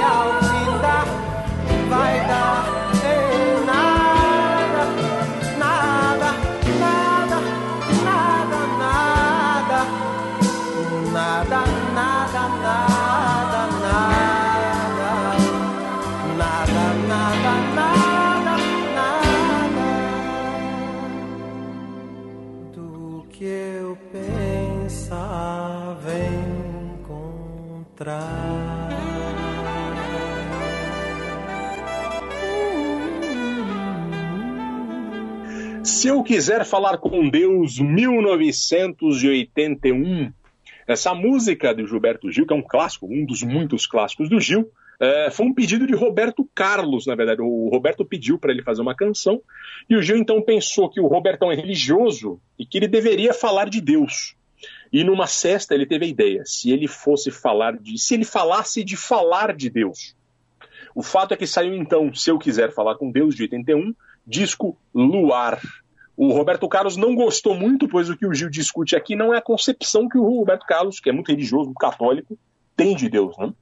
Se 36.04 36.10
eu 36.10 36.22
quiser 36.22 36.66
falar 36.66 36.98
com 36.98 37.30
Deus, 37.30 37.78
1981. 37.78 40.30
Essa 40.86 41.14
música 41.14 41.74
do 41.74 41.86
Gilberto 41.86 42.30
Gil, 42.30 42.46
que 42.46 42.52
é 42.52 42.56
um 42.56 42.60
clássico, 42.60 43.06
um 43.06 43.24
dos 43.24 43.42
muitos 43.42 43.86
clássicos 43.86 44.28
do 44.28 44.38
Gil, 44.38 44.70
é, 45.00 45.30
foi 45.30 45.46
um 45.46 45.54
pedido 45.54 45.86
de 45.86 45.94
Roberto 45.94 46.46
Carlos, 46.54 47.06
na 47.06 47.14
verdade. 47.14 47.40
O 47.40 47.70
Roberto 47.70 48.04
pediu 48.04 48.38
para 48.38 48.52
ele 48.52 48.62
fazer 48.62 48.82
uma 48.82 48.94
canção 48.94 49.40
e 49.88 49.96
o 49.96 50.02
Gil 50.02 50.18
então 50.18 50.42
pensou 50.42 50.90
que 50.90 51.00
o 51.00 51.06
Robertão 51.06 51.50
é 51.50 51.54
religioso 51.54 52.38
e 52.58 52.66
que 52.66 52.76
ele 52.76 52.86
deveria 52.86 53.32
falar 53.32 53.70
de 53.70 53.80
Deus. 53.80 54.36
E 54.92 55.02
numa 55.04 55.26
cesta 55.26 55.74
ele 55.74 55.86
teve 55.86 56.04
a 56.04 56.08
ideia: 56.08 56.42
se 56.44 56.70
ele 56.70 56.86
fosse 56.86 57.30
falar 57.30 57.78
de. 57.78 57.96
se 57.96 58.12
ele 58.12 58.26
falasse 58.26 58.84
de 58.84 58.94
falar 58.94 59.56
de 59.56 59.70
Deus. 59.70 60.14
O 60.94 61.02
fato 61.02 61.32
é 61.32 61.36
que 61.38 61.46
saiu 61.46 61.74
então, 61.74 62.14
se 62.14 62.30
eu 62.30 62.38
quiser 62.38 62.74
falar 62.74 62.96
com 62.96 63.10
Deus, 63.10 63.34
de 63.34 63.44
81, 63.44 63.94
disco 64.26 64.76
Luar. 64.94 65.60
O 66.16 66.32
Roberto 66.32 66.68
Carlos 66.68 66.96
não 66.96 67.14
gostou 67.14 67.54
muito, 67.54 67.88
pois 67.88 68.08
o 68.08 68.16
que 68.16 68.26
o 68.26 68.32
Gil 68.32 68.48
discute 68.48 68.94
aqui 68.94 69.16
não 69.16 69.34
é 69.34 69.38
a 69.38 69.42
concepção 69.42 70.08
que 70.08 70.16
o 70.16 70.38
Roberto 70.38 70.64
Carlos, 70.64 71.00
que 71.00 71.10
é 71.10 71.12
muito 71.12 71.28
religioso, 71.28 71.66
muito 71.66 71.78
católico, 71.78 72.38
tem 72.76 72.94
de 72.94 73.08
Deus. 73.08 73.36
Né? 73.36 73.52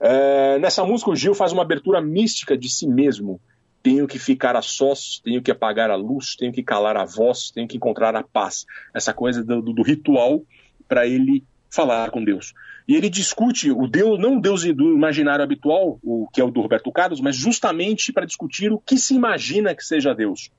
É, 0.00 0.58
nessa 0.58 0.84
música, 0.84 1.10
o 1.10 1.16
Gil 1.16 1.34
faz 1.34 1.52
uma 1.52 1.62
abertura 1.62 2.00
mística 2.00 2.56
de 2.56 2.70
si 2.70 2.86
mesmo. 2.86 3.40
Tenho 3.82 4.06
que 4.06 4.18
ficar 4.18 4.56
a 4.56 4.62
sós, 4.62 5.20
tenho 5.22 5.42
que 5.42 5.50
apagar 5.50 5.90
a 5.90 5.96
luz, 5.96 6.36
tenho 6.36 6.52
que 6.52 6.62
calar 6.62 6.96
a 6.96 7.04
voz, 7.04 7.50
tenho 7.50 7.68
que 7.68 7.76
encontrar 7.76 8.14
a 8.16 8.22
paz. 8.22 8.64
Essa 8.94 9.12
coisa 9.12 9.44
do, 9.44 9.60
do 9.60 9.82
ritual 9.82 10.42
para 10.88 11.06
ele 11.06 11.44
falar 11.70 12.10
com 12.10 12.24
Deus. 12.24 12.52
E 12.88 12.96
ele 12.96 13.08
discute 13.08 13.70
o 13.70 13.86
Deus, 13.86 14.18
não 14.18 14.38
o 14.38 14.40
Deus 14.40 14.64
do 14.64 14.92
imaginário 14.92 15.44
habitual, 15.44 15.98
o 16.02 16.26
que 16.32 16.40
é 16.40 16.44
o 16.44 16.50
do 16.50 16.60
Roberto 16.60 16.90
Carlos, 16.90 17.20
mas 17.20 17.36
justamente 17.36 18.12
para 18.12 18.26
discutir 18.26 18.72
o 18.72 18.78
que 18.78 18.98
se 18.98 19.14
imagina 19.14 19.74
que 19.74 19.84
seja 19.84 20.14
Deus. 20.14 20.50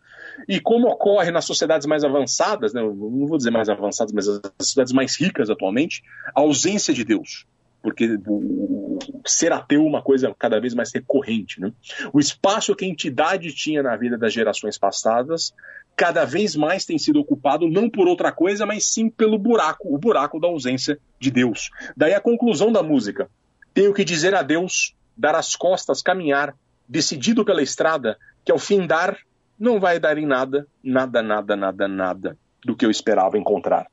E 0.47 0.59
como 0.59 0.87
ocorre 0.87 1.31
nas 1.31 1.45
sociedades 1.45 1.87
mais 1.87 2.03
avançadas, 2.03 2.73
né, 2.73 2.81
não 2.81 3.27
vou 3.27 3.37
dizer 3.37 3.51
mais 3.51 3.69
avançadas, 3.69 4.13
mas 4.13 4.27
as 4.27 4.41
sociedades 4.59 4.93
mais 4.93 5.19
ricas 5.19 5.49
atualmente, 5.49 6.01
a 6.35 6.41
ausência 6.41 6.93
de 6.93 7.03
Deus. 7.03 7.45
Porque 7.81 8.19
o, 8.27 8.99
ser 9.25 9.51
ateu 9.51 9.81
é 9.81 9.85
uma 9.85 10.01
coisa 10.01 10.33
cada 10.37 10.59
vez 10.59 10.73
mais 10.73 10.93
recorrente. 10.93 11.59
Né? 11.59 11.71
O 12.13 12.19
espaço 12.19 12.75
que 12.75 12.85
a 12.85 12.87
entidade 12.87 13.53
tinha 13.53 13.81
na 13.81 13.95
vida 13.95 14.17
das 14.17 14.33
gerações 14.33 14.77
passadas 14.77 15.53
cada 15.95 16.25
vez 16.25 16.55
mais 16.55 16.85
tem 16.85 16.97
sido 16.97 17.19
ocupado 17.19 17.67
não 17.67 17.89
por 17.89 18.07
outra 18.07 18.31
coisa, 18.31 18.65
mas 18.65 18.85
sim 18.85 19.09
pelo 19.09 19.37
buraco, 19.37 19.93
o 19.93 19.97
buraco 19.97 20.39
da 20.39 20.47
ausência 20.47 20.97
de 21.19 21.29
Deus. 21.29 21.69
Daí 21.95 22.13
a 22.13 22.21
conclusão 22.21 22.71
da 22.71 22.81
música. 22.81 23.29
Tenho 23.73 23.93
que 23.93 24.03
dizer 24.03 24.33
a 24.35 24.41
Deus, 24.41 24.95
dar 25.15 25.35
as 25.35 25.55
costas, 25.55 26.01
caminhar, 26.01 26.55
decidido 26.87 27.45
pela 27.45 27.61
estrada, 27.61 28.17
que 28.43 28.51
ao 28.51 28.59
fim 28.59 28.85
dar, 28.85 29.17
não 29.61 29.79
vai 29.79 29.99
dar 29.99 30.17
em 30.17 30.25
nada, 30.25 30.67
nada, 30.83 31.21
nada, 31.21 31.55
nada, 31.55 31.87
nada 31.87 32.37
do 32.65 32.75
que 32.75 32.83
eu 32.83 32.89
esperava 32.89 33.37
encontrar. 33.37 33.85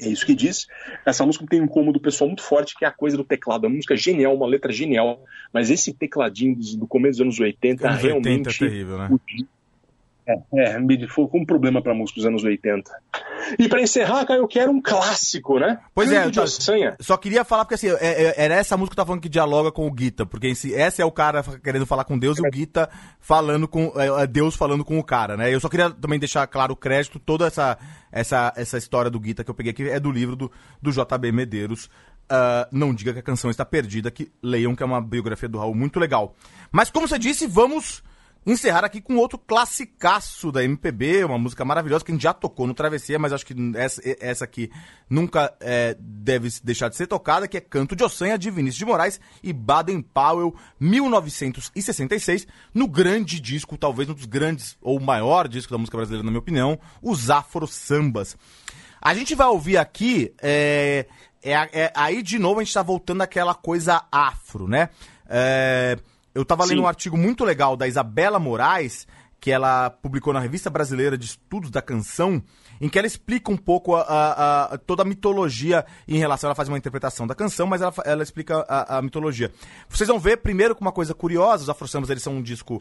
É 0.00 0.08
isso 0.08 0.24
que 0.24 0.34
diz. 0.34 0.66
Essa 1.04 1.26
música 1.26 1.46
tem 1.46 1.60
um 1.60 1.64
incômodo 1.64 2.00
pessoal 2.00 2.26
muito 2.26 2.42
forte, 2.42 2.74
que 2.74 2.82
é 2.82 2.88
a 2.88 2.92
coisa 2.92 3.14
do 3.14 3.22
teclado. 3.22 3.66
A 3.66 3.68
música 3.68 3.92
é 3.92 3.96
genial, 3.98 4.34
uma 4.34 4.46
letra 4.46 4.72
genial, 4.72 5.22
mas 5.52 5.70
esse 5.70 5.92
tecladinho 5.92 6.56
do 6.78 6.86
começo 6.86 7.18
dos 7.18 7.20
anos 7.20 7.38
80 7.38 7.86
Anos 7.86 8.02
80 8.02 8.22
realmente. 8.24 8.64
é 8.64 8.68
terrível, 8.68 8.96
né? 8.96 9.10
É, 10.54 10.76
é, 10.76 11.08
foi 11.08 11.28
um 11.34 11.44
problema 11.44 11.82
pra 11.82 11.94
música 11.94 12.16
dos 12.20 12.26
anos 12.26 12.44
80. 12.44 12.90
E 13.58 13.68
pra 13.68 13.80
encerrar, 13.82 14.24
cara, 14.24 14.40
eu 14.40 14.48
quero 14.48 14.70
um 14.70 14.80
clássico, 14.80 15.58
né? 15.58 15.78
Pois 15.94 16.10
é, 16.10 16.30
de 16.30 16.40
Ossanha. 16.40 16.96
só 17.00 17.16
queria 17.16 17.44
falar 17.44 17.64
porque 17.64 17.74
assim, 17.74 17.88
é- 17.88 18.24
é- 18.24 18.34
era 18.44 18.54
essa 18.54 18.76
música 18.76 18.90
que 18.90 18.94
eu 18.94 19.02
tava 19.02 19.06
falando 19.08 19.22
que 19.22 19.28
dialoga 19.28 19.70
com 19.72 19.86
o 19.86 19.90
Guita, 19.92 20.24
porque 20.24 20.48
esse, 20.48 20.74
essa 20.74 21.02
é 21.02 21.04
o 21.04 21.10
cara 21.12 21.42
querendo 21.62 21.86
falar 21.86 22.04
com 22.04 22.18
Deus 22.18 22.38
e 22.38 22.42
o 22.46 22.50
Guita 22.50 22.88
falando 23.20 23.66
com 23.66 23.92
é, 23.96 24.26
Deus 24.26 24.54
falando 24.54 24.84
com 24.84 24.98
o 24.98 25.04
cara, 25.04 25.36
né? 25.36 25.52
Eu 25.52 25.60
só 25.60 25.68
queria 25.68 25.90
também 25.90 26.18
deixar 26.18 26.46
claro 26.46 26.72
o 26.72 26.76
crédito, 26.76 27.18
toda 27.18 27.46
essa 27.46 27.78
essa 28.10 28.52
essa 28.56 28.78
história 28.78 29.10
do 29.10 29.20
Guita 29.20 29.42
que 29.44 29.50
eu 29.50 29.54
peguei 29.54 29.72
aqui 29.72 29.88
é 29.88 29.98
do 29.98 30.10
livro 30.10 30.36
do, 30.36 30.50
do 30.80 30.90
JB 30.90 31.32
Medeiros. 31.32 31.88
Ah, 32.28 32.66
não 32.72 32.94
diga 32.94 33.12
que 33.12 33.18
a 33.18 33.22
canção 33.22 33.50
está 33.50 33.64
perdida, 33.64 34.10
que 34.10 34.32
leiam 34.42 34.74
que 34.74 34.82
é 34.82 34.86
uma 34.86 35.02
biografia 35.02 35.48
do 35.48 35.58
Raul 35.58 35.74
muito 35.74 36.00
legal. 36.00 36.34
Mas 36.70 36.90
como 36.90 37.06
você 37.06 37.18
disse, 37.18 37.46
vamos 37.46 38.02
encerrar 38.44 38.84
aqui 38.84 39.00
com 39.00 39.16
outro 39.16 39.38
classicaço 39.38 40.50
da 40.50 40.64
MPB, 40.64 41.24
uma 41.24 41.38
música 41.38 41.64
maravilhosa 41.64 42.04
que 42.04 42.10
a 42.10 42.14
gente 42.14 42.22
já 42.22 42.34
tocou 42.34 42.66
no 42.66 42.74
Travessia, 42.74 43.18
mas 43.18 43.32
acho 43.32 43.46
que 43.46 43.54
essa, 43.76 44.00
essa 44.20 44.44
aqui 44.44 44.70
nunca 45.08 45.54
é, 45.60 45.96
deve 45.98 46.48
deixar 46.62 46.88
de 46.88 46.96
ser 46.96 47.06
tocada, 47.06 47.46
que 47.46 47.56
é 47.56 47.60
Canto 47.60 47.94
de 47.94 48.02
Ossanha, 48.02 48.36
de 48.36 48.50
Vinícius 48.50 48.78
de 48.78 48.84
Moraes 48.84 49.20
e 49.42 49.52
Baden 49.52 50.02
Powell, 50.02 50.54
1966, 50.80 52.46
no 52.74 52.88
grande 52.88 53.40
disco, 53.40 53.76
talvez 53.76 54.08
um 54.08 54.14
dos 54.14 54.26
grandes, 54.26 54.76
ou 54.80 54.98
maior 55.00 55.46
disco 55.46 55.72
da 55.72 55.78
música 55.78 55.96
brasileira, 55.96 56.24
na 56.24 56.30
minha 56.30 56.40
opinião, 56.40 56.78
os 57.00 57.30
Afro 57.30 57.66
Sambas. 57.66 58.36
A 59.00 59.14
gente 59.14 59.34
vai 59.34 59.48
ouvir 59.48 59.76
aqui, 59.76 60.32
é, 60.40 61.06
é, 61.42 61.52
é- 61.72 61.92
aí 61.94 62.22
de 62.22 62.38
novo 62.38 62.60
a 62.60 62.64
gente 62.64 62.72
tá 62.72 62.82
voltando 62.82 63.22
àquela 63.22 63.54
coisa 63.54 64.04
afro, 64.12 64.68
né? 64.68 64.90
É, 65.28 65.98
eu 66.34 66.44
tava 66.44 66.64
lendo 66.64 66.78
Sim. 66.78 66.84
um 66.84 66.88
artigo 66.88 67.16
muito 67.16 67.44
legal 67.44 67.76
da 67.76 67.86
Isabela 67.88 68.38
Moraes, 68.38 69.06
que 69.40 69.50
ela 69.50 69.90
publicou 69.90 70.32
na 70.32 70.38
Revista 70.40 70.70
Brasileira 70.70 71.18
de 71.18 71.26
Estudos 71.26 71.70
da 71.70 71.82
Canção, 71.82 72.40
em 72.80 72.88
que 72.88 72.96
ela 72.96 73.06
explica 73.08 73.50
um 73.50 73.56
pouco 73.56 73.94
a, 73.96 74.02
a- 74.02 74.64
a- 74.74 74.78
toda 74.78 75.02
a 75.02 75.04
mitologia 75.04 75.84
em 76.06 76.16
relação. 76.16 76.48
Ela 76.48 76.54
faz 76.54 76.68
uma 76.68 76.78
interpretação 76.78 77.26
da 77.26 77.34
canção, 77.34 77.66
mas 77.66 77.82
ela, 77.82 77.92
ela 78.04 78.22
explica 78.22 78.64
a, 78.68 78.98
a 78.98 79.02
mitologia. 79.02 79.52
Vocês 79.88 80.06
vão 80.08 80.18
ver, 80.20 80.36
primeiro, 80.38 80.74
com 80.76 80.80
uma 80.82 80.92
coisa 80.92 81.12
curiosa: 81.12 81.64
os 81.64 81.68
Afro 81.68 81.88
Sambas 81.88 82.08
eles 82.10 82.22
são 82.22 82.34
um 82.36 82.42
disco 82.42 82.80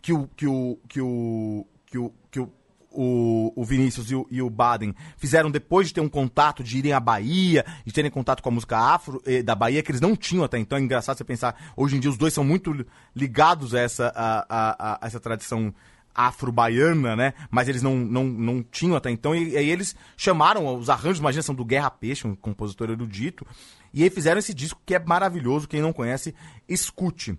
que 0.00 0.12
o. 0.12 0.26
que 0.36 0.46
o. 0.46 0.78
que 0.88 1.00
o. 1.02 1.66
que 1.86 1.98
o. 1.98 2.12
Que 2.30 2.40
o 2.40 2.50
o, 2.90 3.52
o 3.54 3.64
Vinícius 3.64 4.10
e 4.10 4.14
o, 4.14 4.26
e 4.30 4.42
o 4.42 4.50
Baden 4.50 4.94
fizeram 5.16 5.50
depois 5.50 5.88
de 5.88 5.94
ter 5.94 6.00
um 6.00 6.08
contato, 6.08 6.62
de 6.62 6.78
irem 6.78 6.92
à 6.92 7.00
Bahia, 7.00 7.64
de 7.84 7.92
terem 7.92 8.10
contato 8.10 8.42
com 8.42 8.48
a 8.48 8.52
música 8.52 8.76
afro 8.78 9.22
eh, 9.26 9.42
da 9.42 9.54
Bahia, 9.54 9.82
que 9.82 9.90
eles 9.90 10.00
não 10.00 10.16
tinham 10.16 10.44
até 10.44 10.58
então. 10.58 10.76
É 10.78 10.80
engraçado 10.80 11.16
você 11.16 11.24
pensar, 11.24 11.72
hoje 11.76 11.96
em 11.96 12.00
dia 12.00 12.10
os 12.10 12.16
dois 12.18 12.32
são 12.34 12.42
muito 12.44 12.72
li- 12.72 12.86
ligados 13.14 13.74
a 13.74 13.80
essa, 13.80 14.12
a, 14.14 14.46
a- 14.48 14.98
a 15.02 15.06
essa 15.06 15.20
tradição 15.20 15.72
afro-baiana, 16.12 17.14
né? 17.16 17.34
Mas 17.50 17.68
eles 17.68 17.82
não, 17.82 17.96
não, 17.96 18.24
não 18.24 18.62
tinham 18.62 18.96
até 18.96 19.10
então. 19.10 19.34
E, 19.34 19.56
aí 19.56 19.68
eles 19.70 19.94
chamaram 20.16 20.76
os 20.76 20.90
arranjos, 20.90 21.18
imagina, 21.20 21.42
são 21.42 21.54
do 21.54 21.64
Guerra 21.64 21.90
Peixe, 21.90 22.26
um 22.26 22.34
compositor 22.34 22.90
erudito. 22.90 23.46
E 23.94 24.02
aí 24.02 24.10
fizeram 24.10 24.38
esse 24.38 24.52
disco 24.54 24.80
que 24.84 24.94
é 24.94 24.98
maravilhoso. 24.98 25.68
Quem 25.68 25.80
não 25.80 25.92
conhece, 25.92 26.34
escute. 26.68 27.38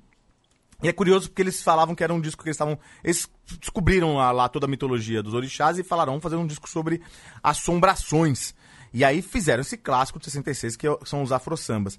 E 0.83 0.87
é 0.87 0.93
curioso 0.93 1.29
porque 1.29 1.41
eles 1.41 1.61
falavam 1.61 1.93
que 1.93 2.03
era 2.03 2.13
um 2.13 2.19
disco 2.21 2.41
que 2.43 2.49
eles 2.49 2.55
estavam. 2.55 2.77
Eles 3.03 3.29
descobriram 3.59 4.15
lá, 4.15 4.31
lá 4.31 4.49
toda 4.49 4.65
a 4.65 4.69
mitologia 4.69 5.21
dos 5.21 5.33
orixás 5.33 5.77
e 5.77 5.83
falaram, 5.83 6.13
vamos 6.13 6.23
fazer 6.23 6.35
um 6.35 6.47
disco 6.47 6.67
sobre 6.69 7.01
assombrações. 7.43 8.53
E 8.93 9.05
aí 9.05 9.21
fizeram 9.21 9.61
esse 9.61 9.77
clássico 9.77 10.19
de 10.19 10.25
66, 10.25 10.75
que 10.75 10.87
é- 10.87 10.97
são 11.05 11.21
os 11.23 11.31
afro-sambas. 11.31 11.97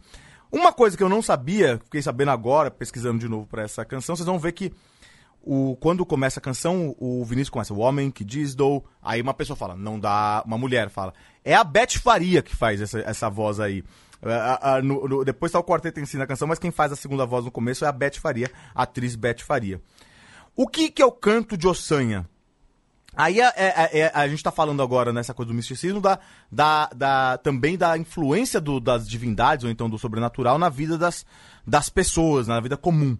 Uma 0.50 0.72
coisa 0.72 0.96
que 0.96 1.02
eu 1.02 1.08
não 1.08 1.22
sabia, 1.22 1.80
fiquei 1.84 2.02
sabendo 2.02 2.30
agora, 2.30 2.70
pesquisando 2.70 3.18
de 3.18 3.28
novo 3.28 3.46
pra 3.46 3.62
essa 3.62 3.84
canção, 3.84 4.14
vocês 4.14 4.26
vão 4.26 4.38
ver 4.38 4.52
que 4.52 4.70
o, 5.42 5.76
quando 5.80 6.04
começa 6.04 6.38
a 6.38 6.42
canção, 6.42 6.94
o 6.98 7.24
Vinícius 7.24 7.48
começa, 7.50 7.72
o 7.72 7.78
homem 7.78 8.10
que 8.10 8.22
diz 8.24 8.54
dou. 8.54 8.84
Aí 9.02 9.20
uma 9.22 9.32
pessoa 9.34 9.56
fala, 9.56 9.74
não 9.74 9.98
dá. 9.98 10.42
Uma 10.46 10.58
mulher 10.58 10.90
fala. 10.90 11.14
É 11.44 11.54
a 11.54 11.64
Beth 11.64 11.98
Faria 12.00 12.42
que 12.42 12.54
faz 12.54 12.80
essa, 12.80 13.00
essa 13.00 13.30
voz 13.30 13.58
aí. 13.58 13.82
É, 14.24 14.32
a- 14.34 14.74
a- 14.76 14.82
no- 14.82 15.08
no- 15.08 15.24
depois 15.24 15.50
tá 15.50 15.58
o 15.58 15.64
quarteto 15.64 15.98
em 16.00 16.06
si 16.06 16.16
na 16.16 16.26
canção, 16.26 16.46
mas 16.46 16.58
quem 16.58 16.70
faz 16.70 16.92
a 16.92 16.96
segunda 16.96 17.26
voz 17.26 17.44
no 17.44 17.50
começo 17.50 17.84
é 17.84 17.88
a 17.88 17.92
Beth 17.92 18.18
Faria, 18.20 18.50
a 18.74 18.82
atriz 18.84 19.16
Beth 19.16 19.40
Faria. 19.40 19.80
O 20.54 20.68
que, 20.68 20.90
que 20.90 21.02
é 21.02 21.06
o 21.06 21.10
canto 21.12 21.56
de 21.56 21.66
Ossanha? 21.66 22.28
Aí 23.14 23.40
é- 23.40 23.52
é- 23.56 24.10
a 24.14 24.26
gente 24.26 24.42
tá 24.42 24.50
falando 24.50 24.82
agora 24.82 25.12
nessa 25.12 25.34
coisa 25.34 25.48
do 25.50 25.54
misticismo, 25.54 26.00
da, 26.00 26.18
da, 26.50 26.86
da- 26.94 27.38
também 27.38 27.76
da 27.76 27.98
influência 27.98 28.58
do- 28.60 28.80
das 28.80 29.06
divindades, 29.08 29.64
ou 29.64 29.70
então 29.70 29.90
do 29.90 29.98
sobrenatural, 29.98 30.58
na 30.58 30.70
vida 30.70 30.96
das, 30.96 31.26
das 31.66 31.90
pessoas, 31.90 32.46
na 32.48 32.58
vida 32.60 32.76
comum. 32.76 33.18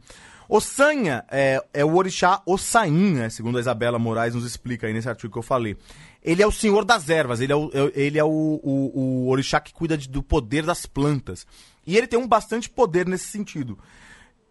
Ossanha 0.55 1.25
é, 1.31 1.65
é 1.73 1.83
o 1.85 1.95
orixá 1.97 2.43
Ossain, 2.45 3.31
segundo 3.31 3.57
a 3.57 3.61
Isabela 3.61 3.99
Moraes 3.99 4.35
nos 4.35 4.45
explica 4.45 4.87
aí 4.87 4.93
nesse 4.93 5.09
artigo 5.09 5.33
que 5.33 5.39
eu 5.39 5.43
falei. 5.43 5.77
Ele 6.23 6.43
é 6.43 6.47
o 6.47 6.53
senhor 6.53 6.85
das 6.85 7.09
ervas, 7.09 7.41
ele 7.41 7.53
é 7.53 7.57
o, 7.57 7.71
é- 7.73 7.93
ele 7.95 8.19
é 8.19 8.25
o, 8.25 8.29
o, 8.63 8.93
o 9.25 9.29
orixá 9.31 9.59
que 9.61 9.73
cuida 9.73 9.97
de- 9.97 10.09
do 10.11 10.23
poder 10.23 10.65
das 10.67 10.85
plantas. 10.85 11.47
E 11.87 11.97
ele 11.97 12.07
tem 12.07 12.19
um 12.19 12.29
bastante 12.29 12.69
poder 12.69 13.07
nesse 13.09 13.29
sentido. 13.29 13.79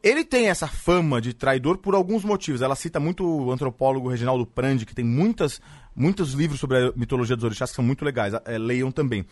Ele 0.01 0.23
tem 0.25 0.49
essa 0.49 0.67
fama 0.67 1.21
de 1.21 1.33
traidor 1.33 1.77
por 1.77 1.93
alguns 1.93 2.23
motivos. 2.23 2.63
Ela 2.63 2.75
cita 2.75 2.99
muito 2.99 3.23
o 3.23 3.51
antropólogo 3.51 4.09
Reginaldo 4.09 4.43
Prandi, 4.47 4.87
que 4.87 4.95
tem 4.95 5.05
muitas, 5.05 5.61
muitos 5.95 6.33
livros 6.33 6.59
sobre 6.59 6.77
a 6.77 6.91
mitologia 6.95 7.35
dos 7.35 7.45
orixás 7.45 7.69
que 7.69 7.75
são 7.75 7.85
muito 7.85 8.03
legais. 8.03 8.33
É, 8.45 8.57
leiam 8.57 8.91
também. 8.91 9.23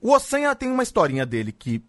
O 0.00 0.12
Ossanha 0.12 0.54
tem 0.54 0.70
uma 0.70 0.82
historinha 0.82 1.26
dele 1.26 1.52
que 1.52 1.82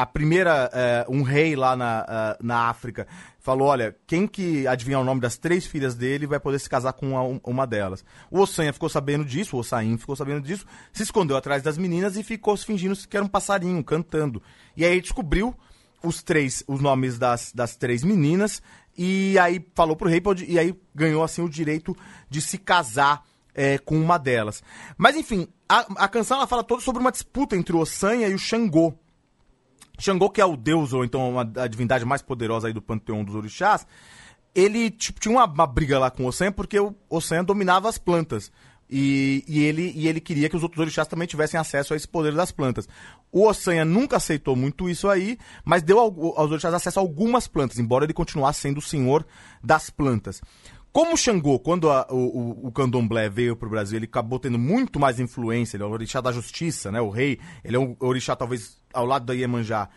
a 0.00 0.06
primeira, 0.06 0.70
é, 0.72 1.04
um 1.10 1.20
rei 1.20 1.54
lá 1.54 1.76
na, 1.76 2.06
ah, 2.08 2.38
na 2.42 2.68
África 2.70 3.06
falou, 3.38 3.68
olha, 3.68 3.94
quem 4.06 4.26
que 4.26 4.66
adivinhar 4.66 4.98
o 4.98 5.04
nome 5.04 5.20
das 5.20 5.36
três 5.36 5.66
filhas 5.66 5.94
dele 5.94 6.26
vai 6.26 6.40
poder 6.40 6.58
se 6.58 6.70
casar 6.70 6.94
com 6.94 7.10
uma, 7.10 7.40
uma 7.44 7.66
delas. 7.66 8.02
O 8.30 8.40
Ossanha 8.40 8.72
ficou 8.72 8.88
sabendo 8.88 9.26
disso, 9.26 9.56
o 9.56 9.60
Ossain 9.60 9.98
ficou 9.98 10.16
sabendo 10.16 10.40
disso, 10.40 10.64
se 10.90 11.02
escondeu 11.02 11.36
atrás 11.36 11.62
das 11.62 11.76
meninas 11.76 12.16
e 12.16 12.22
ficou 12.22 12.56
se 12.56 12.64
fingindo 12.64 12.96
que 12.96 13.14
era 13.14 13.24
um 13.24 13.28
passarinho, 13.28 13.84
cantando. 13.84 14.42
E 14.74 14.86
aí 14.86 15.02
descobriu 15.02 15.54
os 16.02 16.22
três, 16.22 16.64
os 16.66 16.80
nomes 16.80 17.18
das, 17.18 17.52
das 17.52 17.76
três 17.76 18.02
meninas, 18.02 18.62
e 18.96 19.38
aí 19.38 19.62
falou 19.74 19.96
pro 19.96 20.08
rei, 20.08 20.22
e 20.48 20.58
aí 20.58 20.74
ganhou 20.94 21.22
assim 21.22 21.42
o 21.42 21.48
direito 21.48 21.94
de 22.30 22.40
se 22.40 22.56
casar 22.56 23.22
é, 23.54 23.76
com 23.76 24.00
uma 24.00 24.18
delas. 24.18 24.62
Mas 24.96 25.14
enfim, 25.14 25.46
a, 25.68 26.04
a 26.04 26.08
canção 26.08 26.38
ela 26.38 26.46
fala 26.46 26.64
toda 26.64 26.80
sobre 26.80 27.02
uma 27.02 27.12
disputa 27.12 27.54
entre 27.54 27.76
o 27.76 27.80
Ossanha 27.80 28.28
e 28.28 28.34
o 28.34 28.38
Xangô. 28.38 28.94
Xangô, 30.00 30.30
que 30.30 30.40
é 30.40 30.44
o 30.44 30.56
deus, 30.56 30.92
ou 30.92 31.04
então 31.04 31.30
uma, 31.30 31.42
a 31.56 31.68
divindade 31.68 32.04
mais 32.04 32.22
poderosa 32.22 32.66
aí 32.68 32.72
do 32.72 32.82
panteão 32.82 33.22
dos 33.22 33.34
orixás, 33.34 33.86
ele 34.54 34.90
tipo, 34.90 35.20
tinha 35.20 35.32
uma, 35.32 35.44
uma 35.46 35.66
briga 35.66 35.98
lá 35.98 36.10
com 36.10 36.24
o 36.24 36.26
Ossanha 36.26 36.50
porque 36.50 36.78
o 36.80 36.94
Ossanha 37.08 37.42
dominava 37.44 37.88
as 37.88 37.98
plantas. 37.98 38.50
E, 38.92 39.44
e 39.46 39.60
ele, 39.60 39.92
e 39.94 40.08
ele 40.08 40.20
queria 40.20 40.48
que 40.48 40.56
os 40.56 40.64
outros 40.64 40.80
orixás 40.80 41.06
também 41.06 41.28
tivessem 41.28 41.60
acesso 41.60 41.94
a 41.94 41.96
esse 41.96 42.08
poder 42.08 42.34
das 42.34 42.50
plantas. 42.50 42.88
O 43.30 43.46
Ossanha 43.46 43.84
nunca 43.84 44.16
aceitou 44.16 44.56
muito 44.56 44.88
isso 44.90 45.08
aí, 45.08 45.38
mas 45.64 45.80
deu 45.84 46.00
ao- 46.00 46.36
aos 46.36 46.50
orixás 46.50 46.74
acesso 46.74 46.98
a 46.98 47.02
algumas 47.02 47.46
plantas, 47.46 47.78
embora 47.78 48.04
ele 48.04 48.12
continuasse 48.12 48.58
sendo 48.62 48.78
o 48.78 48.82
senhor 48.82 49.24
das 49.62 49.90
plantas. 49.90 50.40
Como 50.92 51.14
o 51.14 51.16
Xangô, 51.16 51.58
quando 51.60 51.88
a- 51.90 52.06
o, 52.10 52.66
o, 52.66 52.72
candomblé 52.72 53.28
veio 53.28 53.54
para 53.54 53.66
o 53.68 53.70
Brasil, 53.70 53.96
ele 53.96 54.06
acabou 54.06 54.38
tendo 54.40 54.58
muito 54.58 54.98
mais 54.98 55.20
influência, 55.20 55.76
ele 55.76 55.84
é 55.84 55.86
o 55.86 55.90
orixá 55.90 56.20
da 56.20 56.32
justiça, 56.32 56.90
né? 56.90 57.00
O 57.00 57.10
rei, 57.10 57.38
ele 57.62 57.76
é 57.76 57.78
um 57.78 57.94
orixá 58.00 58.34
talvez 58.34 58.80
ao 58.92 59.06
lado 59.06 59.24
da 59.26 59.32
Iemanjá, 59.32 59.88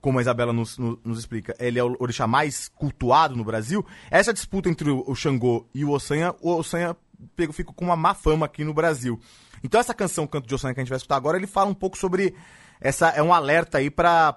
como 0.00 0.18
a 0.18 0.22
Isabela 0.22 0.52
nos, 0.52 0.76
nos- 0.78 1.18
explica, 1.18 1.54
ele 1.60 1.78
é 1.78 1.84
o 1.84 1.94
orixá 2.00 2.26
mais 2.26 2.68
cultuado 2.68 3.36
no 3.36 3.44
Brasil. 3.44 3.84
Essa 4.10 4.32
disputa 4.32 4.68
entre 4.68 4.90
o, 4.90 5.14
Xangô 5.14 5.68
e 5.74 5.84
o 5.84 5.90
Ossanha, 5.90 6.34
o 6.40 6.50
Ossanha 6.56 6.96
pegou, 7.36 7.52
ficou 7.52 7.74
com 7.74 7.84
uma 7.84 7.96
má 7.96 8.12
fama 8.14 8.46
aqui 8.46 8.64
no 8.64 8.74
Brasil. 8.74 9.20
Então 9.62 9.78
essa 9.80 9.94
canção 9.94 10.26
Canto 10.26 10.48
de 10.48 10.54
Ossanha 10.54 10.74
que 10.74 10.80
a 10.80 10.82
gente 10.82 10.88
vai 10.90 10.96
escutar 10.96 11.16
agora, 11.16 11.36
ele 11.36 11.46
fala 11.46 11.70
um 11.70 11.74
pouco 11.74 11.96
sobre 11.98 12.34
essa 12.80 13.10
é 13.10 13.22
um 13.22 13.32
alerta 13.32 13.76
aí 13.78 13.90
para 13.90 14.32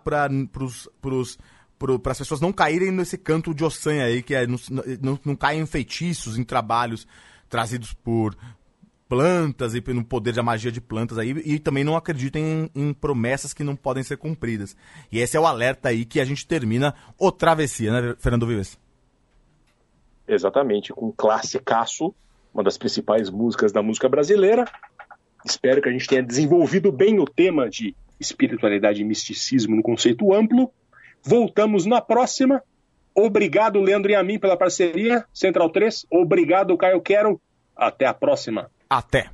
pros, 0.52 0.90
para 2.00 2.12
as 2.12 2.18
pessoas 2.18 2.42
não 2.42 2.52
caírem 2.52 2.92
nesse 2.92 3.18
canto 3.18 3.54
de 3.54 3.64
Ossanha 3.64 4.06
aí, 4.06 4.22
que 4.22 4.34
é, 4.34 4.48
não, 4.48 4.58
não, 5.02 5.20
não 5.24 5.36
caem 5.36 5.62
em 5.62 5.66
feitiços, 5.66 6.38
em 6.38 6.44
trabalhos 6.44 7.08
trazidos 7.50 7.94
por 7.94 8.36
plantas 9.08 9.76
e 9.76 9.84
no 9.94 10.04
poder 10.04 10.34
da 10.34 10.42
magia 10.42 10.72
de 10.72 10.82
plantas 10.82 11.18
aí, 11.18 11.30
e 11.46 11.60
também 11.60 11.84
não 11.84 11.96
acreditem 11.96 12.72
em, 12.76 12.90
em 12.90 12.94
promessas 12.94 13.54
que 13.54 13.64
não 13.64 13.76
podem 13.76 14.02
ser 14.02 14.18
cumpridas. 14.18 14.76
E 15.12 15.20
esse 15.20 15.38
é 15.38 15.40
o 15.40 15.46
alerta 15.46 15.90
aí 15.90 16.04
que 16.04 16.20
a 16.20 16.26
gente 16.26 16.48
termina 16.48 16.96
o 17.18 17.32
Travessia, 17.32 17.92
né, 17.92 18.16
Fernando 18.18 18.48
Vives? 18.48 18.80
Exatamente, 20.28 20.92
com 20.94 21.12
classicaço, 21.12 22.16
uma 22.54 22.64
das 22.64 22.78
principais 22.78 23.30
músicas 23.30 23.72
da 23.72 23.84
música 23.84 24.08
brasileira. 24.10 24.66
Espero 25.46 25.82
que 25.82 25.90
a 25.90 25.92
gente 25.92 26.08
tenha 26.08 26.24
desenvolvido 26.24 26.92
bem 26.92 27.20
o 27.20 27.26
tema 27.26 27.70
de 27.70 27.96
espiritualidade 28.20 29.02
e 29.02 29.06
misticismo 29.06 29.76
no 29.76 29.84
conceito 29.84 30.34
amplo. 30.34 30.72
Voltamos 31.24 31.86
na 31.86 32.02
próxima. 32.02 32.62
Obrigado, 33.16 33.80
Leandro 33.80 34.12
e 34.12 34.16
a 34.16 34.24
mim, 34.24 34.40
pela 34.40 34.58
parceria. 34.58 35.26
Central 35.34 35.70
3. 35.70 36.06
Obrigado, 36.12 36.76
Caio 36.78 37.02
Quero. 37.02 37.40
Até 37.76 38.06
a 38.06 38.14
próxima. 38.14 38.70
Até. 38.90 39.30